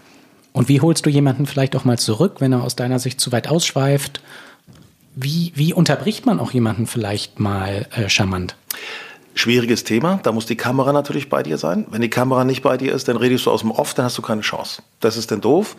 Und 0.52 0.68
wie 0.68 0.80
holst 0.80 1.06
du 1.06 1.10
jemanden 1.10 1.46
vielleicht 1.46 1.74
auch 1.76 1.84
mal 1.84 1.98
zurück, 1.98 2.36
wenn 2.40 2.52
er 2.52 2.62
aus 2.62 2.76
deiner 2.76 2.98
Sicht 2.98 3.20
zu 3.20 3.32
weit 3.32 3.48
ausschweift? 3.48 4.20
Wie, 5.14 5.52
wie 5.54 5.72
unterbricht 5.72 6.26
man 6.26 6.40
auch 6.40 6.52
jemanden 6.52 6.86
vielleicht 6.86 7.40
mal 7.40 7.86
äh, 7.92 8.08
charmant? 8.08 8.56
Schwieriges 9.34 9.84
Thema, 9.84 10.20
da 10.22 10.32
muss 10.32 10.44
die 10.44 10.56
Kamera 10.56 10.92
natürlich 10.92 11.30
bei 11.30 11.42
dir 11.42 11.56
sein. 11.56 11.86
Wenn 11.90 12.02
die 12.02 12.10
Kamera 12.10 12.44
nicht 12.44 12.60
bei 12.60 12.76
dir 12.76 12.92
ist, 12.92 13.08
dann 13.08 13.16
redest 13.16 13.46
du 13.46 13.50
aus 13.50 13.62
dem 13.62 13.70
Off, 13.70 13.94
dann 13.94 14.04
hast 14.04 14.18
du 14.18 14.22
keine 14.22 14.42
Chance. 14.42 14.82
Das 15.00 15.16
ist 15.16 15.30
dann 15.30 15.40
doof. 15.40 15.74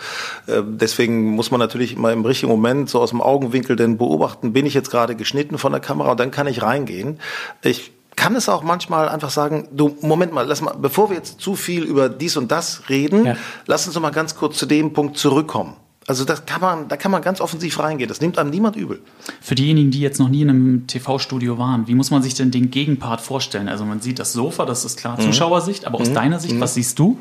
Ähm, 0.48 0.80
deswegen 0.80 1.32
muss 1.32 1.52
man 1.52 1.60
natürlich 1.60 1.96
immer 1.96 2.12
im 2.12 2.26
richtigen 2.26 2.52
Moment 2.52 2.90
so 2.90 3.00
aus 3.00 3.12
dem 3.12 3.22
Augenwinkel 3.22 3.76
denn 3.76 4.00
beobachten, 4.00 4.54
bin 4.54 4.66
ich 4.66 4.74
jetzt 4.74 4.90
gerade 4.90 5.16
geschnitten 5.16 5.60
von 5.60 5.72
der 5.72 5.82
Kamera 5.82 6.12
und 6.12 6.20
dann 6.20 6.32
kann 6.32 6.48
ich 6.48 6.64
reingehen. 6.64 7.20
Ich 7.62 7.92
kann 8.16 8.36
es 8.36 8.50
auch 8.50 8.64
manchmal 8.64 9.10
einfach 9.10 9.30
sagen, 9.30 9.68
du, 9.72 9.98
Moment 10.02 10.34
mal, 10.34 10.46
lass 10.46 10.62
mal, 10.62 10.74
bevor 10.74 11.10
wir 11.10 11.18
jetzt 11.18 11.40
zu 11.40 11.56
viel 11.56 11.84
über 11.84 12.10
dies 12.10 12.38
und 12.38 12.52
das 12.52 12.90
reden, 12.90 13.26
ja. 13.26 13.38
lass 13.66 13.86
uns 13.86 13.96
doch 13.96 14.02
mal 14.02 14.12
ganz 14.12 14.36
kurz 14.36 14.58
zu 14.58 14.66
dem 14.66 14.94
Punkt 14.94 15.18
zurückkommen. 15.18 15.76
Also 16.06 16.26
das 16.26 16.46
kann 16.46 16.60
man, 16.60 16.88
da 16.90 16.98
kann 16.98 17.12
man 17.12 17.22
ganz 17.22 17.40
offensiv 17.40 17.80
reingehen. 17.80 18.10
Das 18.10 18.20
nimmt 18.20 18.38
einem 18.38 18.50
niemand 18.50 18.76
übel. 18.76 19.02
Für 19.42 19.56
diejenigen, 19.56 19.92
die 19.92 20.02
jetzt 20.02 20.20
noch 20.20 20.28
nie 20.28 20.42
in 20.42 20.50
einem 20.50 20.88
TV-Studio 20.88 21.58
waren, 21.58 21.88
wie 21.88 21.96
muss 21.96 22.12
man 22.12 22.22
sich 22.22 22.34
denn 22.34 22.52
den 22.52 22.72
Gegenpart 22.72 23.22
vorstellen? 23.22 23.70
Also 23.70 23.86
man 23.86 24.02
sieht 24.02 24.20
das 24.20 24.34
Sofa, 24.34 24.66
das 24.66 24.84
ist 24.84 24.98
klar 24.98 25.18
mhm. 25.18 25.26
Zuschauersicht, 25.26 25.86
aber 25.86 26.02
aus 26.02 26.10
mhm. 26.10 26.16
deiner 26.16 26.40
Sicht, 26.40 26.56
mhm. 26.56 26.60
was 26.60 26.74
siehst 26.74 27.00
du? 27.00 27.18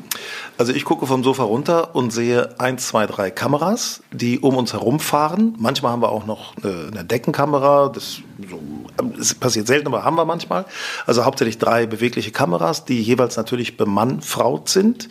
Also 0.57 0.73
ich 0.73 0.83
gucke 0.83 1.07
vom 1.07 1.23
Sofa 1.23 1.43
runter 1.43 1.95
und 1.95 2.11
sehe 2.11 2.59
eins, 2.59 2.87
zwei, 2.87 3.07
drei 3.07 3.31
Kameras, 3.31 4.01
die 4.11 4.39
um 4.39 4.57
uns 4.57 4.73
herumfahren. 4.73 5.55
Manchmal 5.57 5.93
haben 5.93 6.01
wir 6.01 6.09
auch 6.09 6.25
noch 6.25 6.53
eine, 6.57 7.05
Deckenkamera. 7.05 7.89
Das, 7.89 8.19
so, 8.49 8.59
das 9.17 9.33
passiert 9.33 9.67
selten, 9.67 9.87
aber 9.87 10.03
haben 10.03 10.15
wir 10.15 10.25
manchmal. 10.25 10.65
Also 11.05 11.23
hauptsächlich 11.23 11.57
drei 11.57 11.85
bewegliche 11.85 12.31
Kameras, 12.31 12.83
die 12.83 13.01
jeweils 13.01 13.37
natürlich 13.37 13.77
bemannfraut 13.77 14.67
sind, 14.67 15.07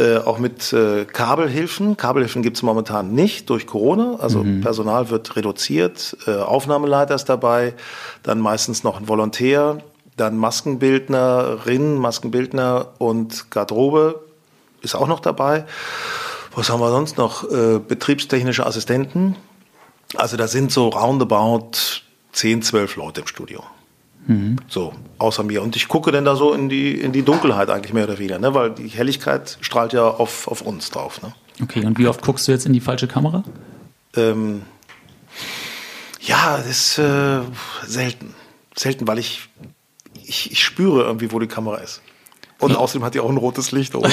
äh, 0.00 0.18
auch 0.18 0.38
mit 0.38 0.72
äh, 0.72 1.04
Kabelhilfen. 1.04 1.96
Kabelhilfen 1.96 2.42
gibt 2.42 2.56
es 2.56 2.62
momentan 2.62 3.12
nicht 3.12 3.50
durch 3.50 3.66
Corona. 3.66 4.16
Also 4.18 4.42
mhm. 4.42 4.62
Personal 4.62 5.10
wird 5.10 5.36
reduziert, 5.36 6.16
äh, 6.26 6.36
Aufnahmeleiter 6.36 7.14
ist 7.14 7.26
dabei, 7.26 7.74
dann 8.22 8.40
meistens 8.40 8.82
noch 8.82 8.98
ein 8.98 9.08
Volontär, 9.08 9.78
dann 10.16 10.36
Maskenbildnerin, 10.36 11.96
Maskenbildner 11.96 12.88
und 12.98 13.50
Garderobe 13.50 14.20
ist 14.82 14.94
auch 14.94 15.06
noch 15.06 15.20
dabei. 15.20 15.66
Was 16.54 16.70
haben 16.70 16.80
wir 16.80 16.90
sonst 16.90 17.16
noch? 17.16 17.44
Äh, 17.50 17.78
betriebstechnische 17.78 18.66
Assistenten. 18.66 19.36
Also 20.16 20.36
da 20.36 20.48
sind 20.48 20.72
so 20.72 20.88
roundabout 20.88 21.70
10, 22.32 22.62
12 22.62 22.96
Leute 22.96 23.20
im 23.20 23.26
Studio. 23.26 23.62
Mhm. 24.26 24.56
So, 24.68 24.92
außer 25.18 25.42
mir. 25.42 25.62
Und 25.62 25.76
ich 25.76 25.88
gucke 25.88 26.12
dann 26.12 26.24
da 26.24 26.36
so 26.36 26.52
in 26.52 26.68
die, 26.68 27.00
in 27.00 27.12
die 27.12 27.22
Dunkelheit 27.22 27.70
eigentlich 27.70 27.92
mehr 27.92 28.04
oder 28.04 28.18
weniger, 28.18 28.38
ne? 28.38 28.54
weil 28.54 28.70
die 28.70 28.88
Helligkeit 28.88 29.58
strahlt 29.60 29.92
ja 29.92 30.06
auf, 30.08 30.48
auf 30.48 30.62
uns 30.62 30.90
drauf. 30.90 31.22
Ne? 31.22 31.32
Okay, 31.62 31.84
und 31.84 31.98
wie 31.98 32.06
oft 32.06 32.22
guckst 32.22 32.46
du 32.48 32.52
jetzt 32.52 32.66
in 32.66 32.72
die 32.72 32.80
falsche 32.80 33.08
Kamera? 33.08 33.44
Ähm, 34.16 34.62
ja, 36.20 36.58
das 36.58 36.68
ist 36.68 36.98
äh, 36.98 37.40
selten. 37.84 38.34
Selten, 38.76 39.06
weil 39.08 39.18
ich, 39.18 39.48
ich, 40.24 40.52
ich 40.52 40.62
spüre 40.62 41.02
irgendwie, 41.02 41.32
wo 41.32 41.38
die 41.38 41.48
Kamera 41.48 41.78
ist. 41.78 42.02
Und 42.58 42.76
außerdem 42.76 43.04
hat 43.04 43.14
die 43.14 43.20
auch 43.20 43.30
ein 43.30 43.38
rotes 43.38 43.72
Licht. 43.72 43.94
Oder? 43.94 44.10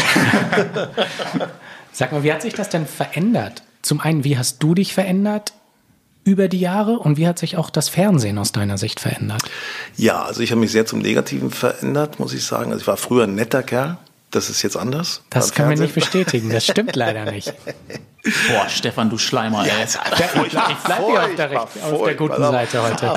Sag 1.91 2.11
mal, 2.11 2.23
wie 2.23 2.31
hat 2.31 2.41
sich 2.41 2.53
das 2.53 2.69
denn 2.69 2.87
verändert? 2.87 3.63
Zum 3.81 3.99
einen, 3.99 4.23
wie 4.23 4.37
hast 4.37 4.63
du 4.63 4.73
dich 4.73 4.93
verändert 4.93 5.53
über 6.27 6.49
die 6.49 6.59
Jahre 6.59 6.99
und 6.99 7.17
wie 7.17 7.25
hat 7.27 7.39
sich 7.39 7.55
auch 7.57 7.69
das 7.69 7.87
Fernsehen 7.89 8.37
aus 8.37 8.51
deiner 8.51 8.77
Sicht 8.77 8.99
verändert? 8.99 9.41
Ja, 9.95 10.23
also 10.23 10.41
ich 10.41 10.51
habe 10.51 10.59
mich 10.59 10.71
sehr 10.73 10.85
zum 10.85 10.99
Negativen 10.99 11.51
verändert, 11.51 12.19
muss 12.19 12.33
ich 12.33 12.43
sagen. 12.45 12.71
Also 12.71 12.81
ich 12.81 12.87
war 12.87 12.97
früher 12.97 13.23
ein 13.23 13.33
netter 13.35 13.63
Kerl. 13.63 13.97
Das 14.29 14.49
ist 14.49 14.61
jetzt 14.61 14.75
anders. 14.75 15.21
Das 15.29 15.53
können 15.53 15.69
wir 15.69 15.77
nicht 15.79 15.95
bestätigen. 15.95 16.49
Das 16.49 16.65
stimmt 16.65 16.95
leider 16.97 17.31
nicht. 17.31 17.53
Boah, 18.49 18.67
Stefan, 18.67 19.09
du 19.09 19.17
Schleimer. 19.17 19.63
ey. 19.65 19.85
Ich 19.85 19.95
bleibe 19.95 20.49
hier 20.49 21.23
auf 21.23 21.35
der, 21.37 21.49
recht, 21.49 21.61
auf 21.61 22.03
der 22.03 22.15
guten 22.15 22.41
Seite 22.41 22.83
heute. 22.83 23.13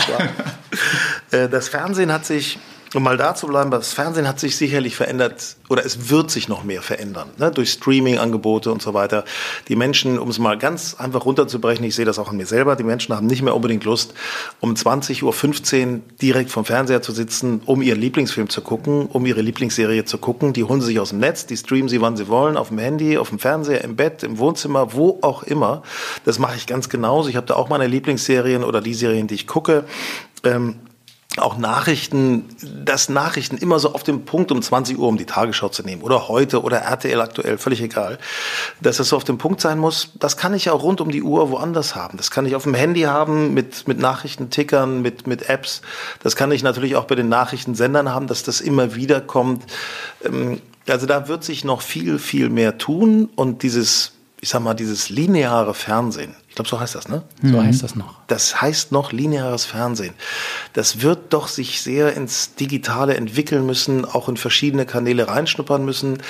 Äh, 1.32 1.48
Das 1.48 1.68
Fernsehen 1.68 2.12
hat 2.12 2.24
sich, 2.24 2.60
um 2.94 3.02
mal 3.04 3.16
da 3.16 3.34
zu 3.34 3.46
bleiben, 3.46 3.70
das 3.70 3.92
Fernsehen 3.92 4.26
hat 4.26 4.40
sich 4.40 4.56
sicherlich 4.56 4.96
verändert 4.96 5.56
oder 5.68 5.84
es 5.84 6.10
wird 6.10 6.30
sich 6.30 6.48
noch 6.48 6.64
mehr 6.64 6.82
verändern, 6.82 7.30
ne? 7.38 7.50
durch 7.50 7.70
Streaming-Angebote 7.70 8.72
und 8.72 8.82
so 8.82 8.94
weiter. 8.94 9.24
Die 9.68 9.76
Menschen, 9.76 10.18
um 10.18 10.28
es 10.28 10.38
mal 10.38 10.58
ganz 10.58 10.96
einfach 10.98 11.24
runterzubrechen, 11.24 11.84
ich 11.84 11.94
sehe 11.94 12.04
das 12.04 12.18
auch 12.18 12.30
an 12.30 12.36
mir 12.36 12.46
selber, 12.46 12.74
die 12.74 12.82
Menschen 12.82 13.14
haben 13.14 13.26
nicht 13.26 13.42
mehr 13.42 13.54
unbedingt 13.54 13.84
Lust, 13.84 14.14
um 14.58 14.74
20.15 14.74 15.92
Uhr 15.92 16.00
direkt 16.20 16.50
vom 16.50 16.64
Fernseher 16.64 17.00
zu 17.00 17.12
sitzen, 17.12 17.62
um 17.64 17.80
ihren 17.80 18.00
Lieblingsfilm 18.00 18.48
zu 18.48 18.60
gucken, 18.60 19.06
um 19.06 19.24
ihre 19.24 19.40
Lieblingsserie 19.40 20.04
zu 20.04 20.18
gucken. 20.18 20.52
Die 20.52 20.64
holen 20.64 20.80
sie 20.80 20.88
sich 20.88 21.00
aus 21.00 21.10
dem 21.10 21.20
Netz, 21.20 21.46
die 21.46 21.56
streamen 21.56 21.88
sie, 21.88 22.00
wann 22.00 22.16
sie 22.16 22.26
wollen, 22.26 22.56
auf 22.56 22.68
dem 22.68 22.78
Handy, 22.78 23.18
auf 23.18 23.28
dem 23.28 23.38
Fernseher, 23.38 23.84
im 23.84 23.94
Bett, 23.94 24.24
im 24.24 24.38
Wohnzimmer, 24.38 24.94
wo 24.94 25.18
auch 25.22 25.44
immer. 25.44 25.82
Das 26.24 26.40
mache 26.40 26.56
ich 26.56 26.66
ganz 26.66 26.88
genauso. 26.88 27.28
Ich 27.28 27.36
habe 27.36 27.46
da 27.46 27.54
auch 27.54 27.68
meine 27.68 27.86
Lieblingsserien 27.86 28.64
oder 28.64 28.80
die 28.80 28.94
Serien, 28.94 29.28
die 29.28 29.34
ich 29.34 29.46
gucke. 29.46 29.84
Ähm, 30.42 30.76
auch 31.36 31.56
Nachrichten, 31.58 32.44
dass 32.84 33.08
Nachrichten 33.08 33.56
immer 33.56 33.78
so 33.78 33.94
auf 33.94 34.02
dem 34.02 34.24
Punkt 34.24 34.50
um 34.50 34.60
20 34.60 34.98
Uhr, 34.98 35.06
um 35.06 35.16
die 35.16 35.26
Tagesschau 35.26 35.68
zu 35.68 35.82
nehmen, 35.84 36.02
oder 36.02 36.28
heute 36.28 36.62
oder 36.62 36.78
RTL 36.78 37.20
aktuell, 37.20 37.56
völlig 37.56 37.80
egal, 37.80 38.18
dass 38.80 38.98
es 38.98 39.10
so 39.10 39.16
auf 39.16 39.24
dem 39.24 39.38
Punkt 39.38 39.60
sein 39.60 39.78
muss, 39.78 40.10
das 40.18 40.36
kann 40.36 40.54
ich 40.54 40.70
auch 40.70 40.82
rund 40.82 41.00
um 41.00 41.10
die 41.10 41.22
Uhr 41.22 41.50
woanders 41.50 41.94
haben. 41.94 42.16
Das 42.16 42.30
kann 42.30 42.46
ich 42.46 42.56
auf 42.56 42.64
dem 42.64 42.74
Handy 42.74 43.02
haben, 43.02 43.54
mit, 43.54 43.86
mit 43.86 43.98
Nachrichtentickern, 43.98 45.02
mit, 45.02 45.26
mit 45.28 45.48
Apps. 45.48 45.82
Das 46.22 46.34
kann 46.34 46.50
ich 46.50 46.64
natürlich 46.64 46.96
auch 46.96 47.04
bei 47.04 47.14
den 47.14 47.28
Nachrichtensendern 47.28 48.08
haben, 48.08 48.26
dass 48.26 48.42
das 48.42 48.60
immer 48.60 48.96
wieder 48.96 49.20
kommt. 49.20 49.64
Ähm, 50.24 50.60
Also 50.88 51.06
da 51.06 51.28
wird 51.28 51.44
sich 51.44 51.64
noch 51.64 51.82
viel, 51.82 52.18
viel 52.18 52.48
mehr 52.48 52.76
tun 52.78 53.28
und 53.36 53.62
dieses, 53.62 54.12
ich 54.40 54.48
sag 54.48 54.62
mal, 54.62 54.74
dieses 54.74 55.10
lineare 55.10 55.74
Fernsehen, 55.74 56.34
ich 56.48 56.54
glaube, 56.54 56.68
so 56.68 56.80
heißt 56.80 56.94
das, 56.94 57.08
ne? 57.08 57.22
So 57.42 57.62
heißt 57.62 57.82
das 57.82 57.94
noch. 57.94 58.16
Das 58.26 58.60
heißt 58.60 58.90
noch 58.90 59.12
lineares 59.12 59.66
Fernsehen. 59.66 60.14
Das 60.72 61.02
wird 61.02 61.32
doch 61.32 61.46
sich 61.46 61.82
sehr 61.82 62.14
ins 62.14 62.54
Digitale 62.54 63.14
entwickeln 63.16 63.66
müssen, 63.66 64.04
auch 64.04 64.28
in 64.28 64.36
verschiedene 64.36 64.86
Kanäle 64.86 65.28
reinschnuppern 65.28 65.84
müssen. 65.84 66.22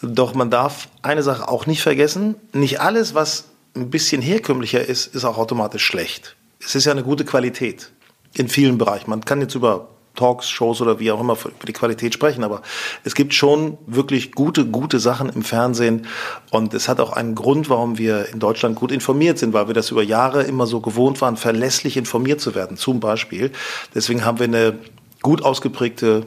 Doch 0.00 0.34
man 0.34 0.50
darf 0.50 0.88
eine 1.02 1.22
Sache 1.22 1.48
auch 1.48 1.66
nicht 1.66 1.82
vergessen. 1.82 2.36
Nicht 2.52 2.80
alles, 2.80 3.14
was 3.14 3.46
ein 3.76 3.90
bisschen 3.90 4.22
herkömmlicher 4.22 4.84
ist, 4.84 5.14
ist 5.14 5.24
auch 5.24 5.36
automatisch 5.36 5.84
schlecht. 5.84 6.36
Es 6.64 6.74
ist 6.74 6.84
ja 6.84 6.92
eine 6.92 7.02
gute 7.02 7.24
Qualität 7.24 7.90
in 8.34 8.48
vielen 8.48 8.78
Bereichen. 8.78 9.10
Man 9.10 9.24
kann 9.24 9.40
jetzt 9.40 9.54
über 9.54 9.88
Talks, 10.14 10.48
Shows 10.48 10.80
oder 10.80 10.98
wie 10.98 11.12
auch 11.12 11.20
immer 11.20 11.32
über 11.32 11.66
die 11.66 11.72
Qualität 11.72 12.14
sprechen, 12.14 12.44
aber 12.44 12.62
es 13.04 13.14
gibt 13.14 13.32
schon 13.32 13.78
wirklich 13.86 14.32
gute, 14.32 14.66
gute 14.66 14.98
Sachen 14.98 15.28
im 15.28 15.42
Fernsehen 15.42 16.06
und 16.50 16.74
es 16.74 16.88
hat 16.88 17.00
auch 17.00 17.12
einen 17.12 17.34
Grund, 17.34 17.70
warum 17.70 17.96
wir 17.96 18.28
in 18.28 18.38
Deutschland 18.38 18.76
gut 18.76 18.92
informiert 18.92 19.38
sind, 19.38 19.52
weil 19.52 19.68
wir 19.68 19.74
das 19.74 19.90
über 19.90 20.02
Jahre 20.02 20.42
immer 20.42 20.66
so 20.66 20.80
gewohnt 20.80 21.20
waren, 21.20 21.36
verlässlich 21.36 21.96
informiert 21.96 22.40
zu 22.40 22.54
werden, 22.54 22.76
zum 22.76 23.00
Beispiel. 23.00 23.52
Deswegen 23.94 24.24
haben 24.24 24.38
wir 24.38 24.44
eine 24.44 24.78
gut 25.22 25.42
ausgeprägte 25.42 26.26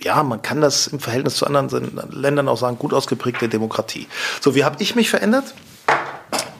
ja, 0.00 0.22
man 0.22 0.42
kann 0.42 0.60
das 0.60 0.86
im 0.86 1.00
Verhältnis 1.00 1.36
zu 1.36 1.46
anderen 1.46 2.00
Ländern 2.12 2.48
auch 2.48 2.56
sagen, 2.56 2.78
gut 2.78 2.94
ausgeprägte 2.94 3.48
Demokratie. 3.48 4.06
So, 4.40 4.54
wie 4.54 4.64
habe 4.64 4.76
ich 4.80 4.94
mich 4.94 5.10
verändert? 5.10 5.54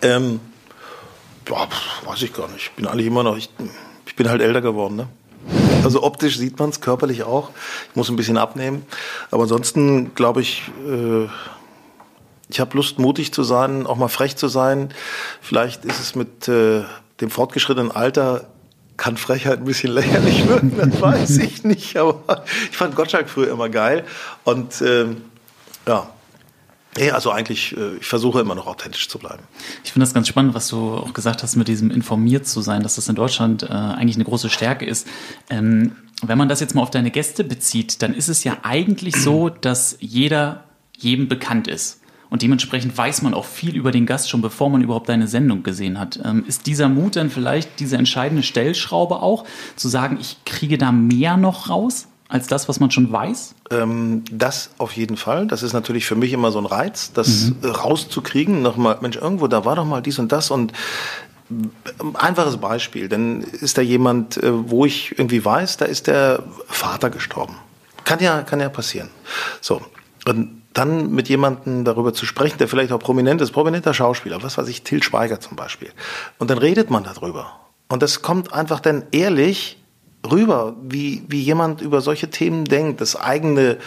Ähm, 0.03 0.41
ja, 1.49 1.69
weiß 2.05 2.23
ich 2.23 2.33
gar 2.33 2.49
nicht. 2.49 2.65
Ich 2.65 2.73
bin 2.73 2.87
eigentlich 2.87 3.07
immer 3.07 3.23
noch, 3.23 3.37
ich, 3.37 3.49
ich 4.07 4.17
bin 4.17 4.29
halt 4.29 4.43
älter 4.43 4.61
geworden, 4.61 4.97
ne? 4.97 5.09
Also 5.85 6.03
optisch 6.03 6.39
sieht 6.39 6.59
man 6.59 6.71
es, 6.71 6.81
körperlich 6.81 7.23
auch. 7.23 7.51
Ich 7.91 7.97
muss 7.97 8.09
ein 8.09 8.17
bisschen 8.17 8.37
abnehmen. 8.37 8.85
Aber 9.31 9.43
ansonsten 9.43 10.15
glaube 10.15 10.41
ich, 10.41 10.63
äh, 10.87 11.27
ich 12.49 12.61
habe 12.61 12.77
Lust, 12.77 12.99
mutig 12.99 13.33
zu 13.33 13.43
sein, 13.43 13.87
auch 13.87 13.97
mal 13.97 14.09
frech 14.09 14.37
zu 14.37 14.49
sein. 14.49 14.93
Vielleicht 15.41 15.85
ist 15.85 16.01
es 16.01 16.15
mit 16.15 16.49
äh, 16.49 16.83
dem 17.21 17.31
fortgeschrittenen 17.31 17.91
Alter, 17.91 18.47
kann 18.97 19.17
Frechheit 19.17 19.61
ein 19.61 19.65
bisschen 19.65 19.93
lächerlich 19.95 20.49
wirken, 20.49 20.77
das 20.77 21.01
weiß 21.01 21.39
ich 21.39 21.65
nicht. 21.65 21.97
Aber 21.97 22.45
ich 22.71 22.77
fand 22.77 22.95
Gottschalk 22.97 23.29
früher 23.29 23.51
immer 23.51 23.69
geil. 23.69 24.05
Und 24.45 24.83
ähm, 24.83 25.23
ja, 25.87 26.09
Nee, 26.97 27.11
also 27.11 27.31
eigentlich, 27.31 27.77
äh, 27.77 27.97
ich 27.97 28.07
versuche 28.07 28.41
immer 28.41 28.55
noch 28.55 28.67
authentisch 28.67 29.09
zu 29.09 29.19
bleiben. 29.19 29.43
Ich 29.85 29.93
finde 29.93 30.07
das 30.07 30.15
ganz 30.15 30.29
spannend, 30.29 30.55
was 30.55 30.69
du 30.69 30.95
auch 30.95 31.13
gesagt 31.13 31.43
hast 31.43 31.57
mit 31.57 31.69
diesem 31.69 31.91
informiert 31.91 32.47
zu 32.47 32.61
sein, 32.61 32.83
dass 32.83 32.97
das 32.97 33.09
in 33.09 33.15
Deutschland 33.15 33.63
äh, 33.63 33.67
eigentlich 33.67 34.17
eine 34.17 34.25
große 34.25 34.51
Stärke 34.51 34.87
ist. 34.87 35.07
Ähm, 35.51 35.97
wenn 36.23 36.39
man 36.39 36.49
das 36.49 36.61
jetzt 36.61 36.75
mal 36.75 36.83
auf 36.83 36.91
deine 36.91 37.11
Gäste 37.11 37.45
bezieht, 37.45 38.03
dann 38.03 38.15
ist 38.15 38.29
es 38.29 38.43
ja 38.43 38.59
eigentlich 38.63 39.17
so, 39.17 39.49
dass 39.49 39.97
jeder 40.01 40.65
jedem 40.97 41.29
bekannt 41.29 41.69
ist. 41.69 42.01
Und 42.31 42.43
dementsprechend 42.43 42.97
weiß 42.97 43.23
man 43.23 43.33
auch 43.33 43.45
viel 43.45 43.75
über 43.75 43.91
den 43.91 44.05
Gast 44.05 44.29
schon, 44.29 44.43
bevor 44.43 44.69
man 44.69 44.83
überhaupt 44.83 45.09
deine 45.09 45.29
Sendung 45.29 45.63
gesehen 45.63 45.99
hat. 45.99 46.21
Ähm, 46.25 46.45
ist 46.47 46.67
dieser 46.67 46.89
Mut 46.89 47.17
dann 47.17 47.31
vielleicht 47.31 47.81
diese 47.81 47.97
entscheidende 47.97 48.43
Stellschraube 48.43 49.23
auch, 49.23 49.45
zu 49.77 49.89
sagen, 49.89 50.19
ich 50.21 50.37
kriege 50.45 50.77
da 50.77 50.93
mehr 50.93 51.37
noch 51.37 51.71
raus? 51.71 52.09
Als 52.29 52.47
das, 52.47 52.69
was 52.69 52.79
man 52.79 52.91
schon 52.91 53.11
weiß? 53.11 53.55
Ähm, 53.71 54.23
das 54.31 54.71
auf 54.79 54.93
jeden 54.93 55.17
Fall. 55.17 55.47
Das 55.47 55.63
ist 55.63 55.73
natürlich 55.73 56.07
für 56.07 56.15
mich 56.15 56.33
immer 56.33 56.51
so 56.51 56.59
ein 56.59 56.67
Reiz, 56.67 57.13
das 57.13 57.53
mhm. 57.63 57.71
rauszukriegen. 57.71 58.63
Nochmal, 58.63 58.99
Mensch, 59.01 59.17
irgendwo, 59.17 59.47
da 59.49 59.65
war 59.65 59.77
doch 59.77 59.87
mal 59.87 60.03
dies 60.03 60.19
und 60.19 60.31
das 60.31 60.51
und 60.51 60.73
ein 61.51 61.73
einfaches 62.15 62.59
Beispiel, 62.59 63.09
denn 63.09 63.41
ist 63.41 63.79
da 63.79 63.83
jemand, 63.83 64.37
äh, 64.43 64.51
wo 64.71 64.85
ich 64.85 65.19
irgendwie 65.19 65.43
weiß, 65.43 65.79
da 65.79 65.87
ist 65.87 66.07
der 66.07 66.43
Vater 66.67 67.09
gestorben. 67.09 67.57
Kann 68.05 68.21
ja, 68.21 68.43
kann 68.43 68.61
ja 68.61 68.69
passieren. 68.69 69.09
So. 69.61 69.81
Und 70.27 70.63
dann 70.75 71.11
mit 71.11 71.29
jemandem 71.29 71.85
darüber 71.85 72.13
zu 72.13 72.27
sprechen, 72.27 72.59
der 72.59 72.69
vielleicht 72.69 72.93
auch 72.93 72.99
prominent 72.99 73.41
ist, 73.41 73.53
prominenter 73.53 73.95
Schauspieler, 73.95 74.43
was 74.43 74.59
weiß 74.59 74.69
ich, 74.69 74.83
Till 74.83 75.03
Schweiger 75.03 75.41
zum 75.41 75.57
Beispiel. 75.57 75.91
Und 76.39 76.51
dann 76.51 76.59
redet 76.59 76.91
man 76.91 77.05
darüber. 77.05 77.53
Und 77.89 78.03
das 78.03 78.21
kommt 78.21 78.53
einfach 78.53 78.81
dann 78.81 79.05
ehrlich 79.11 79.79
rüber, 80.29 80.77
wie, 80.83 81.23
wie 81.29 81.41
jemand 81.41 81.81
über 81.81 82.01
solche 82.01 82.29
Themen 82.29 82.65
denkt, 82.65 83.01
das 83.01 83.17
eigene, 83.17 83.79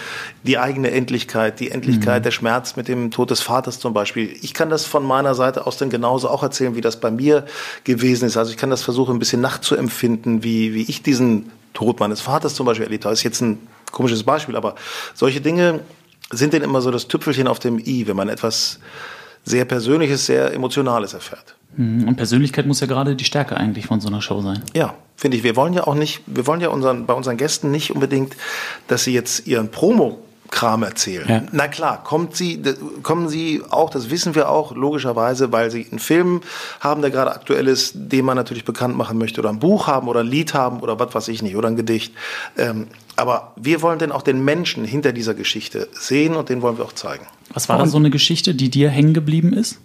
die 0.44 0.58
eigene 0.58 0.91
Endlichkeit, 0.91 1.60
die 1.60 1.72
Endlichkeit, 1.72 2.22
mhm. 2.22 2.24
der 2.24 2.32
Schmerz 2.32 2.76
mit 2.76 2.88
dem 2.88 3.12
Tod 3.12 3.32
des 3.32 3.41
Vaters 3.41 3.80
zum 3.80 3.94
Beispiel. 3.94 4.34
Ich 4.41 4.54
kann 4.54 4.70
das 4.70 4.86
von 4.86 5.06
meiner 5.06 5.36
Seite 5.36 5.67
aus 5.67 5.78
dann 5.78 5.89
genauso 5.89 6.30
auch 6.30 6.41
erzählen, 6.41 6.76
wie 6.76 6.82
das 6.82 7.00
bei 7.00 7.12
mir 7.12 7.46
gewesen 7.84 8.26
ist. 8.26 8.38
Also 8.38 8.52
ich 8.52 8.58
kann 8.58 8.70
das 8.70 8.82
versuchen, 8.82 9.15
ein 9.15 9.20
bisschen 9.20 9.41
nachzuempfinden, 9.41 10.44
wie, 10.44 10.74
wie 10.74 10.84
ich 10.84 11.04
diesen 11.04 11.52
Tod 11.74 12.00
meines 12.00 12.22
Vaters 12.22 12.56
zum 12.56 12.65
Beispiel 12.65 12.86
erlebt 12.86 13.06
habe. 13.06 13.13
Das 13.13 13.20
ist 13.20 13.24
jetzt 13.24 13.41
ein 13.41 13.67
komisches 13.91 14.24
Beispiel, 14.24 14.56
aber 14.56 14.76
solche 15.13 15.41
Dinge 15.41 15.82
sind 16.32 16.54
dann 16.54 16.62
immer 16.62 16.82
so 16.82 16.91
das 16.91 17.08
Tüpfelchen 17.08 17.48
auf 17.48 17.60
dem 17.60 17.78
i, 17.78 18.08
wenn 18.08 18.15
man 18.15 18.30
etwas 18.30 18.80
sehr 19.44 19.65
Persönliches, 19.65 20.26
sehr 20.26 20.54
Emotionales 20.54 21.13
erfährt. 21.13 21.56
Mhm. 21.75 22.07
Und 22.07 22.15
Persönlichkeit 22.15 22.65
muss 22.65 22.79
ja 22.79 22.88
gerade 22.88 23.15
die 23.15 23.25
Stärke 23.25 23.57
eigentlich 23.57 23.86
von 23.86 24.01
so 24.01 24.07
einer 24.07 24.21
Show 24.21 24.41
sein. 24.41 24.62
Ja, 24.73 24.93
finde 25.15 25.38
ich. 25.38 25.43
Wir 25.43 25.55
wollen 25.55 25.73
ja 25.73 25.88
auch 25.88 25.95
nicht, 25.95 26.21
wir 26.25 26.47
wollen 26.47 26.62
ja 26.62 26.69
unseren, 26.69 27.05
bei 27.05 27.13
unseren 27.13 27.38
Gästen 27.38 27.71
nicht 27.71 27.91
unbedingt, 27.91 28.36
dass 28.88 29.03
sie 29.03 29.13
jetzt 29.13 29.47
ihren 29.47 29.69
Promo 29.69 30.19
Kram 30.51 30.84
erzählen. 30.84 31.25
Ja. 31.27 31.43
Na 31.53 31.69
klar, 31.69 32.03
kommt 32.03 32.36
sie, 32.36 32.62
kommen 33.03 33.29
sie 33.29 33.62
auch, 33.69 33.89
das 33.89 34.10
wissen 34.10 34.36
wir 34.36 34.49
auch, 34.49 34.75
logischerweise, 34.75 35.53
weil 35.53 35.71
sie 35.71 35.88
einen 35.89 35.99
Film 35.99 36.41
haben, 36.81 37.01
der 37.01 37.10
gerade 37.10 37.31
aktuell 37.31 37.67
ist, 37.67 37.93
den 37.95 38.25
man 38.25 38.36
natürlich 38.36 38.65
bekannt 38.65 38.97
machen 38.97 39.17
möchte, 39.17 39.39
oder 39.39 39.49
ein 39.49 39.60
Buch 39.60 39.88
haben, 39.88 40.10
oder 40.10 40.19
ein 40.19 40.27
Lied 40.27 40.53
haben, 40.53 40.81
oder 40.81 40.99
was 40.99 41.15
weiß 41.15 41.29
ich 41.29 41.41
nicht, 41.41 41.55
oder 41.55 41.69
ein 41.69 41.77
Gedicht. 41.77 42.13
Ähm, 42.57 42.88
aber 43.15 43.53
wir 43.55 43.81
wollen 43.81 43.97
denn 43.97 44.12
auch 44.12 44.23
den 44.23 44.43
Menschen 44.43 44.84
hinter 44.84 45.13
dieser 45.13 45.34
Geschichte 45.34 45.88
sehen 45.93 46.36
und 46.36 46.49
den 46.49 46.62
wollen 46.62 46.77
wir 46.77 46.84
auch 46.84 46.93
zeigen. 46.93 47.25
Was 47.53 47.69
war 47.69 47.77
da 47.77 47.86
so 47.86 47.97
eine 47.97 48.10
Geschichte, 48.10 48.53
die 48.53 48.69
dir 48.69 48.89
hängen 48.89 49.13
geblieben 49.13 49.53
ist? 49.53 49.79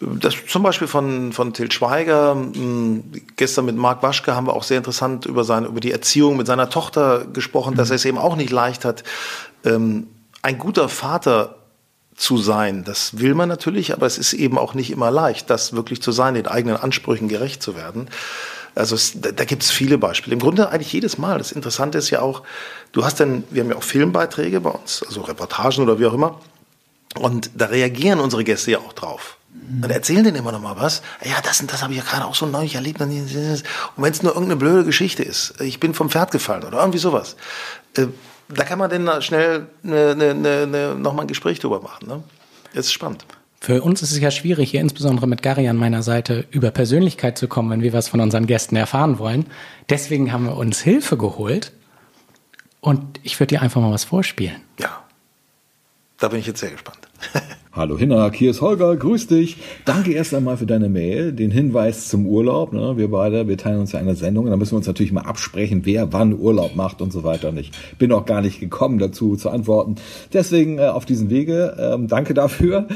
Das 0.00 0.34
zum 0.46 0.62
Beispiel 0.62 0.86
von, 0.86 1.32
von 1.32 1.52
Til 1.52 1.72
Schweiger. 1.72 2.32
Hm, 2.32 3.04
gestern 3.36 3.64
mit 3.64 3.76
Marc 3.76 4.02
Waschke 4.02 4.34
haben 4.34 4.46
wir 4.46 4.54
auch 4.54 4.62
sehr 4.62 4.78
interessant 4.78 5.26
über, 5.26 5.42
seine, 5.42 5.66
über 5.66 5.80
die 5.80 5.90
Erziehung 5.90 6.36
mit 6.36 6.46
seiner 6.46 6.70
Tochter 6.70 7.26
gesprochen, 7.32 7.74
dass 7.74 7.88
mhm. 7.88 7.92
er 7.92 7.96
es 7.96 8.04
eben 8.04 8.18
auch 8.18 8.36
nicht 8.36 8.50
leicht 8.50 8.84
hat, 8.84 9.02
ähm, 9.64 10.06
ein 10.42 10.58
guter 10.58 10.88
Vater 10.88 11.56
zu 12.14 12.38
sein. 12.38 12.84
Das 12.84 13.18
will 13.18 13.34
man 13.34 13.48
natürlich, 13.48 13.92
aber 13.92 14.06
es 14.06 14.18
ist 14.18 14.34
eben 14.34 14.58
auch 14.58 14.74
nicht 14.74 14.90
immer 14.90 15.10
leicht, 15.10 15.50
das 15.50 15.72
wirklich 15.72 16.02
zu 16.02 16.12
sein, 16.12 16.34
den 16.34 16.46
eigenen 16.46 16.76
Ansprüchen 16.76 17.28
gerecht 17.28 17.62
zu 17.62 17.74
werden. 17.76 18.08
Also 18.74 18.94
es, 18.94 19.20
da, 19.20 19.32
da 19.32 19.44
gibt 19.44 19.64
es 19.64 19.70
viele 19.70 19.98
Beispiele. 19.98 20.34
Im 20.34 20.40
Grunde 20.40 20.70
eigentlich 20.70 20.92
jedes 20.92 21.18
Mal. 21.18 21.38
Das 21.38 21.50
Interessante 21.50 21.98
ist 21.98 22.10
ja 22.10 22.20
auch, 22.20 22.42
du 22.92 23.04
hast 23.04 23.18
dann, 23.18 23.42
wir 23.50 23.62
haben 23.62 23.70
ja 23.70 23.76
auch 23.76 23.82
Filmbeiträge 23.82 24.60
bei 24.60 24.70
uns, 24.70 25.02
also 25.04 25.22
Reportagen 25.22 25.82
oder 25.82 25.98
wie 25.98 26.06
auch 26.06 26.14
immer. 26.14 26.40
Und 27.18 27.50
da 27.56 27.66
reagieren 27.66 28.20
unsere 28.20 28.44
Gäste 28.44 28.72
ja 28.72 28.78
auch 28.78 28.92
drauf. 28.92 29.37
Und 29.82 29.90
erzählen 29.90 30.24
denen 30.24 30.36
immer 30.36 30.52
noch 30.52 30.60
mal 30.60 30.76
was. 30.76 31.02
Ja, 31.24 31.36
das 31.42 31.60
und 31.60 31.72
das 31.72 31.82
habe 31.82 31.92
ich 31.92 31.98
ja 31.98 32.04
gerade 32.04 32.24
auch 32.24 32.34
so 32.34 32.46
neulich 32.46 32.74
erlebt. 32.74 33.00
Und 33.00 33.10
wenn 33.10 34.12
es 34.12 34.22
nur 34.22 34.32
irgendeine 34.32 34.56
blöde 34.56 34.84
Geschichte 34.84 35.22
ist, 35.22 35.60
ich 35.60 35.78
bin 35.78 35.94
vom 35.94 36.10
Pferd 36.10 36.30
gefallen 36.30 36.64
oder 36.64 36.78
irgendwie 36.78 36.98
sowas, 36.98 37.36
äh, 37.96 38.06
da 38.48 38.64
kann 38.64 38.78
man 38.78 38.90
dann 38.90 39.22
schnell 39.22 39.66
ne, 39.82 40.14
ne, 40.16 40.34
ne, 40.34 40.66
ne, 40.66 40.94
noch 40.94 41.12
mal 41.12 41.22
ein 41.22 41.28
Gespräch 41.28 41.58
drüber 41.60 41.80
machen. 41.80 42.08
Ne? 42.08 42.22
Das 42.72 42.86
ist 42.86 42.92
spannend. 42.92 43.26
Für 43.60 43.82
uns 43.82 44.02
ist 44.02 44.12
es 44.12 44.20
ja 44.20 44.30
schwierig, 44.30 44.70
hier 44.70 44.80
insbesondere 44.80 45.26
mit 45.26 45.42
Gary 45.42 45.68
an 45.68 45.76
meiner 45.76 46.02
Seite 46.02 46.46
über 46.50 46.70
Persönlichkeit 46.70 47.36
zu 47.36 47.48
kommen, 47.48 47.70
wenn 47.70 47.82
wir 47.82 47.92
was 47.92 48.08
von 48.08 48.20
unseren 48.20 48.46
Gästen 48.46 48.76
erfahren 48.76 49.18
wollen. 49.18 49.46
Deswegen 49.90 50.32
haben 50.32 50.46
wir 50.46 50.56
uns 50.56 50.80
Hilfe 50.80 51.16
geholt 51.16 51.72
und 52.80 53.20
ich 53.24 53.38
würde 53.40 53.56
dir 53.56 53.62
einfach 53.62 53.80
mal 53.80 53.92
was 53.92 54.04
vorspielen. 54.04 54.62
Ja, 54.78 55.02
da 56.18 56.28
bin 56.28 56.38
ich 56.38 56.46
jetzt 56.46 56.60
sehr 56.60 56.70
gespannt. 56.70 57.00
Hallo 57.78 57.96
Hinak, 57.96 58.34
hier 58.34 58.50
ist 58.50 58.60
Holger, 58.60 58.96
grüß 58.96 59.28
dich. 59.28 59.56
Danke 59.84 60.12
erst 60.12 60.34
einmal 60.34 60.56
für 60.56 60.66
deine 60.66 60.88
Mail, 60.88 61.32
den 61.32 61.52
Hinweis 61.52 62.08
zum 62.08 62.26
Urlaub. 62.26 62.72
Ne? 62.72 62.94
Wir 62.96 63.08
beide, 63.08 63.46
wir 63.46 63.56
teilen 63.56 63.78
uns 63.78 63.92
ja 63.92 64.00
eine 64.00 64.16
Sendung 64.16 64.46
und 64.46 64.50
da 64.50 64.56
müssen 64.56 64.72
wir 64.72 64.78
uns 64.78 64.88
natürlich 64.88 65.12
mal 65.12 65.20
absprechen, 65.20 65.82
wer 65.84 66.12
wann 66.12 66.36
Urlaub 66.36 66.74
macht 66.74 67.00
und 67.00 67.12
so 67.12 67.22
weiter. 67.22 67.50
Und 67.50 67.58
ich 67.58 67.70
bin 67.96 68.10
auch 68.10 68.26
gar 68.26 68.42
nicht 68.42 68.58
gekommen 68.58 68.98
dazu 68.98 69.36
zu 69.36 69.50
antworten. 69.50 69.94
Deswegen 70.32 70.78
äh, 70.78 70.88
auf 70.88 71.06
diesem 71.06 71.30
Wege, 71.30 71.76
ähm, 71.78 72.08
danke 72.08 72.34
dafür. 72.34 72.88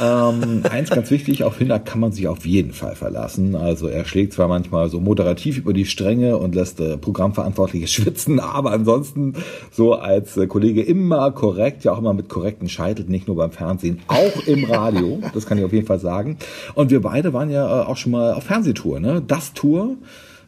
Ähm, 0.00 0.62
eins 0.70 0.88
ganz 0.88 1.10
wichtig, 1.10 1.44
auf 1.44 1.58
Hinak 1.58 1.84
kann 1.84 2.00
man 2.00 2.12
sich 2.12 2.26
auf 2.26 2.46
jeden 2.46 2.72
Fall 2.72 2.94
verlassen. 2.94 3.54
Also 3.54 3.86
er 3.86 4.06
schlägt 4.06 4.32
zwar 4.32 4.48
manchmal 4.48 4.88
so 4.88 4.98
moderativ 4.98 5.58
über 5.58 5.74
die 5.74 5.84
Stränge 5.84 6.38
und 6.38 6.54
lässt 6.54 6.80
äh, 6.80 6.96
Programmverantwortliche 6.96 7.86
schwitzen, 7.86 8.40
aber 8.40 8.72
ansonsten 8.72 9.34
so 9.70 9.92
als 9.92 10.38
äh, 10.38 10.46
Kollege 10.46 10.80
immer 10.80 11.32
korrekt, 11.32 11.84
ja 11.84 11.92
auch 11.92 11.98
immer 11.98 12.14
mit 12.14 12.30
korrekten 12.30 12.70
Scheitel, 12.70 13.04
nicht 13.04 13.28
nur 13.28 13.36
beim 13.36 13.50
Fernsehen, 13.50 14.00
auch 14.08 14.21
im 14.46 14.64
Radio. 14.64 15.20
Das 15.34 15.46
kann 15.46 15.58
ich 15.58 15.64
auf 15.64 15.72
jeden 15.72 15.86
Fall 15.86 15.98
sagen. 15.98 16.38
Und 16.74 16.90
wir 16.90 17.00
beide 17.00 17.32
waren 17.32 17.50
ja 17.50 17.82
äh, 17.82 17.86
auch 17.86 17.96
schon 17.96 18.12
mal 18.12 18.34
auf 18.34 18.44
Fernsehtour, 18.44 19.00
ne? 19.00 19.22
Das 19.26 19.52
Tour. 19.52 19.96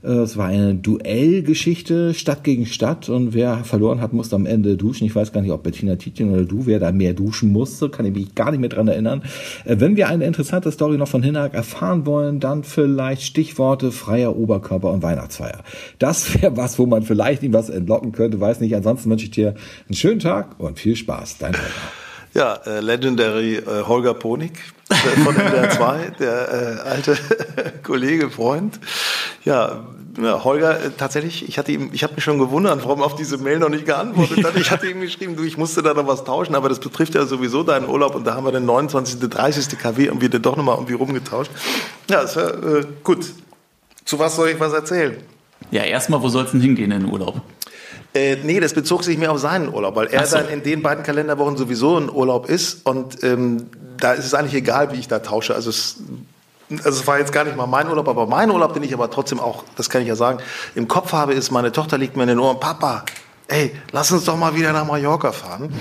Äh, 0.05 0.09
es 0.09 0.37
war 0.37 0.47
eine 0.47 0.75
Duellgeschichte, 0.75 2.15
Stadt 2.15 2.45
gegen 2.45 2.67
Stadt 2.67 3.09
und 3.09 3.35
wer 3.35 3.65
verloren 3.65 4.01
hat, 4.01 4.13
musste 4.13 4.37
am 4.37 4.47
Ende 4.47 4.77
duschen. 4.77 5.07
Ich 5.07 5.17
weiß 5.17 5.33
gar 5.33 5.41
nicht, 5.41 5.51
ob 5.51 5.63
Bettina 5.63 5.97
Tietjen 5.97 6.31
oder 6.31 6.45
du, 6.45 6.67
wer 6.67 6.79
da 6.79 6.93
mehr 6.93 7.15
duschen 7.15 7.51
musste, 7.53 7.89
kann 7.89 8.07
ich 8.07 8.15
mich 8.15 8.35
gar 8.35 8.51
nicht 8.51 8.61
mehr 8.61 8.69
dran 8.69 8.89
erinnern. 8.89 9.23
Äh, 9.65 9.77
wenn 9.79 9.97
wir 9.97 10.09
eine 10.09 10.27
interessante 10.27 10.71
Story 10.71 10.99
noch 10.99 11.09
von 11.09 11.23
Hinak 11.23 11.55
erfahren 11.55 12.07
wollen, 12.07 12.41
dann 12.41 12.65
vielleicht 12.65 13.23
Stichworte 13.23 13.91
freier 13.91 14.37
Oberkörper 14.37 14.91
und 14.93 15.03
Weihnachtsfeier. 15.03 15.63
Das 15.99 16.41
wäre 16.41 16.57
was, 16.57 16.79
wo 16.79 16.87
man 16.87 17.03
vielleicht 17.03 17.43
ihm 17.43 17.53
was 17.53 17.71
entlocken 17.71 18.13
könnte, 18.13 18.41
weiß 18.41 18.61
nicht. 18.61 18.77
Ansonsten 18.77 19.11
wünsche 19.11 19.25
ich 19.25 19.31
dir 19.31 19.55
einen 19.89 19.97
schönen 19.97 20.21
Tag 20.21 20.61
und 20.61 20.79
viel 20.79 20.97
Spaß. 20.97 21.39
Dein 21.39 21.55
Holger. 21.55 22.04
Ja, 22.35 22.55
äh, 22.67 22.81
Legendary 22.81 23.57
äh, 23.57 23.85
Holger 23.87 24.13
Ponig 24.13 24.53
äh, 24.91 24.95
von 25.21 25.37
NDR 25.37 25.71
2, 25.71 26.13
der 26.19 26.81
äh, 26.85 26.89
alte 26.89 27.17
Kollege, 27.85 28.29
Freund. 28.29 28.81
Ja, 29.45 29.85
ja 30.21 30.43
Holger, 30.43 30.85
äh, 30.85 30.91
tatsächlich, 30.99 31.49
ich 31.49 31.59
hatte 31.59 31.71
ihm, 31.71 31.91
ich 31.93 32.03
habe 32.03 32.15
mich 32.15 32.25
schon 32.25 32.41
gewundert, 32.41 32.83
warum 32.83 33.03
auf 33.03 33.15
diese 33.15 33.39
Mail 33.39 33.61
noch 33.61 33.69
nicht 33.69 33.87
geantwortet 33.87 34.45
hat. 34.45 34.57
Ich 34.57 34.73
hatte 34.73 34.89
ihm 34.89 35.01
geschrieben, 35.01 35.37
du, 35.37 35.45
ich 35.45 35.57
musste 35.57 35.81
da 35.81 35.95
noch 35.95 36.09
was 36.09 36.25
tauschen, 36.25 36.57
aber 36.57 36.69
das 36.69 36.81
betrifft 36.81 37.15
ja 37.15 37.25
sowieso 37.25 37.63
deinen 37.63 37.89
Urlaub 37.89 38.17
und 38.17 38.27
da 38.27 38.35
haben 38.35 38.45
wir 38.45 38.53
den 38.53 38.67
29., 38.67 39.21
30. 39.31 39.79
KW 39.79 40.07
irgendwie 40.07 40.29
doch 40.29 40.57
nochmal 40.57 40.75
irgendwie 40.75 40.95
rumgetauscht. 40.95 41.53
Ja, 42.11 42.21
ist 42.23 42.35
ja 42.35 42.49
äh, 42.49 42.85
gut. 43.05 43.27
Zu 44.05 44.19
was 44.19 44.35
soll 44.35 44.49
ich 44.49 44.59
was 44.59 44.73
erzählen? 44.73 45.17
Ja, 45.71 45.85
erstmal, 45.85 46.21
wo 46.21 46.29
soll 46.29 46.45
es 46.45 46.51
denn 46.51 46.61
hingehen 46.61 46.91
in 46.91 47.03
den 47.03 47.13
Urlaub? 47.13 47.41
Äh, 48.15 48.37
nee, 48.45 48.61
das 48.61 48.75
bezog 48.75 49.03
sich 49.03 49.19
mehr 49.19 49.33
auf 49.33 49.41
seinen 49.41 49.73
Urlaub, 49.75 49.97
weil 49.97 50.07
er 50.07 50.25
so. 50.25 50.37
dann 50.37 50.49
in 50.49 50.63
den 50.63 50.83
beiden 50.83 51.03
Kalenderwochen 51.03 51.57
sowieso 51.57 51.99
in 51.99 52.09
Urlaub 52.09 52.49
ist 52.49 52.87
und 52.87 53.25
ähm, 53.25 53.67
da 53.99 54.13
ist 54.13 54.25
es 54.25 54.35
eigentlich 54.35 54.55
egal, 54.55 54.93
wie 54.93 55.01
ich 55.01 55.09
da 55.09 55.19
tausche. 55.19 55.55
Also 55.55 55.71
es, 55.71 55.97
also 56.71 57.01
es 57.01 57.07
war 57.09 57.19
jetzt 57.19 57.33
gar 57.33 57.45
nicht 57.45 57.57
mal 57.57 57.67
mein 57.67 57.89
Urlaub, 57.89 58.07
aber 58.09 58.27
mein 58.27 58.51
Urlaub, 58.51 58.73
den 58.73 58.85
ich 58.85 58.95
aber 58.95 59.11
trotzdem 59.11 59.41
auch, 59.41 59.65
das 59.77 59.91
kann 59.91 60.03
ich 60.03 60.09
ja 60.09 60.15
sagen, 60.15 60.39
im 60.77 60.87
Kopf 60.87 61.13
habe, 61.13 61.35
ist, 61.35 61.51
meine 61.51 61.73
Tochter 61.73 61.99
liegt 61.99 62.17
mir 62.17 62.23
in 62.23 62.29
den 62.29 62.39
Ohren, 62.39 62.61
Papa, 62.61 63.05
ey, 63.49 63.75
lass 63.91 64.13
uns 64.13 64.25
doch 64.25 64.37
mal 64.37 64.55
wieder 64.55 64.73
nach 64.73 64.87
Mallorca 64.87 65.33
fahren. 65.33 65.75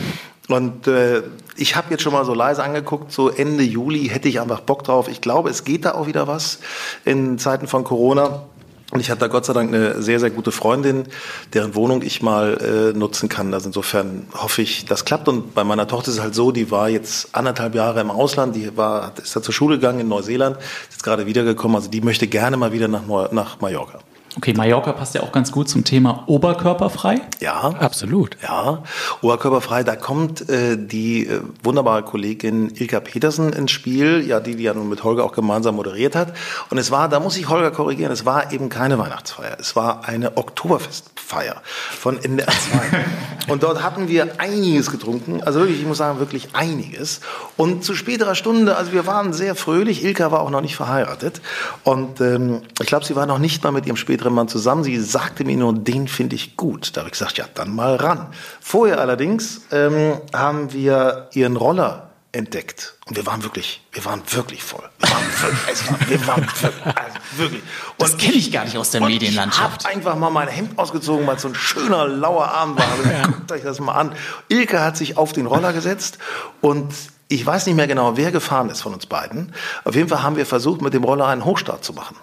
Und 0.50 0.88
äh, 0.88 1.24
ich 1.56 1.76
habe 1.76 1.88
jetzt 1.91 2.04
schon 2.04 2.13
mal 2.13 2.26
so 2.26 2.34
leise 2.34 2.63
angeguckt, 2.63 3.12
so 3.12 3.30
Ende 3.30 3.63
Juli 3.63 4.10
hätte 4.10 4.28
ich 4.28 4.41
einfach 4.41 4.60
Bock 4.60 4.84
drauf. 4.84 5.08
Ich 5.08 5.22
glaube, 5.22 5.50
es 5.50 5.63
geht 5.63 5.86
da 5.86 5.93
auch 5.93 6.08
wieder 6.08 6.28
was 6.28 6.60
in 7.06 7.38
Zeiten 7.38 7.67
von 7.67 7.84
Corona. 7.84 8.43
Und 8.91 9.00
ich 9.00 9.10
hatte 9.10 9.22
da 9.22 9.28
Gott 9.28 9.46
sei 9.46 9.54
Dank 9.54 9.74
eine 9.74 10.02
sehr, 10.02 10.19
sehr 10.19 10.30
gute 10.30 10.52
Freundin, 10.52 11.06
deren 11.54 11.74
Wohnung 11.74 12.04
ich 12.04 12.22
mal 12.22 12.93
äh, 12.93 12.98
nutzen 12.98 13.28
kann. 13.28 13.54
Also 13.54 13.67
insofern 13.67 14.28
hoffe 14.34 14.62
ich, 14.62 14.86
das 14.86 15.04
klappt. 15.04 15.28
Und 15.28 15.56
bei 15.56 15.63
meiner 15.63 15.88
Tochter 15.88 16.10
ist 16.10 16.17
es 16.17 16.22
halt 16.22 16.36
so, 16.36 16.52
die 16.52 16.69
war 16.69 16.89
jetzt 16.89 17.30
anderthalb 17.34 17.74
Jahre 17.74 18.02
im 18.02 18.12
Ausland, 18.12 18.56
die 18.56 18.78
war, 18.78 19.13
ist 19.22 19.36
da 19.36 19.41
zur 19.41 19.54
Schule 19.54 19.78
gegangen 19.78 20.02
in 20.02 20.08
Neuseeland, 20.10 20.58
ist 20.58 20.91
jetzt 20.91 21.04
gerade 21.04 21.26
wiedergekommen. 21.26 21.76
Also 21.76 21.89
die 21.89 22.02
möchte 22.02 22.28
gerne 22.28 22.56
mal 22.56 22.72
wieder 22.72 22.88
nach, 22.88 23.32
nach 23.32 23.62
Mallorca. 23.62 24.00
Okay, 24.36 24.54
Mallorca 24.54 24.93
passt 24.93 25.13
ja 25.13 25.22
auch 25.22 25.32
ganz 25.32 25.52
gut 25.52 25.69
zum 25.69 25.84
Thema 25.84 26.24
oberkörperfrei. 26.26 27.22
Ja, 27.39 27.76
absolut. 27.80 28.36
Ja, 28.41 28.82
oberkörperfrei. 29.22 29.84
Da 29.84 29.96
kommt 29.96 30.50
äh, 30.50 30.76
die 30.76 31.28
äh, 31.28 31.41
wunderbare 31.62 32.02
Kollegin 32.02 32.72
Ilka 32.76 33.00
Petersen 33.00 33.54
ins 33.54 33.69
Spiel, 33.69 34.26
ja, 34.26 34.39
die 34.39 34.56
die 34.56 34.63
ja 34.63 34.74
nun 34.74 34.89
mit 34.89 35.04
Holger 35.04 35.24
auch 35.24 35.34
gemeinsam 35.34 35.76
moderiert 35.76 36.15
hat. 36.15 36.34
Und 36.72 36.80
es 36.80 36.89
war, 36.89 37.10
da 37.10 37.19
muss 37.19 37.38
ich 37.38 37.48
Holger 37.48 37.69
korrigieren, 37.69 38.12
es 38.12 38.26
war 38.26 38.52
eben 38.52 38.69
keine 38.69 38.98
Weihnachtsfeier, 38.98 39.58
es 39.60 39.76
war 39.76 40.06
eine 40.06 40.36
Oktoberfestfeier 40.36 41.62
von 41.91 42.17
NDR 42.17 42.48
2. 42.48 43.52
und 43.52 43.62
dort 43.62 43.84
hatten 43.84 44.08
wir 44.08 44.39
einiges 44.39 44.89
getrunken, 44.89 45.43
also 45.43 45.60
wirklich, 45.60 45.80
ich 45.80 45.86
muss 45.86 46.00
sagen, 46.00 46.17
wirklich 46.17 46.50
einiges. 46.54 47.22
Und 47.56 47.84
zu 47.84 47.93
späterer 47.93 48.34
Stunde, 48.34 48.78
also 48.78 48.93
wir 48.93 49.06
waren 49.06 49.32
sehr 49.34 49.54
fröhlich. 49.54 50.04
Ilka 50.04 50.32
war 50.32 50.41
auch 50.41 50.50
noch 50.50 50.62
nicht 50.62 50.76
verheiratet 50.76 51.41
und 51.84 52.19
ähm, 52.19 52.63
ich 52.82 52.88
glaube, 52.88 53.06
sie 53.06 53.15
war 53.15 53.28
noch 53.28 53.38
nicht 53.38 53.63
mal 53.63 53.72
mit 53.72 53.86
ihrem 53.86 53.98
späteren 53.98 54.23
älteren 54.24 54.36
Mann 54.36 54.48
zusammen. 54.48 54.86
Sie 54.86 54.98
sagte 55.02 55.44
mir 55.44 55.58
nur, 55.58 55.74
den 55.74 56.08
finde 56.08 56.38
ich 56.38 56.56
gut. 56.56 56.96
Da 56.96 57.02
habe 57.02 57.10
ich 57.10 57.14
gesagt, 57.14 57.38
ja, 57.38 57.46
dann 57.54 57.76
mal 57.76 57.98
ran. 57.98 58.28
Vorher 58.62 59.00
allerdings 59.00 59.62
ähm, 59.72 60.18
haben 60.34 60.72
wir 60.72 61.28
ihren 61.34 61.58
Roller 61.58 62.10
entdeckt. 62.32 62.96
Und 63.06 63.18
wir 63.18 63.26
waren 63.26 63.44
wirklich, 63.44 63.82
wir 63.92 64.06
waren 64.06 64.22
wirklich 64.32 64.64
voll. 64.64 64.90
Wir 64.98 65.10
waren 65.10 65.26
wirklich, 65.42 65.90
war, 65.90 66.10
wir 66.10 66.28
waren 66.28 66.42
wirklich, 66.62 66.86
also 66.86 67.18
wirklich. 67.36 67.62
Und 67.98 68.02
das 68.02 68.18
kenne 68.18 68.36
ich 68.36 68.52
gar 68.52 68.64
nicht 68.64 68.78
aus 68.78 68.92
der 68.92 69.02
Medienlandschaft. 69.02 69.82
Ich 69.82 69.88
habe 69.88 69.96
einfach 69.98 70.16
mal 70.16 70.30
mein 70.30 70.48
Hemd 70.48 70.80
ausgezogen, 70.80 71.28
weil 71.28 71.36
es 71.36 71.42
so 71.42 71.50
ein 71.50 71.56
schöner, 71.56 72.08
lauer 72.08 72.48
Abend 72.48 72.80
war. 72.80 73.12
Ja. 73.12 73.28
Guckt 73.28 73.52
euch 73.52 73.64
das 73.64 73.82
mal 73.82 73.94
an. 73.94 74.14
Ilke 74.48 74.80
hat 74.80 74.96
sich 74.96 75.18
auf 75.18 75.34
den 75.34 75.48
Roller 75.48 75.74
gesetzt 75.74 76.18
und 76.62 76.94
ich 77.28 77.46
weiß 77.46 77.66
nicht 77.66 77.76
mehr 77.76 77.88
genau, 77.88 78.16
wer 78.16 78.32
gefahren 78.32 78.70
ist 78.70 78.82
von 78.82 78.94
uns 78.94 79.06
beiden. 79.06 79.54
Auf 79.84 79.96
jeden 79.96 80.08
Fall 80.08 80.24
haben 80.24 80.38
wir 80.38 80.46
versucht, 80.46 80.82
mit 80.82 80.94
dem 80.94 81.04
Roller 81.04 81.28
einen 81.28 81.44
Hochstart 81.44 81.84
zu 81.84 81.92
machen. 81.92 82.16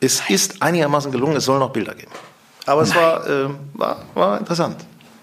Es 0.00 0.22
ist 0.28 0.62
einigermaßen 0.62 1.12
gelungen, 1.12 1.36
es 1.36 1.44
soll 1.44 1.58
noch 1.58 1.70
Bilder 1.70 1.94
geben. 1.94 2.12
Aber 2.66 2.82
es 2.82 2.94
war, 2.94 3.26
äh, 3.28 3.48
war, 3.74 4.04
war 4.14 4.38
interessant. 4.38 4.76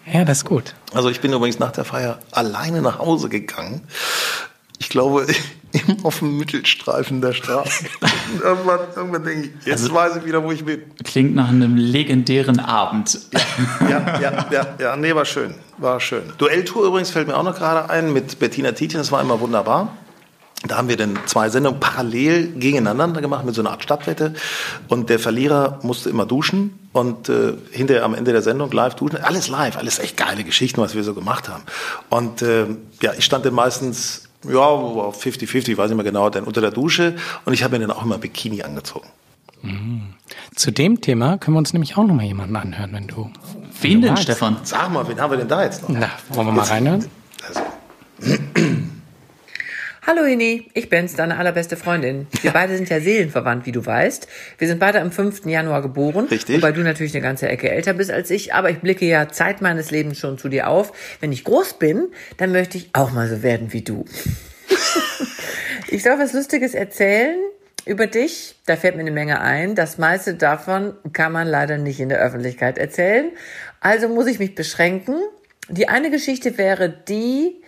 Ja, 0.06 0.26
das 0.26 0.40
ist 0.40 0.46
gut. 0.46 0.76
Also 0.94 1.10
ich 1.10 1.22
bin 1.22 1.34
übrigens 1.34 1.60
nach 1.60 1.72
der 1.72 1.86
Feier 1.86 2.20
alleine 2.32 2.82
nach 2.82 3.00
Hause 3.00 3.30
gegangen. 3.30 3.82
Ich 4.80 4.90
glaube, 4.90 5.28
auf 6.04 6.20
dem 6.20 6.38
Mittelstreifen 6.38 7.22
der 7.22 7.34
Straße. 7.34 7.86
irgendwann, 8.44 8.80
irgendwann 8.96 9.24
denke 9.24 9.48
ich, 9.48 9.66
jetzt 9.66 9.84
also, 9.84 9.94
weiß 9.94 10.16
ich 10.18 10.26
wieder, 10.26 10.44
wo 10.44 10.52
ich 10.52 10.66
bin. 10.66 10.82
Klingt 11.04 11.36
nach 11.36 11.50
einem 11.50 11.76
legendären 11.76 12.60
Abend. 12.60 13.20
Ja, 13.90 14.20
ja, 14.20 14.46
ja, 14.52 14.68
ja, 14.80 14.96
nee, 14.96 15.14
war 15.14 15.26
schön. 15.26 15.56
War 15.78 16.00
schön. 16.00 16.22
Duelltour 16.38 16.86
übrigens 16.86 17.10
fällt 17.10 17.28
mir 17.28 17.36
auch 17.36 17.44
noch 17.44 17.56
gerade 17.56 17.90
ein 17.90 18.14
mit 18.14 18.40
Bettina 18.40 18.72
Tietjen, 18.72 19.00
das 19.00 19.12
war 19.12 19.22
immer 19.22 19.40
wunderbar. 19.40 19.98
Da 20.68 20.78
haben 20.78 20.90
wir 20.90 20.98
dann 20.98 21.18
zwei 21.26 21.50
Sendungen 21.50 21.80
parallel 21.80 22.54
gegeneinander 22.54 23.22
gemacht 23.22 23.46
mit 23.46 23.56
so 23.56 23.62
einer 23.62 23.72
Art 23.72 23.82
Stadtwette. 23.82 24.36
Und 24.88 25.10
der 25.10 25.18
Verlierer 25.18 25.80
musste 25.82 26.10
immer 26.10 26.26
duschen 26.26 26.78
und 26.94 27.30
äh, 27.30 27.54
hinterher 27.72 28.04
am 28.06 28.14
Ende 28.14 28.32
der 28.32 28.44
Sendung 28.44 28.72
live 28.72 28.96
duschen. 28.96 29.18
Alles 29.18 29.48
live, 29.48 29.78
alles 29.78 29.98
echt 29.98 30.18
geile 30.18 30.44
Geschichten, 30.44 30.80
was 30.80 30.94
wir 30.94 31.04
so 31.04 31.16
gemacht 31.16 31.50
haben. 31.50 31.64
Und 32.10 32.44
äh, 32.44 32.68
ja, 33.02 33.14
ich 33.18 33.26
stand 33.26 33.46
dann 33.46 33.56
meistens, 33.56 34.30
ja, 34.48 34.54
50-50, 34.54 35.78
weiß 35.78 35.90
ich 35.90 35.96
mehr 35.96 36.06
genau, 36.06 36.30
dann 36.30 36.44
unter 36.44 36.62
der 36.62 36.72
Dusche 36.72 37.16
und 37.46 37.54
ich 37.54 37.64
habe 37.64 37.78
mir 37.78 37.88
dann 37.88 37.96
auch 37.96 38.04
immer 38.04 38.20
Bikini 38.20 38.62
angezogen. 38.62 39.08
Mhm. 39.64 40.14
Zu 40.56 40.72
dem 40.72 41.02
Thema 41.02 41.38
können 41.38 41.56
wir 41.56 41.60
uns 41.60 41.74
nämlich 41.74 41.98
auch 41.98 42.04
noch 42.04 42.16
mal 42.16 42.26
jemanden 42.26 42.56
anhören, 42.56 42.94
wenn 42.94 43.08
du. 43.08 43.32
Wen 43.82 44.02
denn, 44.02 44.18
Stefan? 44.18 44.58
Sag 44.64 44.92
mal, 44.92 45.08
wen 45.08 45.20
haben 45.20 45.32
wir 45.32 45.38
denn 45.38 45.48
da 45.48 45.64
jetzt 45.64 45.88
noch? 45.88 45.90
Na, 45.90 46.10
wollen 46.30 46.48
wir 46.48 46.54
mal 46.54 46.66
reinhören? 46.66 47.06
Also. 47.48 47.62
Hallo 50.04 50.26
Hini, 50.26 50.68
ich 50.74 50.90
bin's, 50.90 51.16
deine 51.16 51.38
allerbeste 51.38 51.78
Freundin. 51.78 52.26
Wir 52.42 52.52
beide 52.52 52.76
sind 52.76 52.90
ja 52.90 53.00
seelenverwandt, 53.00 53.68
wie 53.68 53.72
du 53.72 53.86
weißt. 53.86 54.28
Wir 54.58 54.68
sind 54.68 54.80
beide 54.80 55.00
am 55.00 55.12
5. 55.12 55.46
Januar 55.46 55.84
geboren. 55.84 56.26
Richtig. 56.26 56.58
Wobei 56.58 56.72
du 56.72 56.82
natürlich 56.82 57.14
eine 57.14 57.22
ganze 57.22 57.48
Ecke 57.48 57.70
älter 57.70 57.94
bist 57.94 58.10
als 58.10 58.32
ich, 58.32 58.52
aber 58.56 58.72
ich 58.72 58.80
blicke 58.80 59.06
ja 59.06 59.30
Zeit 59.30 59.62
meines 59.62 59.92
Lebens 59.92 60.18
schon 60.18 60.40
zu 60.40 60.50
dir 60.50 60.70
auf. 60.70 60.92
Wenn 61.20 61.32
ich 61.32 61.44
groß 61.44 61.76
bin, 61.76 62.08
dann 62.38 62.52
möchte 62.52 62.80
ich 62.80 62.90
auch 62.94 63.12
mal 63.12 63.30
so 63.30 63.44
werden 63.44 63.74
wie 63.74 63.84
du. 63.84 64.06
ich 65.88 66.02
soll 66.02 66.18
was 66.18 66.34
Lustiges 66.34 66.74
erzählen 66.74 67.38
über 67.86 68.08
dich. 68.08 68.56
Da 68.66 68.78
fällt 68.78 68.96
mir 68.96 69.02
eine 69.02 69.12
Menge 69.12 69.40
ein. 69.40 69.76
Das 69.76 70.00
meiste 70.00 70.34
davon 70.34 70.96
kann 71.14 71.32
man 71.32 71.48
leider 71.48 71.78
nicht 71.78 72.00
in 72.00 72.10
der 72.10 72.18
Öffentlichkeit 72.18 72.80
erzählen. 72.80 73.30
Also 73.82 74.10
muss 74.10 74.26
ich 74.26 74.40
mich 74.40 74.56
beschränken. 74.56 75.22
Die 75.70 75.90
eine 75.90 76.10
Geschichte 76.10 76.58
wäre 76.58 76.90
die, 76.90 77.62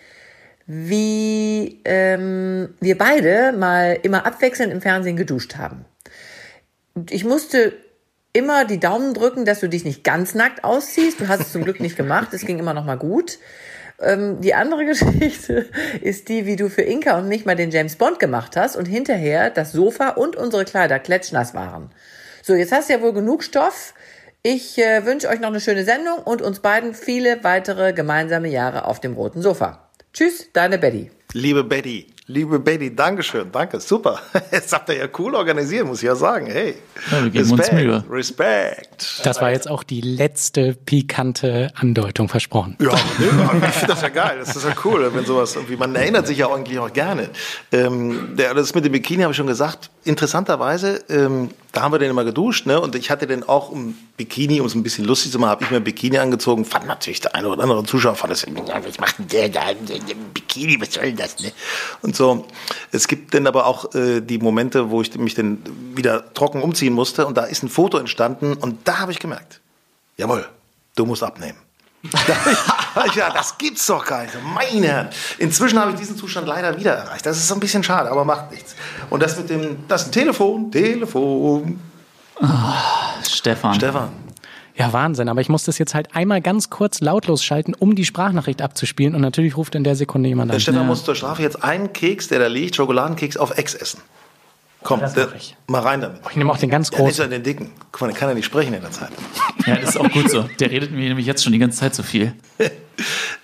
wie 0.66 1.80
ähm, 1.84 2.74
wir 2.80 2.96
beide 2.96 3.52
mal 3.52 3.98
immer 4.02 4.26
abwechselnd 4.26 4.72
im 4.72 4.80
Fernsehen 4.80 5.16
geduscht 5.16 5.56
haben. 5.56 5.84
Ich 7.10 7.24
musste 7.24 7.74
immer 8.32 8.64
die 8.64 8.80
Daumen 8.80 9.14
drücken, 9.14 9.44
dass 9.44 9.60
du 9.60 9.68
dich 9.68 9.84
nicht 9.84 10.04
ganz 10.04 10.34
nackt 10.34 10.64
ausziehst. 10.64 11.20
Du 11.20 11.28
hast 11.28 11.40
es 11.40 11.52
zum 11.52 11.64
Glück 11.64 11.80
nicht 11.80 11.96
gemacht. 11.96 12.32
Es 12.32 12.46
ging 12.46 12.58
immer 12.58 12.74
noch 12.74 12.84
mal 12.84 12.96
gut. 12.96 13.38
Ähm, 14.00 14.40
die 14.40 14.54
andere 14.54 14.84
Geschichte 14.86 15.68
ist 16.00 16.28
die, 16.28 16.46
wie 16.46 16.56
du 16.56 16.68
für 16.68 16.82
Inka 16.82 17.18
und 17.18 17.28
mich 17.28 17.44
mal 17.44 17.56
den 17.56 17.70
James 17.70 17.96
Bond 17.96 18.18
gemacht 18.18 18.56
hast 18.56 18.76
und 18.76 18.86
hinterher 18.86 19.50
das 19.50 19.72
Sofa 19.72 20.10
und 20.10 20.36
unsere 20.36 20.64
Kleider 20.64 20.98
klatschnass 20.98 21.54
waren. 21.54 21.90
So, 22.42 22.54
jetzt 22.54 22.72
hast 22.72 22.88
du 22.88 22.94
ja 22.94 23.00
wohl 23.00 23.12
genug 23.12 23.42
Stoff. 23.42 23.94
Ich 24.42 24.78
äh, 24.78 25.06
wünsche 25.06 25.28
euch 25.28 25.40
noch 25.40 25.48
eine 25.48 25.60
schöne 25.60 25.84
Sendung 25.84 26.18
und 26.18 26.42
uns 26.42 26.60
beiden 26.60 26.92
viele 26.92 27.42
weitere 27.44 27.92
gemeinsame 27.92 28.48
Jahre 28.48 28.84
auf 28.84 29.00
dem 29.00 29.14
roten 29.14 29.40
Sofa. 29.40 29.83
Tschüss, 30.14 30.48
deine 30.52 30.78
Betty. 30.78 31.10
Liebe 31.32 31.64
Betty, 31.64 32.06
liebe 32.28 32.60
Betty, 32.60 32.94
Dankeschön, 32.94 33.50
danke, 33.50 33.80
super. 33.80 34.20
Jetzt 34.52 34.72
habt 34.72 34.88
ihr 34.88 34.96
ja 34.96 35.08
cool 35.18 35.34
organisiert, 35.34 35.84
muss 35.84 36.04
ich 36.04 36.06
ja 36.06 36.14
sagen. 36.14 36.46
Hey, 36.46 36.76
Ja, 37.10 37.24
wir 37.24 37.30
geben 37.30 37.50
uns 37.50 37.60
Respekt, 37.62 37.82
Mühe. 37.82 38.04
Respekt. 38.08 39.20
Das 39.24 39.40
war 39.40 39.50
jetzt 39.50 39.68
auch 39.68 39.82
die 39.82 40.00
letzte 40.00 40.74
pikante 40.74 41.72
Andeutung 41.74 42.28
versprochen. 42.28 42.76
Ja, 42.80 42.94
ich 43.68 43.74
finde 43.74 43.86
das 43.88 44.02
ja 44.02 44.08
geil. 44.10 44.36
Das 44.38 44.54
ist 44.54 44.64
ja 44.64 44.76
cool, 44.84 45.10
wenn 45.12 45.24
sowas 45.24 45.56
irgendwie, 45.56 45.76
man 45.76 45.92
erinnert 45.96 46.28
sich 46.28 46.38
ja 46.38 46.48
eigentlich 46.48 46.78
auch 46.78 46.92
gerne. 46.92 47.30
Ähm, 47.72 48.36
das 48.36 48.72
mit 48.72 48.84
dem 48.84 48.92
Bikini 48.92 49.22
habe 49.22 49.32
ich 49.32 49.36
schon 49.36 49.48
gesagt. 49.48 49.90
Interessanterweise, 50.06 51.02
ähm, 51.08 51.50
da 51.72 51.82
haben 51.82 51.92
wir 51.92 51.98
den 51.98 52.10
immer 52.10 52.24
geduscht, 52.24 52.66
ne? 52.66 52.78
Und 52.78 52.94
ich 52.94 53.10
hatte 53.10 53.26
den 53.26 53.42
auch 53.42 53.70
um 53.70 53.96
Bikini, 54.18 54.60
um 54.60 54.66
es 54.66 54.74
ein 54.74 54.82
bisschen 54.82 55.06
lustig 55.06 55.32
zu 55.32 55.38
machen, 55.38 55.50
habe 55.50 55.64
ich 55.64 55.70
mir 55.70 55.78
ein 55.78 55.84
Bikini 55.84 56.18
angezogen. 56.18 56.66
Fand 56.66 56.86
natürlich 56.86 57.22
der 57.22 57.34
eine 57.34 57.48
oder 57.48 57.62
andere 57.62 57.84
Zuschauer, 57.84 58.14
fand 58.14 58.30
das, 58.30 58.46
was 58.46 59.00
macht 59.00 59.18
denn 59.18 59.28
der 59.28 59.48
da 59.48 59.72
dem 59.72 60.18
Bikini, 60.34 60.78
was 60.80 60.92
soll 60.92 61.12
das, 61.14 61.40
ne? 61.40 61.52
Und 62.02 62.14
so. 62.14 62.46
Es 62.92 63.08
gibt 63.08 63.32
dann 63.32 63.46
aber 63.46 63.66
auch 63.66 63.94
äh, 63.94 64.20
die 64.20 64.38
Momente, 64.38 64.90
wo 64.90 65.00
ich 65.00 65.14
mich 65.16 65.34
dann 65.34 65.62
wieder 65.94 66.34
trocken 66.34 66.60
umziehen 66.62 66.92
musste 66.92 67.26
und 67.26 67.36
da 67.38 67.44
ist 67.44 67.62
ein 67.62 67.70
Foto 67.70 67.96
entstanden 67.96 68.54
und 68.54 68.86
da 68.86 68.98
habe 68.98 69.12
ich 69.12 69.18
gemerkt, 69.18 69.60
jawohl, 70.18 70.46
du 70.96 71.06
musst 71.06 71.22
abnehmen. 71.22 71.63
ja, 73.14 73.30
das 73.30 73.56
gibt's 73.56 73.86
doch 73.86 74.04
gar 74.04 74.22
nicht. 74.22 74.34
Meine 74.42 74.86
Herren. 74.86 75.08
Inzwischen 75.38 75.78
habe 75.78 75.92
ich 75.92 75.96
diesen 75.96 76.16
Zustand 76.16 76.46
leider 76.46 76.78
wieder 76.78 76.92
erreicht. 76.92 77.24
Das 77.24 77.36
ist 77.36 77.48
so 77.48 77.54
ein 77.54 77.60
bisschen 77.60 77.82
schade, 77.82 78.10
aber 78.10 78.24
macht 78.24 78.50
nichts. 78.50 78.74
Und 79.10 79.22
das 79.22 79.36
mit 79.38 79.48
dem, 79.48 79.88
das 79.88 80.02
ist 80.02 80.08
ein 80.08 80.12
Telefon, 80.12 80.70
Telefon. 80.70 81.80
Stefan. 83.28 83.74
Stefan. 83.74 84.10
Ja, 84.76 84.92
Wahnsinn. 84.92 85.28
Aber 85.28 85.40
ich 85.40 85.48
muss 85.48 85.64
das 85.64 85.78
jetzt 85.78 85.94
halt 85.94 86.14
einmal 86.14 86.40
ganz 86.40 86.68
kurz 86.68 87.00
lautlos 87.00 87.44
schalten, 87.44 87.74
um 87.74 87.94
die 87.94 88.04
Sprachnachricht 88.04 88.60
abzuspielen. 88.60 89.14
Und 89.14 89.20
natürlich 89.20 89.56
ruft 89.56 89.74
in 89.74 89.84
der 89.84 89.94
Sekunde 89.94 90.28
jemand 90.28 90.50
Der 90.50 90.56
an. 90.56 90.60
Stefan 90.60 90.86
muss 90.86 91.04
zur 91.04 91.14
Strafe 91.14 91.42
jetzt 91.42 91.62
einen 91.62 91.92
Keks, 91.92 92.28
der 92.28 92.40
da 92.40 92.48
liegt, 92.48 92.76
Schokoladenkeks 92.76 93.36
auf 93.36 93.56
Ex 93.56 93.74
essen. 93.74 94.00
Komm, 94.84 95.00
Das 95.00 95.14
der, 95.14 95.34
ich. 95.34 95.56
mal 95.66 95.80
rein 95.82 96.00
damit. 96.00 96.20
Ich 96.30 96.36
nehme 96.36 96.52
auch 96.52 96.58
den 96.58 96.70
ganz 96.70 96.90
Ja, 96.92 96.98
großen. 96.98 97.14
so 97.14 97.22
in 97.24 97.30
den 97.30 97.42
dicken. 97.42 97.72
Guck 97.90 98.02
mal, 98.02 98.06
der 98.08 98.16
kann 98.16 98.28
ja 98.28 98.34
nicht 98.36 98.44
sprechen 98.44 98.72
in 98.74 98.82
der 98.82 98.90
Zeit. 98.92 99.10
Ja, 99.66 99.76
das 99.76 99.90
ist 99.90 99.96
auch 99.96 100.08
gut 100.12 100.30
so. 100.30 100.42
Der 100.60 100.70
redet 100.70 100.92
mir 100.92 101.08
nämlich 101.08 101.26
jetzt 101.26 101.42
schon 101.42 101.52
die 101.52 101.58
ganze 101.58 101.80
Zeit 101.80 101.94
so 101.96 102.02
viel. 102.04 102.32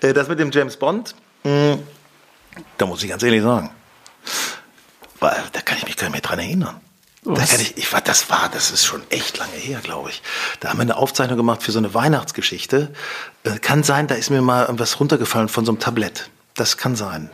Äh, 0.01 0.13
Das 0.13 0.29
mit 0.29 0.39
dem 0.39 0.49
James 0.49 0.77
Bond, 0.77 1.13
mh, 1.43 1.77
da 2.77 2.85
muss 2.85 3.03
ich 3.03 3.09
ganz 3.09 3.21
ehrlich 3.21 3.41
sagen, 3.43 3.69
weil, 5.19 5.35
da 5.51 5.61
kann 5.61 5.77
ich 5.77 5.85
mich 5.85 5.97
gar 5.97 6.07
nicht 6.07 6.13
mehr 6.13 6.21
dran 6.21 6.39
erinnern. 6.39 6.79
Da 7.23 7.45
kann 7.45 7.59
ich, 7.59 7.77
ich 7.77 7.91
war, 7.93 8.01
das 8.01 8.29
war, 8.31 8.49
das 8.51 8.71
ist 8.71 8.83
schon 8.85 9.03
echt 9.11 9.37
lange 9.37 9.51
her, 9.53 9.79
glaube 9.83 10.09
ich. 10.09 10.23
Da 10.59 10.69
haben 10.69 10.77
wir 10.77 10.83
eine 10.83 10.95
Aufzeichnung 10.95 11.37
gemacht 11.37 11.61
für 11.61 11.71
so 11.71 11.77
eine 11.77 11.93
Weihnachtsgeschichte. 11.93 12.93
Äh, 13.43 13.59
Kann 13.59 13.83
sein, 13.83 14.07
da 14.07 14.15
ist 14.15 14.29
mir 14.31 14.41
mal 14.41 14.67
was 14.71 14.99
runtergefallen 14.99 15.49
von 15.49 15.65
so 15.65 15.71
einem 15.71 15.79
Tablett. 15.79 16.29
Das 16.55 16.77
kann 16.77 16.95
sein. 16.95 17.29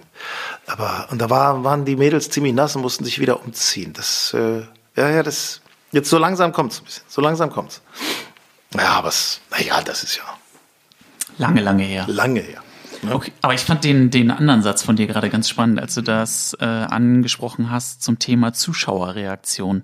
Aber, 0.66 1.08
und 1.12 1.20
da 1.20 1.30
war, 1.30 1.64
waren 1.64 1.86
die 1.86 1.96
Mädels 1.96 2.30
ziemlich 2.30 2.54
nass 2.54 2.76
und 2.76 2.82
mussten 2.82 3.06
sich 3.06 3.20
wieder 3.20 3.44
umziehen. 3.44 3.94
Das, 3.94 4.34
äh, 4.34 4.62
ja, 4.96 5.10
ja, 5.10 5.24
das, 5.24 5.62
jetzt 5.92 6.10
so 6.10 6.18
langsam 6.18 6.52
kommt's 6.52 6.80
ein 6.80 6.86
bisschen. 6.86 7.04
So 7.08 7.22
langsam 7.22 7.50
kommt's. 7.52 7.82
Ja, 8.76 8.90
aber 8.90 9.10
es, 9.10 9.40
naja, 9.52 9.82
das 9.82 10.04
ist 10.04 10.18
ja 10.18 10.24
Lange, 11.38 11.62
lange 11.62 11.84
her. 11.84 12.06
lange 12.08 12.42
her. 12.42 12.62
Okay, 13.10 13.32
aber 13.42 13.54
ich 13.54 13.62
fand 13.62 13.84
den, 13.84 14.10
den 14.10 14.32
anderen 14.32 14.62
Satz 14.62 14.84
von 14.84 14.96
dir 14.96 15.08
gerade 15.08 15.30
ganz 15.30 15.50
spannend, 15.50 15.80
als 15.80 15.96
du 15.96 16.02
das 16.02 16.56
äh, 16.60 16.66
angesprochen 16.66 17.72
hast 17.72 18.02
zum 18.02 18.20
Thema 18.20 18.54
Zuschauerreaktion. 18.54 19.84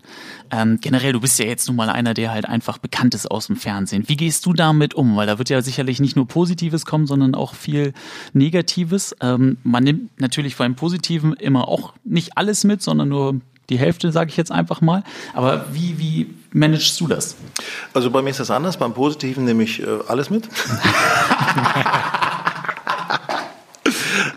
Ähm, 0.51 0.79
generell, 0.81 1.13
du 1.13 1.19
bist 1.19 1.39
ja 1.39 1.45
jetzt 1.45 1.67
nun 1.67 1.75
mal 1.75 1.89
einer, 1.89 2.13
der 2.13 2.31
halt 2.31 2.45
einfach 2.45 2.77
bekannt 2.77 3.15
ist 3.15 3.29
aus 3.29 3.47
dem 3.47 3.55
Fernsehen. 3.55 4.03
Wie 4.07 4.17
gehst 4.17 4.45
du 4.45 4.53
damit 4.53 4.93
um? 4.93 5.15
Weil 5.15 5.27
da 5.27 5.37
wird 5.37 5.49
ja 5.49 5.61
sicherlich 5.61 5.99
nicht 5.99 6.15
nur 6.15 6.27
Positives 6.27 6.85
kommen, 6.85 7.07
sondern 7.07 7.35
auch 7.35 7.53
viel 7.53 7.93
Negatives. 8.33 9.15
Ähm, 9.21 9.57
man 9.63 9.83
nimmt 9.83 10.19
natürlich 10.19 10.57
beim 10.57 10.75
Positiven 10.75 11.33
immer 11.33 11.67
auch 11.67 11.93
nicht 12.03 12.37
alles 12.37 12.63
mit, 12.63 12.81
sondern 12.81 13.09
nur 13.09 13.41
die 13.69 13.77
Hälfte, 13.77 14.11
sage 14.11 14.29
ich 14.29 14.37
jetzt 14.37 14.51
einfach 14.51 14.81
mal. 14.81 15.03
Aber 15.33 15.65
wie, 15.71 15.97
wie 15.97 16.33
managst 16.51 16.99
du 16.99 17.07
das? 17.07 17.35
Also 17.93 18.11
bei 18.11 18.21
mir 18.21 18.29
ist 18.31 18.39
das 18.39 18.51
anders. 18.51 18.77
Beim 18.77 18.93
Positiven 18.93 19.45
nehme 19.45 19.63
ich 19.63 19.81
äh, 19.81 19.99
alles 20.07 20.29
mit. 20.29 20.47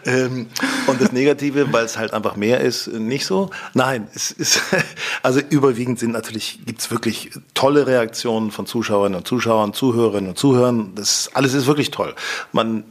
ähm, 0.06 0.46
und 0.86 1.00
das 1.00 1.12
Negative, 1.12 1.72
weil 1.72 1.84
es 1.84 1.98
halt 1.98 2.12
einfach 2.14 2.36
mehr 2.36 2.60
ist, 2.60 2.86
nicht 2.88 3.26
so. 3.26 3.50
Nein, 3.74 4.08
es 4.14 4.30
ist 4.30 4.60
also 5.22 5.40
überwiegend 5.50 5.98
sind 5.98 6.12
natürlich 6.12 6.60
gibt's 6.64 6.90
wirklich 6.90 7.30
tolle 7.54 7.86
Reaktionen 7.86 8.50
von 8.50 8.66
Zuschauerinnen 8.66 9.18
und 9.18 9.26
Zuschauern, 9.26 9.74
Zuhörerinnen 9.74 10.30
und 10.30 10.38
Zuhörern. 10.38 10.92
Das 10.94 11.30
alles 11.34 11.54
ist 11.54 11.66
wirklich 11.66 11.90
toll. 11.90 12.14
Man 12.52 12.84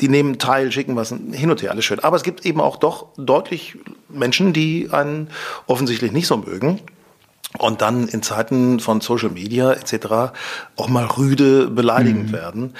die 0.00 0.08
nehmen 0.08 0.38
teil, 0.38 0.72
schicken 0.72 0.96
was 0.96 1.10
hin 1.10 1.50
und 1.50 1.62
her, 1.62 1.70
alles 1.70 1.84
schön. 1.84 2.00
Aber 2.00 2.16
es 2.16 2.24
gibt 2.24 2.44
eben 2.44 2.60
auch 2.60 2.76
doch 2.76 3.06
deutlich 3.16 3.78
Menschen, 4.08 4.52
die 4.52 4.88
einen 4.90 5.28
offensichtlich 5.66 6.12
nicht 6.12 6.26
so 6.26 6.36
mögen. 6.36 6.80
Und 7.58 7.82
dann 7.82 8.08
in 8.08 8.22
Zeiten 8.22 8.80
von 8.80 9.02
Social 9.02 9.28
Media 9.28 9.72
etc. 9.72 10.32
auch 10.76 10.88
mal 10.88 11.04
rüde 11.04 11.68
beleidigend 11.68 12.32
werden. 12.32 12.74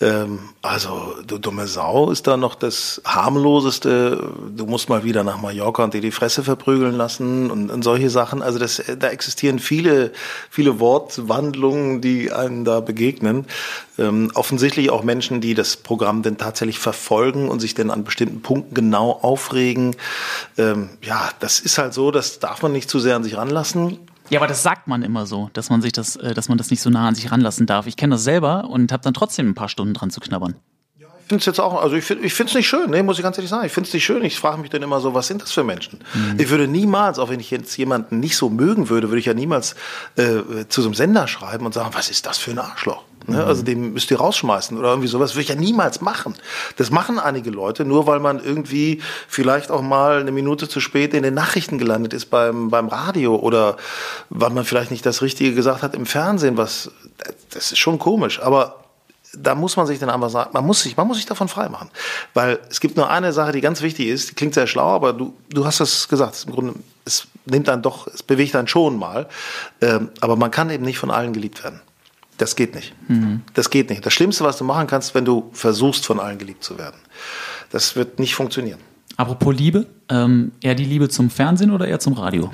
Ähm, 0.00 0.38
also 0.62 1.14
du 1.26 1.36
dumme 1.36 1.66
Sau 1.66 2.10
ist 2.10 2.26
da 2.26 2.38
noch 2.38 2.54
das 2.54 3.02
harmloseste. 3.04 4.32
Du 4.56 4.64
musst 4.64 4.88
mal 4.88 5.04
wieder 5.04 5.24
nach 5.24 5.40
Mallorca 5.40 5.84
und 5.84 5.92
dir 5.92 6.00
die 6.00 6.10
Fresse 6.10 6.42
verprügeln 6.42 6.96
lassen 6.96 7.50
und, 7.50 7.70
und 7.70 7.84
solche 7.84 8.08
Sachen. 8.08 8.40
Also 8.40 8.58
das, 8.58 8.82
da 8.98 9.08
existieren 9.08 9.58
viele, 9.58 10.12
viele 10.48 10.80
Wortwandlungen, 10.80 12.00
die 12.00 12.32
einem 12.32 12.64
da 12.64 12.80
begegnen. 12.80 13.44
Ähm, 13.98 14.30
offensichtlich 14.32 14.88
auch 14.88 15.04
Menschen, 15.04 15.42
die 15.42 15.52
das 15.52 15.76
Programm 15.76 16.22
denn 16.22 16.38
tatsächlich 16.38 16.78
verfolgen 16.78 17.50
und 17.50 17.60
sich 17.60 17.74
denn 17.74 17.90
an 17.90 18.04
bestimmten 18.04 18.40
Punkten 18.40 18.74
genau 18.74 19.12
aufregen. 19.20 19.96
Ähm, 20.56 20.88
ja, 21.02 21.28
das 21.40 21.60
ist 21.60 21.76
halt 21.76 21.92
so, 21.92 22.10
das 22.10 22.38
darf 22.38 22.62
man 22.62 22.72
nicht 22.72 22.88
zu 22.88 22.98
sehr 22.98 23.16
an 23.16 23.22
sich 23.22 23.36
ranlassen. 23.36 23.98
Ja, 24.30 24.40
aber 24.40 24.46
das 24.46 24.62
sagt 24.62 24.86
man 24.86 25.02
immer 25.02 25.26
so, 25.26 25.50
dass 25.52 25.70
man 25.70 25.82
sich 25.82 25.92
das, 25.92 26.16
äh, 26.16 26.34
dass 26.34 26.48
man 26.48 26.58
das 26.58 26.70
nicht 26.70 26.80
so 26.80 26.90
nah 26.90 27.08
an 27.08 27.14
sich 27.14 27.30
ranlassen 27.30 27.66
darf. 27.66 27.86
Ich 27.86 27.96
kenne 27.96 28.14
das 28.14 28.24
selber 28.24 28.68
und 28.70 28.92
habe 28.92 29.02
dann 29.02 29.14
trotzdem 29.14 29.48
ein 29.48 29.54
paar 29.54 29.68
Stunden 29.68 29.94
dran 29.94 30.10
zu 30.10 30.20
knabbern. 30.20 30.54
Ich 30.98 31.28
finde 31.28 31.40
es 31.40 31.46
jetzt 31.46 31.58
auch, 31.58 31.80
also 31.80 31.96
ich 31.96 32.04
finde 32.04 32.26
es 32.26 32.54
nicht 32.54 32.68
schön, 32.68 32.90
ne, 32.90 33.02
muss 33.02 33.16
ich 33.16 33.22
ganz 33.22 33.38
ehrlich 33.38 33.48
sagen. 33.48 33.64
Ich 33.64 33.72
finde 33.72 33.88
es 33.88 33.94
nicht 33.94 34.04
schön. 34.04 34.22
Ich 34.24 34.38
frage 34.38 34.60
mich 34.60 34.68
dann 34.68 34.82
immer 34.82 35.00
so, 35.00 35.14
was 35.14 35.26
sind 35.26 35.40
das 35.40 35.52
für 35.52 35.64
Menschen? 35.64 36.00
Ich 36.36 36.50
würde 36.50 36.68
niemals, 36.68 37.18
auch 37.18 37.30
wenn 37.30 37.40
ich 37.40 37.50
jetzt 37.50 37.74
jemanden 37.78 38.20
nicht 38.20 38.36
so 38.36 38.50
mögen 38.50 38.90
würde, 38.90 39.08
würde 39.08 39.20
ich 39.20 39.24
ja 39.24 39.32
niemals 39.32 39.74
äh, 40.16 40.66
zu 40.68 40.82
so 40.82 40.88
einem 40.88 40.94
Sender 40.94 41.26
schreiben 41.26 41.64
und 41.64 41.72
sagen, 41.72 41.90
was 41.94 42.10
ist 42.10 42.26
das 42.26 42.36
für 42.36 42.50
ein 42.50 42.58
Arschloch? 42.58 43.04
Ne? 43.26 43.44
Also 43.44 43.62
den 43.62 43.92
müsst 43.94 44.10
ihr 44.10 44.18
rausschmeißen 44.18 44.76
oder 44.78 44.88
irgendwie 44.88 45.08
sowas. 45.08 45.34
Würde 45.34 45.42
ich 45.42 45.48
ja 45.48 45.54
niemals 45.54 46.00
machen. 46.00 46.34
Das 46.76 46.90
machen 46.90 47.18
einige 47.18 47.50
Leute, 47.50 47.84
nur 47.84 48.06
weil 48.06 48.20
man 48.20 48.42
irgendwie 48.42 49.02
vielleicht 49.28 49.70
auch 49.70 49.82
mal 49.82 50.20
eine 50.20 50.32
Minute 50.32 50.68
zu 50.68 50.80
spät 50.80 51.14
in 51.14 51.22
den 51.22 51.34
Nachrichten 51.34 51.78
gelandet 51.78 52.12
ist 52.12 52.26
beim, 52.26 52.70
beim 52.70 52.88
Radio 52.88 53.36
oder 53.36 53.76
weil 54.30 54.50
man 54.50 54.64
vielleicht 54.64 54.90
nicht 54.90 55.06
das 55.06 55.22
Richtige 55.22 55.54
gesagt 55.54 55.82
hat 55.82 55.94
im 55.94 56.06
Fernsehen, 56.06 56.56
was, 56.56 56.90
das 57.50 57.72
ist 57.72 57.78
schon 57.78 57.98
komisch. 57.98 58.40
Aber 58.40 58.84
da 59.36 59.54
muss 59.54 59.76
man 59.76 59.86
sich 59.86 59.98
dann 59.98 60.10
einfach 60.10 60.30
sagen, 60.30 60.50
man 60.52 60.64
muss 60.64 60.82
sich, 60.82 60.96
man 60.96 61.06
muss 61.06 61.16
sich 61.16 61.26
davon 61.26 61.48
freimachen. 61.48 61.90
Weil 62.34 62.60
es 62.70 62.80
gibt 62.80 62.96
nur 62.96 63.10
eine 63.10 63.32
Sache, 63.32 63.52
die 63.52 63.60
ganz 63.60 63.82
wichtig 63.82 64.08
ist, 64.08 64.30
die 64.30 64.34
klingt 64.34 64.54
sehr 64.54 64.66
schlau, 64.66 64.88
aber 64.88 65.12
du, 65.12 65.34
du 65.50 65.64
hast 65.64 65.80
es 65.80 66.08
gesagt, 66.08 66.44
im 66.46 66.52
Grunde, 66.52 66.74
es 67.04 67.26
nimmt 67.46 67.68
dann 67.68 67.82
doch, 67.82 68.06
es 68.06 68.22
bewegt 68.22 68.54
dann 68.54 68.68
schon 68.68 68.98
mal. 68.98 69.28
Ähm, 69.80 70.10
aber 70.20 70.36
man 70.36 70.50
kann 70.50 70.70
eben 70.70 70.84
nicht 70.84 70.98
von 70.98 71.10
allen 71.10 71.32
geliebt 71.32 71.62
werden. 71.64 71.80
Das 72.38 72.56
geht 72.56 72.74
nicht. 72.74 72.94
Das 73.54 73.70
geht 73.70 73.90
nicht. 73.90 74.04
Das 74.04 74.12
Schlimmste, 74.12 74.44
was 74.44 74.58
du 74.58 74.64
machen 74.64 74.86
kannst, 74.86 75.14
wenn 75.14 75.24
du 75.24 75.50
versuchst, 75.52 76.04
von 76.04 76.18
allen 76.18 76.38
geliebt 76.38 76.64
zu 76.64 76.78
werden. 76.78 76.96
Das 77.70 77.96
wird 77.96 78.18
nicht 78.18 78.34
funktionieren. 78.34 78.80
Apropos 79.16 79.54
Liebe, 79.54 79.86
ähm, 80.08 80.52
eher 80.60 80.74
die 80.74 80.84
Liebe 80.84 81.08
zum 81.08 81.30
Fernsehen 81.30 81.70
oder 81.70 81.86
eher 81.86 82.00
zum 82.00 82.14
Radio? 82.14 82.50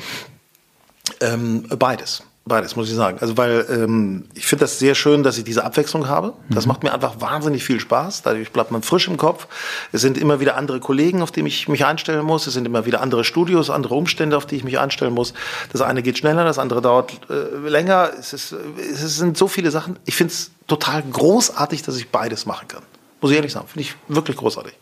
Ähm, 1.21 1.67
beides. 1.79 2.23
Beides, 2.51 2.75
muss 2.75 2.89
ich 2.89 2.97
sagen. 2.97 3.19
Also, 3.21 3.37
weil 3.37 3.65
ähm, 3.71 4.25
ich 4.35 4.45
finde 4.45 4.65
das 4.65 4.81
sehr 4.81 4.97
schön, 4.97 5.23
dass 5.23 5.39
ich 5.39 5.45
diese 5.45 5.63
Abwechslung 5.63 6.09
habe. 6.09 6.33
Das 6.49 6.67
macht 6.67 6.83
mir 6.83 6.93
einfach 6.93 7.21
wahnsinnig 7.21 7.63
viel 7.63 7.79
Spaß. 7.79 8.23
Dadurch 8.23 8.51
bleibt 8.51 8.73
man 8.73 8.83
frisch 8.83 9.07
im 9.07 9.17
Kopf. 9.17 9.47
Es 9.93 10.01
sind 10.01 10.19
immer 10.19 10.41
wieder 10.41 10.57
andere 10.57 10.81
Kollegen, 10.81 11.23
auf 11.23 11.31
die 11.31 11.47
ich 11.47 11.69
mich 11.69 11.85
einstellen 11.85 12.25
muss. 12.25 12.49
Es 12.49 12.55
sind 12.55 12.67
immer 12.67 12.87
wieder 12.87 13.03
andere 13.03 13.23
Studios, 13.23 13.71
andere 13.71 13.95
Umstände, 13.95 14.37
auf 14.37 14.47
die 14.47 14.57
ich 14.57 14.65
mich 14.65 14.81
einstellen 14.81 15.15
muss. 15.15 15.33
Das 15.71 15.81
eine 15.81 16.03
geht 16.03 16.19
schneller, 16.19 16.43
das 16.43 16.59
andere 16.59 16.83
dauert 16.83 17.13
äh, 17.31 17.69
länger. 17.69 18.11
Es, 18.19 18.33
ist, 18.33 18.53
es 18.53 19.17
sind 19.17 19.39
so 19.39 19.47
viele 19.47 19.71
Sachen. 19.71 20.01
Ich 20.05 20.17
finde 20.17 20.33
es 20.33 20.51
total 20.67 21.05
großartig, 21.05 21.83
dass 21.83 21.97
ich 21.99 22.09
beides 22.09 22.47
machen 22.47 22.67
kann. 22.67 22.83
Muss 23.21 23.31
ich 23.31 23.37
ehrlich 23.37 23.53
sagen. 23.53 23.69
Finde 23.69 23.83
ich 23.83 23.95
wirklich 24.09 24.37
großartig. 24.37 24.73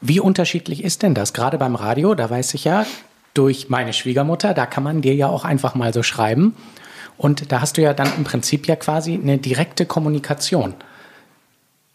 Wie 0.00 0.20
unterschiedlich 0.20 0.84
ist 0.84 1.02
denn 1.02 1.14
das? 1.14 1.32
Gerade 1.32 1.58
beim 1.58 1.74
Radio, 1.74 2.14
da 2.14 2.30
weiß 2.30 2.54
ich 2.54 2.62
ja, 2.62 2.86
durch 3.38 3.68
meine 3.68 3.92
Schwiegermutter, 3.92 4.52
da 4.52 4.66
kann 4.66 4.82
man 4.82 5.00
dir 5.00 5.14
ja 5.14 5.28
auch 5.28 5.44
einfach 5.44 5.76
mal 5.76 5.94
so 5.94 6.02
schreiben. 6.02 6.56
Und 7.16 7.52
da 7.52 7.60
hast 7.60 7.76
du 7.76 7.82
ja 7.82 7.94
dann 7.94 8.10
im 8.16 8.24
Prinzip 8.24 8.66
ja 8.66 8.74
quasi 8.74 9.14
eine 9.14 9.38
direkte 9.38 9.86
Kommunikation. 9.86 10.74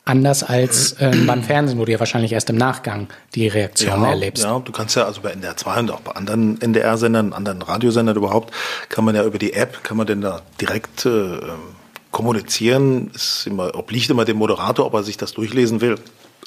Anders 0.05 0.43
als 0.43 0.95
ähm, 0.99 1.27
beim 1.27 1.43
Fernsehen, 1.43 1.79
wo 1.79 1.85
du 1.85 1.91
ja 1.91 1.99
wahrscheinlich 1.99 2.31
erst 2.31 2.49
im 2.49 2.57
Nachgang 2.57 3.07
die 3.35 3.47
Reaktion 3.47 4.03
erlebst. 4.03 4.43
Ja, 4.43 4.59
du 4.59 4.71
kannst 4.71 4.95
ja 4.95 5.05
also 5.05 5.21
bei 5.21 5.31
NDR 5.31 5.57
2 5.57 5.79
und 5.79 5.91
auch 5.91 6.01
bei 6.01 6.11
anderen 6.13 6.61
NDR-Sendern, 6.61 7.33
anderen 7.33 7.61
Radiosendern 7.61 8.15
überhaupt, 8.15 8.53
kann 8.87 9.03
man 9.03 9.15
ja 9.15 9.23
über 9.23 9.37
die 9.37 9.53
App, 9.53 9.83
kann 9.83 9.97
man 9.97 10.07
denn 10.07 10.21
da 10.21 10.41
direkt 10.59 11.05
äh, 11.05 11.39
kommunizieren. 12.11 13.11
Es 13.13 13.47
immer, 13.47 13.75
obliegt 13.75 14.09
immer 14.09 14.23
dem 14.23 14.37
Moderator, 14.37 14.85
ob 14.85 14.93
er 14.93 15.03
sich 15.03 15.17
das 15.17 15.33
durchlesen 15.33 15.81
will 15.81 15.97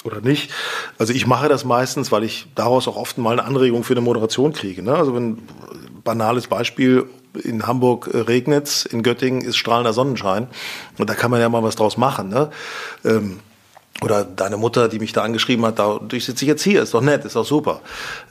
oder 0.07 0.21
nicht. 0.21 0.51
Also 0.97 1.13
ich 1.13 1.27
mache 1.27 1.49
das 1.49 1.65
meistens, 1.65 2.11
weil 2.11 2.23
ich 2.23 2.47
daraus 2.55 2.87
auch 2.87 2.95
oft 2.95 3.17
mal 3.17 3.33
eine 3.33 3.43
Anregung 3.43 3.83
für 3.83 3.93
eine 3.93 4.01
Moderation 4.01 4.53
kriege. 4.53 4.81
Ne? 4.81 4.95
Also 4.95 5.13
wenn 5.13 5.37
banales 6.03 6.47
Beispiel, 6.47 7.05
in 7.43 7.67
Hamburg 7.67 8.09
äh, 8.13 8.17
regnet's, 8.19 8.85
in 8.85 9.03
Göttingen 9.03 9.41
ist 9.41 9.57
strahlender 9.57 9.93
Sonnenschein. 9.93 10.47
Und 10.97 11.09
da 11.09 11.13
kann 11.13 11.31
man 11.31 11.39
ja 11.39 11.49
mal 11.49 11.63
was 11.63 11.75
draus 11.75 11.97
machen. 11.97 12.29
Ne? 12.29 12.49
Ähm, 13.05 13.39
oder 14.01 14.23
deine 14.23 14.57
Mutter, 14.57 14.89
die 14.89 14.99
mich 14.99 15.13
da 15.13 15.23
angeschrieben 15.23 15.65
hat, 15.65 15.79
dadurch 15.79 16.25
sitze 16.25 16.45
ich 16.45 16.49
jetzt 16.49 16.63
hier, 16.63 16.83
ist 16.83 16.93
doch 16.93 17.01
nett, 17.01 17.25
ist 17.25 17.35
doch 17.35 17.45
super. 17.45 17.81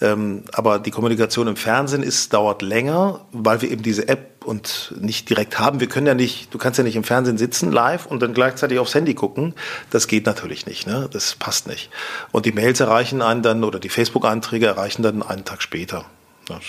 Ähm, 0.01 0.45
aber 0.53 0.79
die 0.79 0.93
Kommunikation 0.93 1.49
im 1.49 1.57
Fernsehen 1.57 2.03
ist, 2.03 2.33
dauert 2.33 2.63
länger, 2.63 3.21
weil 3.33 3.63
wir 3.63 3.71
eben 3.71 3.83
diese 3.83 4.09
App 4.09 4.36
und 4.47 4.95
nicht 5.01 5.29
direkt 5.29 5.59
haben. 5.59 5.81
Wir 5.81 5.89
können 5.89 6.07
ja 6.07 6.15
nicht, 6.15 6.55
du 6.55 6.59
kannst 6.59 6.79
ja 6.79 6.85
nicht 6.85 6.97
im 6.97 7.05
Fernsehen 7.05 7.37
sitzen 7.37 7.73
live 7.73 8.07
und 8.07 8.23
dann 8.23 8.33
gleichzeitig 8.33 8.79
aufs 8.79 8.95
Handy 8.95 9.15
gucken. 9.15 9.55
Das 9.91 10.07
geht 10.07 10.25
natürlich 10.25 10.67
nicht, 10.67 10.87
ne? 10.87 11.09
Das 11.13 11.35
passt 11.35 11.67
nicht. 11.67 11.91
Und 12.33 12.47
die 12.47 12.53
Mails 12.53 12.81
erreichen 12.81 13.23
einen 13.23 13.43
dann 13.43 13.65
oder 13.65 13.81
die 13.81 13.89
Facebook-Einträge 13.89 14.67
erreichen 14.67 15.03
dann 15.03 15.23
einen 15.23 15.45
Tag 15.45 15.63
später. 15.63 16.05
Das, 16.47 16.63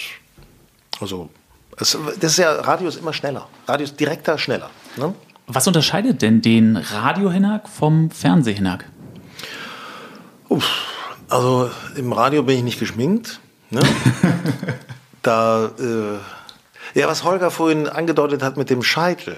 also, 1.00 1.30
das, 1.78 1.98
das 2.20 2.32
ist 2.32 2.38
ja, 2.38 2.52
Radio 2.52 2.88
ist 2.88 2.98
immer 2.98 3.14
schneller. 3.14 3.48
Radio 3.68 3.84
ist 3.86 4.00
direkter, 4.00 4.38
schneller. 4.38 4.70
Ne? 4.98 5.14
Was 5.46 5.68
unterscheidet 5.68 6.22
denn 6.22 6.42
den 6.42 6.78
Radio-Hinak 6.78 7.70
vom 7.70 8.10
Fernseh-Hinak? 8.12 8.86
Also 11.30 11.70
im 11.96 12.12
Radio 12.12 12.44
bin 12.44 12.58
ich 12.58 12.64
nicht 12.64 12.80
geschminkt. 12.80 13.40
Ne? 13.70 13.82
da, 15.22 15.66
äh, 15.66 16.20
ja, 16.98 17.08
was 17.08 17.24
Holger 17.24 17.52
vorhin 17.52 17.88
angedeutet 17.88 18.41
hat 18.41 18.58
mit 18.58 18.72
dem 18.72 18.82
Scheitel, 18.82 19.38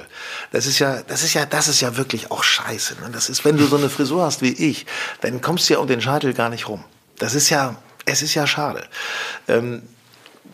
das 0.51 0.65
ist 0.65 0.79
ja, 0.79 1.01
das 1.05 1.23
ist 1.23 1.33
ja, 1.33 1.45
das 1.45 1.67
ist 1.67 1.81
ja 1.81 1.97
wirklich 1.97 2.31
auch 2.31 2.41
scheiße. 2.41 2.95
Ne? 3.01 3.09
Das 3.11 3.29
ist, 3.29 3.43
wenn 3.43 3.57
du 3.57 3.65
so 3.65 3.75
eine 3.75 3.89
Frisur 3.89 4.23
hast 4.23 4.41
wie 4.41 4.53
ich, 4.53 4.85
dann 5.19 5.41
kommst 5.41 5.69
du 5.69 5.73
ja 5.73 5.79
um 5.79 5.87
den 5.87 5.99
Scheitel 5.99 6.33
gar 6.33 6.49
nicht 6.49 6.69
rum. 6.69 6.85
Das 7.17 7.35
ist 7.35 7.49
ja, 7.49 7.75
es 8.05 8.21
ist 8.21 8.33
ja 8.33 8.47
schade. 8.47 8.85
Ähm, 9.49 9.81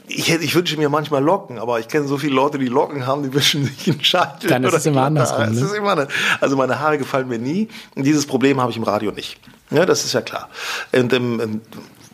ich, 0.08 0.30
hätte, 0.30 0.44
ich 0.44 0.56
wünsche 0.56 0.78
mir 0.78 0.90
manchmal 0.90 1.24
Locken, 1.24 1.60
aber 1.60 1.80
ich 1.80 1.88
kenne 1.88 2.08
so 2.08 2.18
viele 2.18 2.34
Leute, 2.34 2.58
die 2.58 2.68
Locken 2.68 3.06
haben, 3.06 3.22
die 3.22 3.32
wünschen 3.32 3.66
sich 3.66 3.88
einen 3.88 4.04
Scheitel. 4.04 4.50
Dann 4.50 4.64
ist 4.64 4.74
es 4.74 4.88
immer 4.88 5.04
andersrum. 5.04 5.38
Ne? 5.54 5.90
Anders. 5.90 6.08
Also 6.42 6.56
meine 6.56 6.80
Haare 6.80 6.98
gefallen 6.98 7.28
mir 7.28 7.38
nie. 7.38 7.70
Und 7.94 8.04
dieses 8.04 8.26
Problem 8.26 8.60
habe 8.60 8.72
ich 8.72 8.78
im 8.78 8.84
Radio 8.84 9.12
nicht. 9.12 9.40
Ja, 9.70 9.86
das 9.86 10.06
ist 10.06 10.14
ja 10.14 10.22
klar. 10.22 10.50
Und, 10.92 11.14
ähm, 11.14 11.62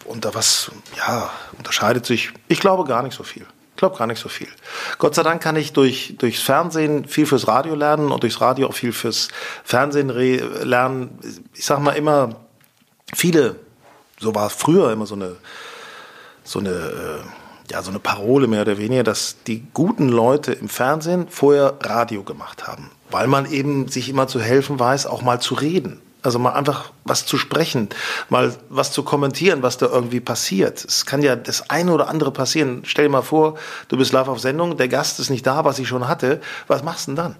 und 0.03 0.25
da 0.25 0.33
was, 0.33 0.69
ja, 0.97 1.29
unterscheidet 1.57 2.05
sich, 2.05 2.33
ich 2.49 2.59
glaube 2.59 2.83
gar 2.83 3.03
nicht 3.03 3.15
so 3.15 3.23
viel. 3.23 3.45
Ich 3.81 3.83
glaube 3.83 3.97
gar 3.97 4.05
nicht 4.05 4.21
so 4.21 4.29
viel. 4.29 4.47
Gott 4.99 5.15
sei 5.15 5.23
Dank 5.23 5.41
kann 5.41 5.55
ich 5.55 5.73
durch, 5.73 6.13
durchs 6.19 6.39
Fernsehen 6.39 7.05
viel 7.05 7.25
fürs 7.25 7.47
Radio 7.47 7.73
lernen 7.73 8.11
und 8.11 8.21
durchs 8.21 8.39
Radio 8.39 8.67
auch 8.67 8.75
viel 8.75 8.93
fürs 8.93 9.29
Fernsehen 9.63 10.09
lernen. 10.09 11.17
Ich 11.55 11.65
sag 11.65 11.79
mal 11.79 11.93
immer, 11.93 12.35
viele, 13.11 13.55
so 14.19 14.35
war 14.35 14.51
früher 14.51 14.91
immer 14.91 15.07
so 15.07 15.15
eine, 15.15 15.35
so 16.43 16.59
eine, 16.59 16.69
äh, 16.69 17.71
ja, 17.71 17.81
so 17.81 17.89
eine 17.89 17.97
Parole 17.97 18.45
mehr 18.45 18.61
oder 18.61 18.77
weniger, 18.77 19.01
dass 19.01 19.37
die 19.47 19.65
guten 19.73 20.09
Leute 20.09 20.51
im 20.51 20.69
Fernsehen 20.69 21.27
vorher 21.27 21.79
Radio 21.81 22.21
gemacht 22.21 22.67
haben, 22.67 22.91
weil 23.09 23.25
man 23.25 23.51
eben 23.51 23.87
sich 23.87 24.09
immer 24.09 24.27
zu 24.27 24.39
helfen 24.39 24.79
weiß, 24.79 25.07
auch 25.07 25.23
mal 25.23 25.41
zu 25.41 25.55
reden. 25.55 25.99
Also 26.23 26.37
mal 26.37 26.51
einfach 26.51 26.91
was 27.03 27.25
zu 27.25 27.37
sprechen, 27.37 27.89
mal 28.29 28.55
was 28.69 28.91
zu 28.91 29.03
kommentieren, 29.03 29.63
was 29.63 29.77
da 29.77 29.87
irgendwie 29.87 30.19
passiert. 30.19 30.85
Es 30.85 31.05
kann 31.05 31.23
ja 31.23 31.35
das 31.35 31.69
eine 31.69 31.91
oder 31.91 32.09
andere 32.09 32.31
passieren. 32.31 32.83
Stell 32.85 33.05
dir 33.05 33.11
mal 33.11 33.23
vor, 33.23 33.57
du 33.87 33.97
bist 33.97 34.13
live 34.13 34.27
auf 34.27 34.39
Sendung, 34.39 34.77
der 34.77 34.87
Gast 34.87 35.19
ist 35.19 35.31
nicht 35.31 35.47
da, 35.47 35.65
was 35.65 35.79
ich 35.79 35.87
schon 35.87 36.07
hatte. 36.07 36.39
Was 36.67 36.83
machst 36.83 37.07
du 37.07 37.11
denn 37.11 37.15
dann? 37.15 37.35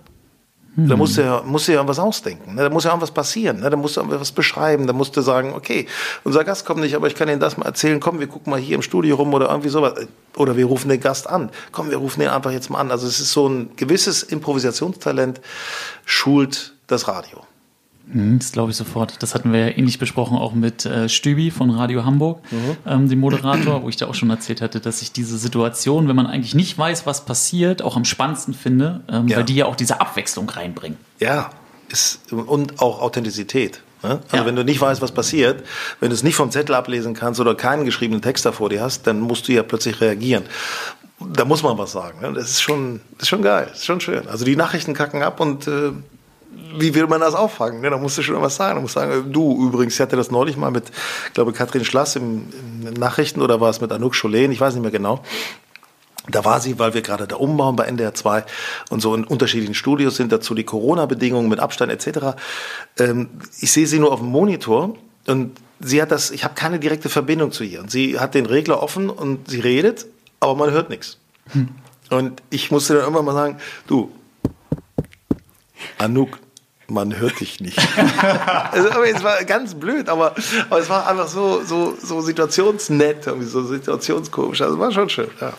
Mhm. 0.75 0.87
Da 0.87 0.95
musst 0.95 1.17
du 1.17 1.21
ja, 1.21 1.41
musst 1.45 1.67
du 1.67 1.73
ja 1.73 1.77
irgendwas 1.79 1.99
ausdenken. 1.99 2.55
Ne? 2.55 2.63
Da 2.63 2.69
muss 2.69 2.85
ja 2.85 2.91
irgendwas 2.91 3.11
passieren. 3.11 3.59
Ne? 3.59 3.69
Da 3.69 3.75
musst 3.75 3.97
du 3.97 4.01
irgendwas 4.01 4.31
beschreiben. 4.31 4.87
Da 4.87 4.93
musst 4.93 5.15
du 5.17 5.21
sagen, 5.21 5.53
okay, 5.53 5.87
unser 6.23 6.43
Gast 6.43 6.65
kommt 6.65 6.79
nicht, 6.79 6.95
aber 6.95 7.07
ich 7.07 7.15
kann 7.15 7.27
Ihnen 7.27 7.41
das 7.41 7.57
mal 7.57 7.65
erzählen. 7.65 7.99
Komm, 7.99 8.19
wir 8.19 8.27
gucken 8.27 8.51
mal 8.51 8.59
hier 8.59 8.75
im 8.75 8.81
Studio 8.81 9.17
rum 9.17 9.33
oder 9.33 9.49
irgendwie 9.49 9.69
sowas. 9.69 9.93
Oder 10.37 10.55
wir 10.55 10.65
rufen 10.65 10.89
den 10.89 11.01
Gast 11.01 11.29
an. 11.29 11.49
Komm, 11.71 11.89
wir 11.89 11.97
rufen 11.97 12.21
den 12.21 12.29
einfach 12.29 12.51
jetzt 12.51 12.69
mal 12.69 12.79
an. 12.79 12.89
Also 12.89 13.05
es 13.05 13.19
ist 13.19 13.33
so 13.33 13.47
ein 13.47 13.71
gewisses 13.75 14.23
Improvisationstalent, 14.23 15.41
schult 16.05 16.73
das 16.87 17.07
Radio. 17.07 17.43
Mhm, 18.13 18.39
das 18.39 18.51
glaube 18.51 18.71
ich 18.71 18.77
sofort. 18.77 19.21
Das 19.23 19.33
hatten 19.35 19.53
wir 19.53 19.59
ja 19.59 19.77
ähnlich 19.77 19.99
besprochen, 19.99 20.37
auch 20.37 20.53
mit 20.53 20.85
äh, 20.85 21.09
Stübi 21.09 21.51
von 21.51 21.69
Radio 21.69 22.05
Hamburg, 22.05 22.41
mhm. 22.51 22.77
ähm, 22.85 23.09
dem 23.09 23.19
Moderator, 23.19 23.83
wo 23.83 23.89
ich 23.89 23.97
da 23.97 24.07
auch 24.07 24.15
schon 24.15 24.29
erzählt 24.29 24.61
hatte, 24.61 24.79
dass 24.79 25.01
ich 25.01 25.11
diese 25.11 25.37
Situation, 25.37 26.07
wenn 26.07 26.15
man 26.15 26.27
eigentlich 26.27 26.55
nicht 26.55 26.77
weiß, 26.77 27.05
was 27.05 27.25
passiert, 27.25 27.81
auch 27.81 27.95
am 27.95 28.05
spannendsten 28.05 28.53
finde, 28.53 29.01
ähm, 29.09 29.27
ja. 29.27 29.37
weil 29.37 29.43
die 29.45 29.55
ja 29.55 29.65
auch 29.65 29.75
diese 29.75 30.01
Abwechslung 30.01 30.49
reinbringen. 30.49 30.97
Ja, 31.19 31.49
ist, 31.89 32.31
und 32.31 32.81
auch 32.81 33.01
Authentizität. 33.01 33.81
Ne? 34.03 34.19
Also 34.23 34.37
ja. 34.37 34.45
wenn 34.45 34.55
du 34.55 34.63
nicht 34.63 34.81
weißt, 34.81 35.01
was 35.01 35.11
passiert, 35.11 35.63
wenn 35.99 36.09
du 36.09 36.15
es 36.15 36.23
nicht 36.23 36.35
vom 36.35 36.51
Zettel 36.51 36.75
ablesen 36.75 37.13
kannst 37.13 37.39
oder 37.39 37.55
keinen 37.55 37.85
geschriebenen 37.85 38.21
Text 38.21 38.45
davor 38.45 38.69
dir 38.69 38.81
hast, 38.81 39.07
dann 39.07 39.19
musst 39.19 39.47
du 39.47 39.53
ja 39.53 39.63
plötzlich 39.63 40.01
reagieren. 40.01 40.43
Da 41.19 41.45
muss 41.45 41.61
man 41.61 41.77
was 41.77 41.91
sagen. 41.91 42.19
Ne? 42.21 42.33
Das 42.33 42.49
ist 42.49 42.61
schon, 42.61 43.01
das 43.13 43.23
ist 43.23 43.29
schon 43.29 43.43
geil, 43.43 43.67
das 43.69 43.79
ist 43.79 43.85
schon 43.85 44.01
schön. 44.01 44.27
Also 44.27 44.43
die 44.43 44.55
Nachrichten 44.55 44.93
kacken 44.93 45.21
ab 45.21 45.39
und 45.39 45.67
äh, 45.67 45.91
wie 46.77 46.95
will 46.95 47.07
man 47.07 47.21
das 47.21 47.33
auffangen? 47.33 47.81
Ne? 47.81 47.89
Da 47.89 47.97
musst 47.97 48.17
du 48.17 48.21
schon 48.21 48.41
was 48.41 48.55
sagen. 48.55 48.75
Da 48.75 48.81
musst 48.81 48.95
du 48.95 48.99
sagen, 48.99 49.31
du 49.31 49.67
übrigens, 49.67 49.95
ich 49.95 49.99
hatte 49.99 50.15
das 50.15 50.31
neulich 50.31 50.57
mal 50.57 50.71
mit, 50.71 50.89
ich 51.27 51.33
glaube, 51.33 51.53
Katrin 51.53 51.85
Schlass 51.85 52.15
im, 52.15 52.47
im 52.85 52.93
Nachrichten 52.93 53.41
oder 53.41 53.59
war 53.59 53.69
es 53.69 53.81
mit 53.81 53.91
Anouk 53.91 54.15
Scholen, 54.15 54.51
ich 54.51 54.61
weiß 54.61 54.73
nicht 54.73 54.83
mehr 54.83 54.91
genau. 54.91 55.21
Da 56.29 56.45
war 56.45 56.59
sie, 56.61 56.77
weil 56.77 56.93
wir 56.93 57.01
gerade 57.01 57.27
da 57.27 57.37
umbauen 57.37 57.75
bei 57.75 57.85
NDR 57.85 58.13
2 58.13 58.45
und 58.89 59.01
so 59.01 59.15
in 59.15 59.23
unterschiedlichen 59.23 59.73
Studios 59.73 60.15
sind, 60.17 60.31
dazu 60.31 60.53
die 60.53 60.63
Corona-Bedingungen 60.63 61.49
mit 61.49 61.59
Abstand 61.59 61.91
etc. 61.91 62.37
Ähm, 62.99 63.29
ich 63.59 63.71
sehe 63.71 63.87
sie 63.87 63.97
nur 63.97 64.11
auf 64.11 64.19
dem 64.19 64.29
Monitor 64.29 64.95
und 65.25 65.57
sie 65.79 66.01
hat 66.01 66.11
das, 66.11 66.29
ich 66.29 66.43
habe 66.43 66.53
keine 66.53 66.79
direkte 66.79 67.09
Verbindung 67.09 67.51
zu 67.51 67.63
ihr. 67.63 67.81
Und 67.81 67.89
sie 67.89 68.19
hat 68.19 68.35
den 68.35 68.45
Regler 68.45 68.83
offen 68.83 69.09
und 69.09 69.49
sie 69.49 69.59
redet, 69.59 70.05
aber 70.39 70.55
man 70.55 70.71
hört 70.71 70.89
nichts. 70.89 71.17
Hm. 71.53 71.69
Und 72.11 72.43
ich 72.49 72.69
musste 72.69 72.93
dann 72.93 73.03
irgendwann 73.03 73.25
mal 73.25 73.33
sagen, 73.33 73.57
du, 73.87 74.11
Anouk, 76.01 76.39
man 76.87 77.17
hört 77.17 77.39
dich 77.39 77.59
nicht. 77.59 77.79
also, 78.71 78.89
es 79.03 79.23
war 79.23 79.43
ganz 79.45 79.75
blöd, 79.75 80.09
aber, 80.09 80.35
aber 80.69 80.79
es 80.79 80.89
war 80.89 81.07
einfach 81.07 81.27
so, 81.27 81.63
so, 81.63 81.95
so 81.95 82.21
situationsnett, 82.21 83.23
so 83.41 83.63
situationskomisch. 83.63 84.61
Also 84.61 84.79
war 84.79 84.91
schon 84.91 85.09
schön, 85.09 85.29
ja. 85.39 85.53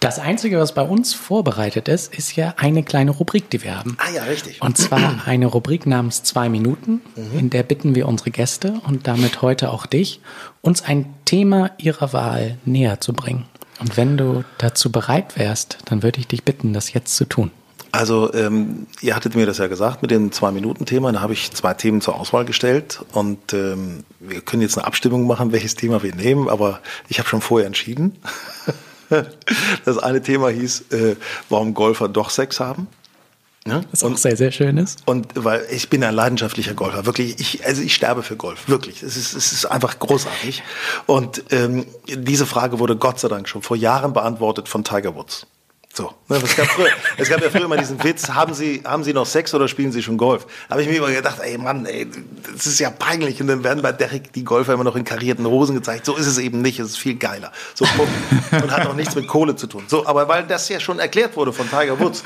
Das 0.00 0.18
Einzige, 0.18 0.58
was 0.58 0.74
bei 0.74 0.82
uns 0.82 1.14
vorbereitet 1.14 1.86
ist, 1.86 2.12
ist 2.12 2.34
ja 2.34 2.54
eine 2.56 2.82
kleine 2.82 3.12
Rubrik, 3.12 3.50
die 3.50 3.62
wir 3.62 3.78
haben. 3.78 3.96
Ah 4.00 4.10
ja, 4.12 4.24
richtig. 4.24 4.60
Und 4.60 4.76
zwar 4.76 5.22
eine 5.26 5.46
Rubrik 5.46 5.86
namens 5.86 6.24
zwei 6.24 6.48
Minuten, 6.48 7.02
mhm. 7.14 7.38
in 7.38 7.50
der 7.50 7.62
bitten 7.62 7.94
wir 7.94 8.08
unsere 8.08 8.32
Gäste 8.32 8.80
und 8.84 9.06
damit 9.06 9.42
heute 9.42 9.70
auch 9.70 9.86
dich, 9.86 10.20
uns 10.60 10.82
ein 10.82 11.14
Thema 11.24 11.70
ihrer 11.78 12.12
Wahl 12.12 12.58
näher 12.64 13.00
zu 13.00 13.12
bringen. 13.12 13.44
Und 13.78 13.96
wenn 13.96 14.16
du 14.16 14.42
dazu 14.58 14.90
bereit 14.90 15.38
wärst, 15.38 15.78
dann 15.84 16.02
würde 16.02 16.18
ich 16.18 16.26
dich 16.26 16.42
bitten, 16.42 16.72
das 16.72 16.92
jetzt 16.92 17.14
zu 17.14 17.24
tun. 17.24 17.52
Also 17.92 18.32
ähm, 18.32 18.86
ihr 19.02 19.14
hattet 19.14 19.34
mir 19.34 19.44
das 19.44 19.58
ja 19.58 19.66
gesagt 19.66 20.00
mit 20.00 20.10
dem 20.10 20.32
Zwei-Minuten-Thema. 20.32 21.12
Da 21.12 21.20
habe 21.20 21.34
ich 21.34 21.52
zwei 21.52 21.74
Themen 21.74 22.00
zur 22.00 22.18
Auswahl 22.18 22.46
gestellt 22.46 23.04
und 23.12 23.52
ähm, 23.52 24.04
wir 24.18 24.40
können 24.40 24.62
jetzt 24.62 24.78
eine 24.78 24.86
Abstimmung 24.86 25.26
machen, 25.26 25.52
welches 25.52 25.74
Thema 25.74 26.02
wir 26.02 26.14
nehmen, 26.14 26.48
aber 26.48 26.80
ich 27.08 27.18
habe 27.18 27.28
schon 27.28 27.42
vorher 27.42 27.66
entschieden. 27.66 28.16
das 29.84 29.98
eine 29.98 30.22
Thema 30.22 30.48
hieß, 30.48 30.92
äh, 30.92 31.16
warum 31.50 31.74
Golfer 31.74 32.08
doch 32.08 32.30
Sex 32.30 32.60
haben. 32.60 32.88
Ja? 33.66 33.82
Was 33.90 34.02
und, 34.02 34.14
auch 34.14 34.18
sehr, 34.18 34.36
sehr 34.36 34.52
schön 34.52 34.78
ist. 34.78 35.02
Und 35.04 35.28
weil 35.34 35.66
ich 35.70 35.90
bin 35.90 36.02
ein 36.02 36.14
leidenschaftlicher 36.14 36.72
Golfer, 36.72 37.04
wirklich. 37.04 37.38
Ich, 37.38 37.66
also 37.66 37.82
ich 37.82 37.94
sterbe 37.94 38.22
für 38.22 38.36
Golf, 38.36 38.68
wirklich. 38.68 39.02
Es 39.02 39.18
ist, 39.18 39.34
es 39.34 39.52
ist 39.52 39.66
einfach 39.66 39.98
großartig. 39.98 40.62
Und 41.06 41.44
ähm, 41.50 41.84
diese 42.08 42.46
Frage 42.46 42.78
wurde 42.78 42.96
Gott 42.96 43.20
sei 43.20 43.28
Dank 43.28 43.48
schon 43.48 43.60
vor 43.60 43.76
Jahren 43.76 44.14
beantwortet 44.14 44.68
von 44.68 44.82
Tiger 44.82 45.14
Woods. 45.14 45.46
So, 45.94 46.14
ne, 46.28 46.40
es, 46.42 46.56
gab 46.56 46.66
früher, 46.68 46.88
es 47.18 47.28
gab 47.28 47.42
ja 47.42 47.50
früher 47.50 47.66
immer 47.66 47.76
diesen 47.76 48.02
Witz, 48.02 48.30
haben 48.30 48.54
Sie, 48.54 48.82
haben 48.82 49.04
Sie 49.04 49.12
noch 49.12 49.26
Sex 49.26 49.52
oder 49.52 49.68
spielen 49.68 49.92
Sie 49.92 50.02
schon 50.02 50.16
Golf? 50.16 50.46
Da 50.68 50.72
habe 50.72 50.82
ich 50.82 50.88
mir 50.88 50.96
immer 50.96 51.10
gedacht, 51.10 51.38
ey 51.40 51.58
Mann, 51.58 51.84
ey, 51.84 52.08
das 52.50 52.66
ist 52.66 52.78
ja 52.78 52.88
peinlich. 52.88 53.42
Und 53.42 53.48
dann 53.48 53.62
werden 53.62 53.82
bei 53.82 53.92
Derek 53.92 54.32
die 54.32 54.42
Golfer 54.42 54.72
immer 54.72 54.84
noch 54.84 54.96
in 54.96 55.04
karierten 55.04 55.44
Hosen 55.46 55.74
gezeigt. 55.74 56.06
So 56.06 56.16
ist 56.16 56.26
es 56.26 56.38
eben 56.38 56.62
nicht, 56.62 56.78
es 56.78 56.90
ist 56.90 56.98
viel 56.98 57.16
geiler. 57.16 57.52
So, 57.74 57.84
und 58.52 58.70
hat 58.70 58.86
auch 58.86 58.94
nichts 58.94 59.14
mit 59.14 59.28
Kohle 59.28 59.54
zu 59.54 59.66
tun. 59.66 59.84
So, 59.86 60.06
aber 60.06 60.28
weil 60.28 60.46
das 60.46 60.66
ja 60.70 60.80
schon 60.80 60.98
erklärt 60.98 61.36
wurde 61.36 61.52
von 61.52 61.68
Tiger 61.68 62.00
Woods, 62.00 62.24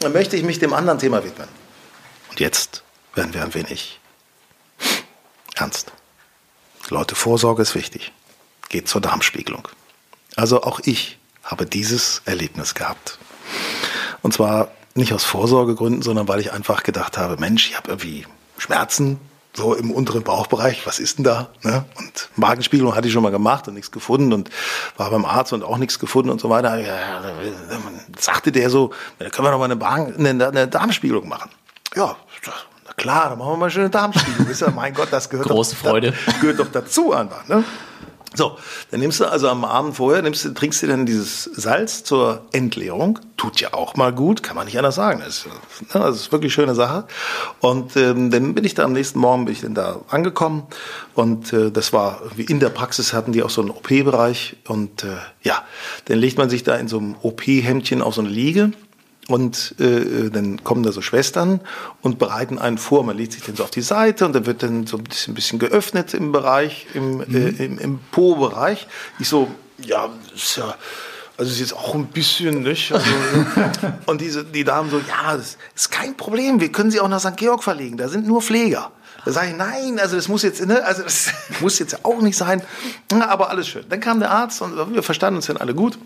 dann 0.00 0.12
möchte 0.12 0.36
ich 0.36 0.42
mich 0.42 0.58
dem 0.58 0.74
anderen 0.74 0.98
Thema 0.98 1.24
widmen. 1.24 1.48
Und 2.28 2.38
jetzt 2.38 2.82
werden 3.14 3.32
wir 3.32 3.42
ein 3.42 3.54
wenig 3.54 3.98
ernst. 5.54 5.90
Leute, 6.90 7.14
Vorsorge 7.14 7.62
ist 7.62 7.74
wichtig. 7.74 8.12
Geht 8.68 8.88
zur 8.88 9.00
Darmspiegelung. 9.00 9.68
Also 10.36 10.62
auch 10.64 10.80
ich 10.84 11.18
habe 11.46 11.64
dieses 11.64 12.20
Erlebnis 12.26 12.74
gehabt. 12.74 13.18
Und 14.22 14.34
zwar 14.34 14.68
nicht 14.94 15.12
aus 15.12 15.24
Vorsorgegründen, 15.24 16.02
sondern 16.02 16.28
weil 16.28 16.40
ich 16.40 16.52
einfach 16.52 16.82
gedacht 16.82 17.16
habe, 17.16 17.36
Mensch, 17.38 17.70
ich 17.70 17.76
habe 17.76 17.88
irgendwie 17.90 18.26
Schmerzen, 18.58 19.18
so 19.56 19.74
im 19.74 19.90
unteren 19.90 20.22
Bauchbereich, 20.22 20.86
was 20.86 20.98
ist 20.98 21.18
denn 21.18 21.24
da? 21.24 21.48
Ne? 21.62 21.84
Und 21.96 22.28
Magenspiegelung 22.36 22.94
hatte 22.94 23.08
ich 23.08 23.14
schon 23.14 23.22
mal 23.22 23.30
gemacht 23.30 23.66
und 23.68 23.74
nichts 23.74 23.90
gefunden 23.90 24.32
und 24.32 24.50
war 24.96 25.10
beim 25.10 25.24
Arzt 25.24 25.52
und 25.52 25.62
auch 25.64 25.78
nichts 25.78 25.98
gefunden 25.98 26.30
und 26.30 26.40
so 26.40 26.50
weiter. 26.50 26.76
Ja, 26.78 27.22
sagte 28.18 28.52
der 28.52 28.68
so, 28.68 28.92
da 29.18 29.30
können 29.30 29.46
wir 29.46 29.52
noch 29.52 29.58
mal 29.58 29.64
eine, 29.64 29.76
Magen, 29.76 30.26
eine, 30.26 30.48
eine 30.48 30.68
Darmspiegelung 30.68 31.26
machen. 31.26 31.50
Ja, 31.94 32.16
na 32.86 32.92
klar, 32.92 33.30
dann 33.30 33.38
machen 33.38 33.52
wir 33.52 33.56
mal 33.56 33.70
schöne 33.70 33.88
Darmspiegelung. 33.88 34.50
Ist 34.50 34.60
ja, 34.60 34.70
mein 34.70 34.92
Gott, 34.92 35.08
das 35.10 35.30
gehört, 35.30 35.48
Große 35.48 35.74
doch, 35.74 35.90
Freude. 35.90 36.12
Das 36.26 36.40
gehört 36.40 36.58
doch 36.58 36.70
dazu 36.70 37.12
einfach. 37.12 37.48
Ne? 37.48 37.64
So, 38.36 38.58
dann 38.90 39.00
nimmst 39.00 39.18
du 39.20 39.24
also 39.24 39.48
am 39.48 39.64
Abend 39.64 39.96
vorher, 39.96 40.20
nimmst 40.20 40.44
du, 40.44 40.50
trinkst 40.50 40.82
du 40.82 40.86
dann 40.86 41.06
dieses 41.06 41.44
Salz 41.44 42.04
zur 42.04 42.42
Entleerung. 42.52 43.18
Tut 43.38 43.60
ja 43.60 43.72
auch 43.72 43.96
mal 43.96 44.12
gut, 44.12 44.42
kann 44.42 44.56
man 44.56 44.66
nicht 44.66 44.76
anders 44.76 44.94
sagen. 44.94 45.20
Das 45.24 45.38
ist, 45.38 45.46
ne, 45.46 46.00
das 46.00 46.16
ist 46.16 46.32
wirklich 46.32 46.52
schöne 46.52 46.74
Sache. 46.74 47.06
Und 47.60 47.96
ähm, 47.96 48.30
dann 48.30 48.54
bin 48.54 48.64
ich 48.64 48.74
da 48.74 48.84
am 48.84 48.92
nächsten 48.92 49.18
Morgen 49.20 49.46
bin 49.46 49.54
ich 49.54 49.62
dann 49.62 49.74
da 49.74 50.00
angekommen 50.08 50.64
und 51.14 51.52
äh, 51.54 51.70
das 51.70 51.94
war 51.94 52.20
wie 52.36 52.44
in 52.44 52.60
der 52.60 52.68
Praxis 52.68 53.14
hatten 53.14 53.32
die 53.32 53.42
auch 53.42 53.50
so 53.50 53.62
einen 53.62 53.70
OP-Bereich 53.70 54.56
und 54.68 55.04
äh, 55.04 55.16
ja, 55.42 55.64
dann 56.04 56.18
legt 56.18 56.36
man 56.36 56.50
sich 56.50 56.62
da 56.62 56.76
in 56.76 56.88
so 56.88 56.98
einem 56.98 57.16
OP-Hemdchen 57.22 58.02
auf 58.02 58.14
so 58.14 58.20
eine 58.20 58.30
Liege 58.30 58.72
und 59.28 59.74
äh, 59.80 60.30
dann 60.30 60.62
kommen 60.62 60.82
da 60.82 60.92
so 60.92 61.02
Schwestern 61.02 61.60
und 62.00 62.18
bereiten 62.18 62.58
einen 62.58 62.78
vor. 62.78 63.02
Man 63.02 63.16
legt 63.16 63.32
sich 63.32 63.42
dann 63.42 63.56
so 63.56 63.64
auf 63.64 63.70
die 63.70 63.82
Seite 63.82 64.24
und 64.24 64.34
dann 64.34 64.46
wird 64.46 64.62
dann 64.62 64.86
so 64.86 64.96
ein 64.96 65.04
bisschen, 65.04 65.32
ein 65.32 65.34
bisschen 65.34 65.58
geöffnet 65.58 66.14
im 66.14 66.30
Bereich, 66.30 66.86
im, 66.94 67.20
äh, 67.22 67.48
im, 67.64 67.78
im 67.78 67.98
Po-Bereich. 68.12 68.86
Ich 69.18 69.28
so, 69.28 69.48
ja, 69.78 70.08
das 70.32 70.42
ist 70.42 70.56
ja, 70.56 70.74
also 71.38 71.50
ist 71.50 71.58
jetzt 71.58 71.74
auch 71.74 71.94
ein 71.94 72.06
bisschen, 72.06 72.62
nicht? 72.62 72.92
Also, 72.92 73.06
und 74.06 74.20
diese, 74.20 74.44
die 74.44 74.64
Damen 74.64 74.90
so, 74.90 74.98
ja, 74.98 75.36
das 75.36 75.58
ist 75.74 75.90
kein 75.90 76.16
Problem, 76.16 76.60
wir 76.60 76.70
können 76.70 76.90
sie 76.90 77.00
auch 77.00 77.08
nach 77.08 77.20
St. 77.20 77.36
Georg 77.36 77.64
verlegen, 77.64 77.96
da 77.96 78.08
sind 78.08 78.26
nur 78.26 78.40
Pfleger. 78.42 78.92
Da 79.24 79.32
sage 79.32 79.50
ich, 79.50 79.56
nein, 79.56 79.98
also 79.98 80.14
das 80.14 80.28
muss 80.28 80.42
jetzt, 80.42 80.64
ne, 80.64 80.84
also 80.84 81.02
das 81.02 81.32
muss 81.60 81.80
jetzt 81.80 82.04
auch 82.04 82.20
nicht 82.22 82.38
sein. 82.38 82.62
Aber 83.10 83.50
alles 83.50 83.66
schön. 83.66 83.84
Dann 83.88 83.98
kam 83.98 84.20
der 84.20 84.30
Arzt 84.30 84.62
und 84.62 84.94
wir 84.94 85.02
verstanden 85.02 85.38
uns 85.38 85.46
dann 85.46 85.56
alle 85.56 85.74
gut. 85.74 85.98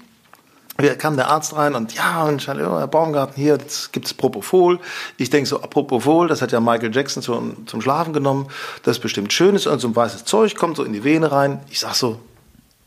Wir 0.82 0.96
kam 0.96 1.16
der 1.16 1.28
Arzt 1.28 1.54
rein 1.56 1.74
und 1.74 1.94
ja, 1.94 2.24
und 2.24 2.46
Herr 2.46 2.86
Baumgarten, 2.86 3.34
hier 3.36 3.58
gibt 3.92 4.06
es 4.06 4.14
Propofol. 4.14 4.78
Ich 5.16 5.30
denke 5.30 5.48
so, 5.48 5.58
Propofol, 5.58 6.28
das 6.28 6.42
hat 6.42 6.52
ja 6.52 6.60
Michael 6.60 6.94
Jackson 6.94 7.22
zum, 7.22 7.66
zum 7.66 7.82
Schlafen 7.82 8.12
genommen. 8.12 8.48
Das 8.82 8.96
ist 8.96 9.02
bestimmt 9.02 9.32
schönes 9.32 9.66
und 9.66 9.78
so 9.78 9.88
ein 9.88 9.96
weißes 9.96 10.24
Zeug 10.24 10.56
kommt 10.56 10.76
so 10.76 10.84
in 10.84 10.92
die 10.92 11.04
Vene 11.04 11.30
rein. 11.30 11.60
Ich 11.70 11.80
sag 11.80 11.94
so, 11.94 12.20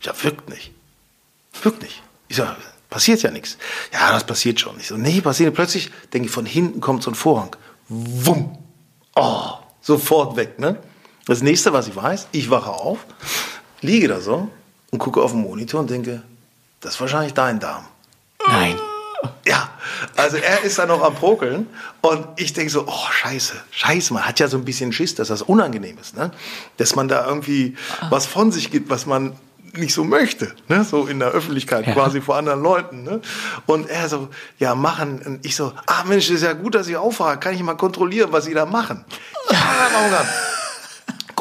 ja, 0.01 0.13
wirkt 0.23 0.49
nicht. 0.49 0.71
Wirkt 1.61 1.81
nicht. 1.81 2.01
Ich 2.27 2.37
sag, 2.37 2.55
passiert 2.89 3.21
ja 3.21 3.31
nichts. 3.31 3.57
Ja, 3.91 4.11
das 4.11 4.23
passiert 4.23 4.59
schon. 4.59 4.79
Ich 4.79 4.87
so, 4.87 4.97
nee, 4.97 5.21
passiert. 5.21 5.53
Plötzlich 5.53 5.91
denke 6.13 6.27
ich, 6.27 6.33
von 6.33 6.45
hinten 6.45 6.81
kommt 6.81 7.03
so 7.03 7.11
ein 7.11 7.15
Vorhang. 7.15 7.55
Wumm. 7.89 8.57
Oh, 9.15 9.51
sofort 9.81 10.35
weg, 10.35 10.59
ne? 10.59 10.77
Das 11.25 11.41
nächste, 11.41 11.71
was 11.73 11.87
ich 11.87 11.95
weiß, 11.95 12.27
ich 12.31 12.49
wache 12.49 12.71
auf, 12.71 12.99
liege 13.81 14.07
da 14.07 14.19
so 14.19 14.49
und 14.91 14.99
gucke 14.99 15.21
auf 15.21 15.31
den 15.31 15.41
Monitor 15.41 15.79
und 15.79 15.89
denke, 15.89 16.23
das 16.83 16.95
ist 16.95 17.01
wahrscheinlich 17.01 17.33
dein 17.33 17.59
Darm. 17.59 17.85
Nein. 18.47 18.75
Ja, 19.45 19.69
also 20.17 20.35
er 20.35 20.63
ist 20.63 20.77
da 20.77 20.85
noch 20.85 21.01
am 21.01 21.15
Prokeln 21.15 21.67
und 22.01 22.27
ich 22.35 22.51
denke 22.51 22.69
so, 22.71 22.85
oh 22.87 23.11
scheiße, 23.11 23.53
scheiße, 23.71 24.13
man 24.13 24.25
hat 24.25 24.39
ja 24.41 24.49
so 24.49 24.57
ein 24.57 24.65
bisschen 24.65 24.91
Schiss, 24.91 25.15
dass 25.15 25.29
das 25.29 25.41
unangenehm 25.41 25.97
ist, 25.97 26.17
ne? 26.17 26.31
dass 26.75 26.95
man 26.95 27.07
da 27.07 27.25
irgendwie 27.25 27.77
was 28.09 28.25
von 28.25 28.51
sich 28.51 28.69
gibt, 28.69 28.89
was 28.89 29.05
man 29.05 29.33
nicht 29.75 29.93
so 29.93 30.03
möchte, 30.03 30.53
ne? 30.67 30.83
so 30.83 31.07
in 31.07 31.19
der 31.19 31.29
Öffentlichkeit 31.29 31.87
Ja. 31.87 31.93
quasi 31.93 32.19
vor 32.19 32.35
anderen 32.35 32.61
Leuten. 32.61 33.03
Ne? 33.03 33.21
Und 33.65 33.89
er 33.89 34.09
so, 34.09 34.27
ja 34.59 34.75
machen, 34.75 35.21
und 35.25 35.45
ich 35.45 35.55
so, 35.55 35.71
ah 35.87 36.03
Mensch, 36.05 36.29
ist 36.29 36.43
ja 36.43 36.51
gut, 36.53 36.75
dass 36.75 36.87
ich 36.89 36.97
auffahre, 36.97 37.39
kann 37.39 37.55
ich 37.55 37.63
mal 37.63 37.75
kontrollieren, 37.75 38.31
was 38.33 38.43
Sie 38.45 38.53
da 38.53 38.65
machen? 38.65 39.05
Ja, 39.49 39.57
Baumgart, 39.93 40.27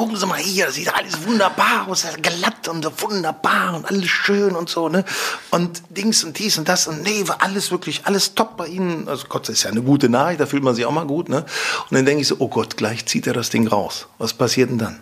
gucken 0.02 0.16
Sie 0.16 0.26
mal 0.26 0.40
hier, 0.40 0.66
das 0.66 0.74
sieht 0.74 0.92
alles 0.92 1.24
wunderbar 1.24 1.86
aus, 1.86 2.04
glatt 2.20 2.66
und 2.66 2.82
so 2.82 2.90
wunderbar 3.02 3.76
und 3.76 3.86
alles 3.86 4.10
schön 4.10 4.56
und 4.56 4.68
so, 4.68 4.88
ne? 4.88 5.04
Und 5.50 5.80
Dings 5.90 6.24
und 6.24 6.40
dies 6.40 6.58
und 6.58 6.68
das 6.68 6.88
und 6.88 7.04
nee, 7.04 7.22
war 7.28 7.40
alles 7.40 7.70
wirklich, 7.70 8.04
alles 8.04 8.34
top 8.34 8.56
bei 8.56 8.66
Ihnen. 8.66 9.06
Also 9.06 9.28
Gott, 9.28 9.48
das 9.48 9.58
ist 9.58 9.62
ja 9.62 9.70
eine 9.70 9.80
gute 9.80 10.08
Nachricht, 10.08 10.40
da 10.40 10.46
fühlt 10.46 10.64
man 10.64 10.74
sich 10.74 10.86
auch 10.86 10.90
mal 10.90 11.06
gut, 11.06 11.28
ne? 11.28 11.44
Und 11.88 11.96
dann 11.96 12.04
denke 12.04 12.22
ich 12.22 12.26
so, 12.26 12.34
oh 12.40 12.48
Gott, 12.48 12.76
gleich 12.76 13.06
zieht 13.06 13.28
er 13.28 13.32
das 13.32 13.50
Ding 13.50 13.68
raus. 13.68 14.08
Was 14.18 14.34
passiert 14.34 14.70
denn 14.70 14.78
dann? 14.78 14.98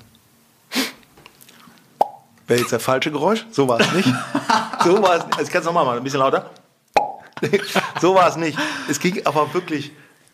Wäre 2.46 2.60
jetzt 2.60 2.72
der 2.72 2.80
falsche 2.80 3.10
Geräusch? 3.10 3.46
So 3.52 3.68
war 3.68 3.80
es 3.80 3.90
nicht. 3.92 4.08
So 4.84 5.02
war 5.02 5.16
es 5.16 5.24
nicht. 5.24 5.38
Also 5.38 5.46
ich 5.46 5.50
kann 5.50 5.60
es 5.60 5.66
nochmal 5.66 5.86
machen, 5.86 5.98
ein 5.98 6.04
bisschen 6.04 6.20
lauter. 6.20 6.50
so 8.02 8.14
war 8.14 8.28
es 8.28 8.36
nicht. 8.36 8.58
Es 8.90 9.00
ging 9.00 9.24
aber 9.24 9.54
wirklich, 9.54 9.92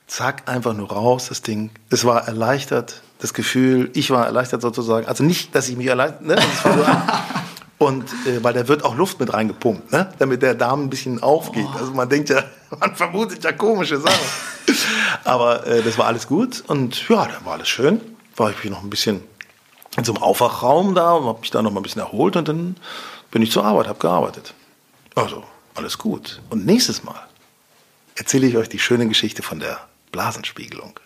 zack, 0.08 0.42
einfach 0.46 0.72
nur 0.72 0.90
raus, 0.90 1.26
das 1.28 1.42
Ding. 1.42 1.70
Es 1.90 2.04
war 2.04 2.26
erleichtert, 2.26 3.02
das 3.18 3.34
Gefühl, 3.34 3.90
ich 3.94 4.10
war 4.10 4.26
erleichtert 4.26 4.62
sozusagen. 4.62 5.06
Also 5.06 5.24
nicht, 5.24 5.54
dass 5.54 5.68
ich 5.68 5.76
mich 5.76 5.86
erleichtert, 5.86 6.22
ne? 6.22 6.34
Das 6.36 6.64
war 6.64 6.72
so, 6.74 6.84
und 7.78 8.04
äh, 8.26 8.42
weil 8.42 8.54
da 8.54 8.68
wird 8.68 8.84
auch 8.84 8.96
Luft 8.96 9.20
mit 9.20 9.32
reingepumpt, 9.32 9.92
ne? 9.92 10.12
damit 10.18 10.42
der 10.42 10.54
Darm 10.54 10.84
ein 10.84 10.90
bisschen 10.90 11.22
aufgeht. 11.22 11.68
Also 11.78 11.92
man 11.92 12.08
denkt 12.08 12.30
ja, 12.30 12.44
man 12.80 12.94
vermutet 12.94 13.44
ja 13.44 13.52
komische 13.52 13.98
Sachen. 13.98 14.26
Aber 15.24 15.66
äh, 15.66 15.82
das 15.82 15.98
war 15.98 16.06
alles 16.06 16.26
gut 16.26 16.64
und 16.66 17.08
ja, 17.08 17.26
dann 17.26 17.44
war 17.44 17.54
alles 17.54 17.68
schön. 17.68 18.00
War 18.36 18.50
ich 18.50 18.70
noch 18.70 18.82
ein 18.82 18.90
bisschen 18.90 19.22
in 19.96 20.04
so 20.04 20.12
einem 20.12 20.22
Aufwachraum 20.22 20.94
da 20.94 21.12
und 21.12 21.26
habe 21.26 21.40
mich 21.40 21.50
da 21.50 21.62
noch 21.62 21.70
mal 21.70 21.80
ein 21.80 21.82
bisschen 21.82 22.02
erholt 22.02 22.36
und 22.36 22.48
dann 22.48 22.76
bin 23.30 23.42
ich 23.42 23.50
zur 23.50 23.64
Arbeit, 23.64 23.88
habe 23.88 23.98
gearbeitet. 23.98 24.54
Also, 25.14 25.42
alles 25.74 25.96
gut. 25.96 26.40
Und 26.50 26.66
nächstes 26.66 27.02
Mal 27.02 27.20
erzähle 28.14 28.46
ich 28.46 28.56
euch 28.56 28.68
die 28.68 28.78
schöne 28.78 29.08
Geschichte 29.08 29.42
von 29.42 29.60
der 29.60 29.80
Blasenspiegelung. 30.12 30.98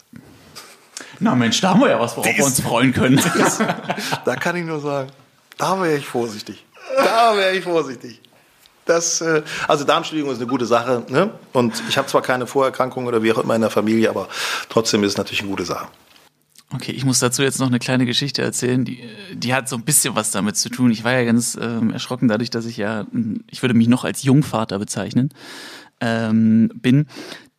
Na 1.21 1.35
Mensch, 1.35 1.61
da 1.61 1.71
haben 1.71 1.81
wir 1.81 1.91
ja 1.91 2.01
was, 2.01 2.17
worauf 2.17 2.37
wir 2.37 2.45
uns 2.45 2.61
freuen 2.61 2.93
können. 2.93 3.21
Da 4.25 4.37
kann 4.37 4.57
ich 4.57 4.65
nur 4.65 4.81
sagen, 4.81 5.11
da 5.59 5.81
wäre 5.81 5.97
ich 5.97 6.07
vorsichtig. 6.07 6.65
Da 6.97 7.37
wäre 7.37 7.55
ich 7.55 7.65
vorsichtig. 7.65 8.21
Das, 8.87 9.21
äh, 9.21 9.43
also 9.69 9.85
Darmspiegelung 9.85 10.33
ist 10.33 10.39
eine 10.39 10.47
gute 10.47 10.67
Sache. 10.67 11.05
Ne? 11.09 11.31
Und 11.53 11.83
ich 11.89 11.99
habe 11.99 12.09
zwar 12.09 12.23
keine 12.23 12.47
Vorerkrankungen 12.47 13.07
oder 13.07 13.23
wie 13.23 13.33
auch 13.33 13.39
immer 13.39 13.55
in 13.55 13.61
der 13.61 13.71
Familie, 13.71 14.09
aber 14.09 14.29
trotzdem 14.69 15.05
ist 15.05 15.13
es 15.13 15.19
natürlich 15.19 15.41
eine 15.41 15.51
gute 15.51 15.65
Sache. 15.65 15.89
Okay, 16.73 16.93
ich 16.93 17.05
muss 17.05 17.19
dazu 17.19 17.43
jetzt 17.43 17.59
noch 17.59 17.67
eine 17.67 17.81
kleine 17.81 18.07
Geschichte 18.07 18.43
erzählen, 18.43 18.85
die, 18.85 19.03
die 19.35 19.55
hat 19.55 19.69
so 19.69 19.77
ein 19.77 19.83
bisschen 19.83 20.15
was 20.15 20.31
damit 20.31 20.57
zu 20.57 20.69
tun. 20.69 20.91
Ich 20.91 21.03
war 21.03 21.13
ja 21.13 21.25
ganz 21.25 21.59
ähm, 21.61 21.91
erschrocken 21.91 22.29
dadurch, 22.29 22.51
dass 22.51 22.65
ich 22.65 22.77
ja, 22.77 23.07
ich 23.49 23.63
würde 23.63 23.75
mich 23.75 23.89
noch 23.89 24.05
als 24.05 24.23
Jungvater 24.23 24.79
bezeichnen, 24.79 25.31
ähm, 26.01 26.71
bin, 26.75 27.07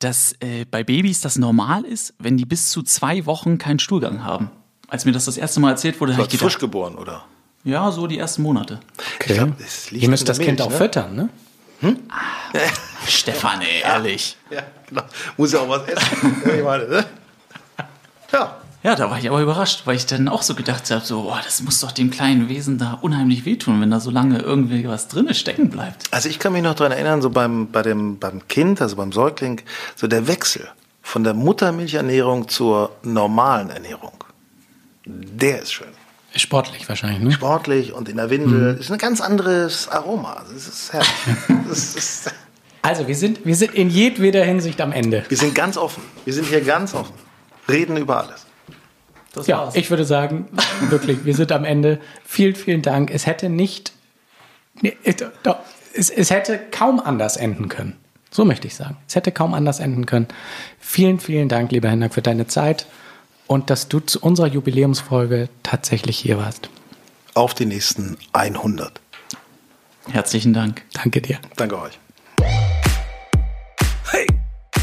dass 0.03 0.33
äh, 0.39 0.65
bei 0.69 0.83
Babys 0.83 1.21
das 1.21 1.37
normal 1.37 1.85
ist, 1.85 2.13
wenn 2.19 2.37
die 2.37 2.45
bis 2.45 2.69
zu 2.69 2.83
zwei 2.83 3.25
Wochen 3.25 3.57
keinen 3.57 3.79
Stuhlgang 3.79 4.23
haben. 4.23 4.51
Als 4.87 5.05
mir 5.05 5.11
das 5.11 5.25
das 5.25 5.37
erste 5.37 5.59
Mal 5.59 5.71
erzählt 5.71 5.99
wurde, 6.01 6.17
habe 6.17 6.27
ich 6.29 6.37
frisch 6.37 6.55
gedacht, 6.55 6.59
geboren, 6.59 6.95
oder? 6.95 7.25
ja, 7.63 7.91
so 7.91 8.07
die 8.07 8.17
ersten 8.17 8.41
Monate. 8.41 8.79
Okay. 9.15 9.35
glaub, 9.35 9.49
Ihr 9.91 10.09
müsst 10.09 10.27
das 10.27 10.37
der 10.37 10.45
Kind 10.45 10.59
Milch, 10.59 10.67
auch 10.67 10.71
ne? 10.71 10.77
füttern, 10.77 11.15
ne? 11.15 11.29
Stefan, 13.07 13.61
ey, 13.61 13.81
ehrlich. 13.81 14.37
Ja, 14.49 14.61
genau. 14.87 15.03
Muss 15.37 15.51
ja 15.51 15.59
auch 15.59 15.69
was 15.69 15.87
essen. 15.87 16.41
Ja, 16.45 16.53
ich 16.53 16.63
meine, 16.63 16.87
ne? 16.87 17.05
Ja. 18.83 18.95
Da 18.95 19.09
war 19.09 19.19
ich 19.19 19.27
aber 19.29 19.41
überrascht, 19.41 19.83
weil 19.85 19.95
ich 19.95 20.05
dann 20.05 20.27
auch 20.27 20.41
so 20.41 20.55
gedacht 20.55 20.89
habe, 20.91 21.05
so, 21.05 21.23
boah, 21.23 21.41
das 21.43 21.61
muss 21.61 21.79
doch 21.79 21.91
dem 21.91 22.09
kleinen 22.09 22.49
Wesen 22.49 22.77
da 22.77 22.97
unheimlich 23.01 23.45
wehtun, 23.45 23.79
wenn 23.81 23.91
da 23.91 23.99
so 23.99 24.11
lange 24.11 24.39
irgendwie 24.39 24.87
was 24.87 25.07
drinne 25.07 25.33
stecken 25.33 25.69
bleibt. 25.69 26.05
Also 26.11 26.29
ich 26.29 26.39
kann 26.39 26.53
mich 26.53 26.63
noch 26.63 26.75
daran 26.75 26.91
erinnern, 26.91 27.21
so 27.21 27.29
beim, 27.29 27.71
bei 27.71 27.81
dem, 27.81 28.17
beim 28.19 28.47
Kind, 28.47 28.81
also 28.81 28.95
beim 28.95 29.11
Säugling, 29.11 29.61
so 29.95 30.07
der 30.07 30.27
Wechsel 30.27 30.67
von 31.01 31.23
der 31.23 31.33
Muttermilchernährung 31.33 32.47
zur 32.47 32.91
normalen 33.03 33.69
Ernährung, 33.69 34.23
der 35.05 35.61
ist 35.61 35.73
schön. 35.73 35.87
Sportlich 36.35 36.87
wahrscheinlich, 36.87 37.21
ne? 37.21 37.31
Sportlich 37.31 37.91
und 37.91 38.07
in 38.07 38.15
der 38.15 38.29
Windel 38.29 38.77
ist 38.79 38.89
ein 38.89 38.97
ganz 38.97 39.19
anderes 39.19 39.89
Aroma. 39.89 40.33
Also 40.33 40.53
es 40.55 40.67
ist 40.67 40.93
herrlich. 40.93 41.09
das 41.67 41.95
ist, 41.95 42.33
Also, 42.81 43.07
wir 43.07 43.15
sind, 43.15 43.45
wir 43.45 43.55
sind 43.55 43.73
in 43.75 43.89
jedweder 43.89 44.45
Hinsicht 44.45 44.79
am 44.79 44.93
Ende. 44.93 45.25
wir 45.27 45.37
sind 45.37 45.53
ganz 45.53 45.75
offen. 45.75 46.01
Wir 46.23 46.33
sind 46.33 46.47
hier 46.47 46.61
ganz 46.61 46.93
offen. 46.93 47.13
Reden 47.67 47.97
über 47.97 48.23
alles. 48.23 48.45
Das 49.33 49.47
Ja, 49.47 49.59
war's. 49.59 49.75
ich 49.75 49.89
würde 49.89 50.05
sagen, 50.05 50.47
wirklich, 50.89 51.23
wir 51.25 51.35
sind 51.35 51.51
am 51.51 51.63
Ende. 51.63 51.99
Vielen, 52.25 52.55
vielen 52.55 52.81
Dank. 52.81 53.11
Es 53.11 53.25
hätte 53.25 53.49
nicht, 53.49 53.93
nee, 54.81 54.95
doch, 55.43 55.57
es, 55.93 56.09
es 56.09 56.29
hätte 56.31 56.59
kaum 56.71 56.99
anders 56.99 57.37
enden 57.37 57.69
können. 57.69 57.95
So 58.29 58.45
möchte 58.45 58.67
ich 58.67 58.75
sagen. 58.75 58.97
Es 59.07 59.15
hätte 59.15 59.31
kaum 59.31 59.53
anders 59.53 59.79
enden 59.79 60.05
können. 60.05 60.27
Vielen, 60.79 61.19
vielen 61.19 61.49
Dank, 61.49 61.71
lieber 61.71 61.89
Henrik, 61.89 62.13
für 62.13 62.21
deine 62.21 62.47
Zeit 62.47 62.85
und 63.47 63.69
dass 63.69 63.87
du 63.89 63.99
zu 63.99 64.19
unserer 64.21 64.47
Jubiläumsfolge 64.47 65.49
tatsächlich 65.63 66.17
hier 66.17 66.37
warst. 66.37 66.69
Auf 67.33 67.53
die 67.53 67.65
nächsten 67.65 68.17
100. 68.33 68.99
Herzlichen 70.09 70.53
Dank. 70.53 70.81
Danke 70.93 71.21
dir. 71.21 71.39
Danke 71.57 71.79
euch. 71.79 71.99
Hey! 74.11 74.27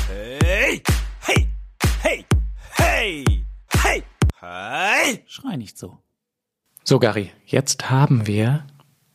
Hey! 0.08 0.82
Hey! 1.20 1.48
Hey! 2.02 2.24
Hey! 2.76 3.37
Hey! 4.50 5.22
Schrei 5.26 5.56
nicht 5.56 5.76
so. 5.76 5.98
So, 6.82 6.98
Gary, 6.98 7.32
jetzt 7.44 7.90
haben 7.90 8.26
wir 8.26 8.64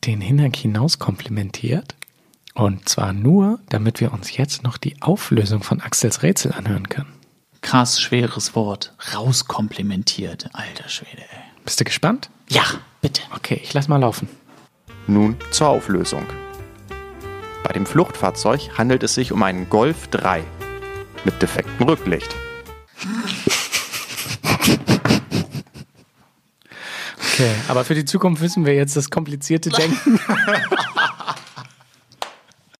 den 0.04 0.20
Hinak 0.20 0.54
hinaus 0.54 1.00
komplimentiert. 1.00 1.96
Und 2.54 2.88
zwar 2.88 3.12
nur, 3.12 3.58
damit 3.68 4.00
wir 4.00 4.12
uns 4.12 4.36
jetzt 4.36 4.62
noch 4.62 4.76
die 4.76 5.02
Auflösung 5.02 5.64
von 5.64 5.80
Axels 5.80 6.22
Rätsel 6.22 6.52
anhören 6.52 6.88
können. 6.88 7.12
Krass 7.62 8.00
schweres 8.00 8.54
Wort. 8.54 8.94
Rauskomplimentiert. 9.12 10.50
Alter 10.52 10.88
Schwede, 10.88 11.22
ey. 11.22 11.42
Bist 11.64 11.80
du 11.80 11.84
gespannt? 11.84 12.30
Ja, 12.48 12.62
bitte. 13.00 13.22
Okay, 13.34 13.60
ich 13.60 13.74
lass 13.74 13.88
mal 13.88 13.96
laufen. 13.96 14.28
Nun 15.08 15.36
zur 15.50 15.68
Auflösung. 15.68 16.24
Bei 17.64 17.72
dem 17.72 17.86
Fluchtfahrzeug 17.86 18.78
handelt 18.78 19.02
es 19.02 19.14
sich 19.14 19.32
um 19.32 19.42
einen 19.42 19.68
Golf 19.68 20.06
3 20.08 20.44
mit 21.24 21.42
defektem 21.42 21.88
Rücklicht. 21.88 22.32
Okay, 27.34 27.50
aber 27.66 27.84
für 27.84 27.96
die 27.96 28.04
Zukunft 28.04 28.40
wissen 28.42 28.64
wir 28.64 28.76
jetzt 28.76 28.96
das 28.96 29.10
komplizierte 29.10 29.70
Denken. 29.70 30.20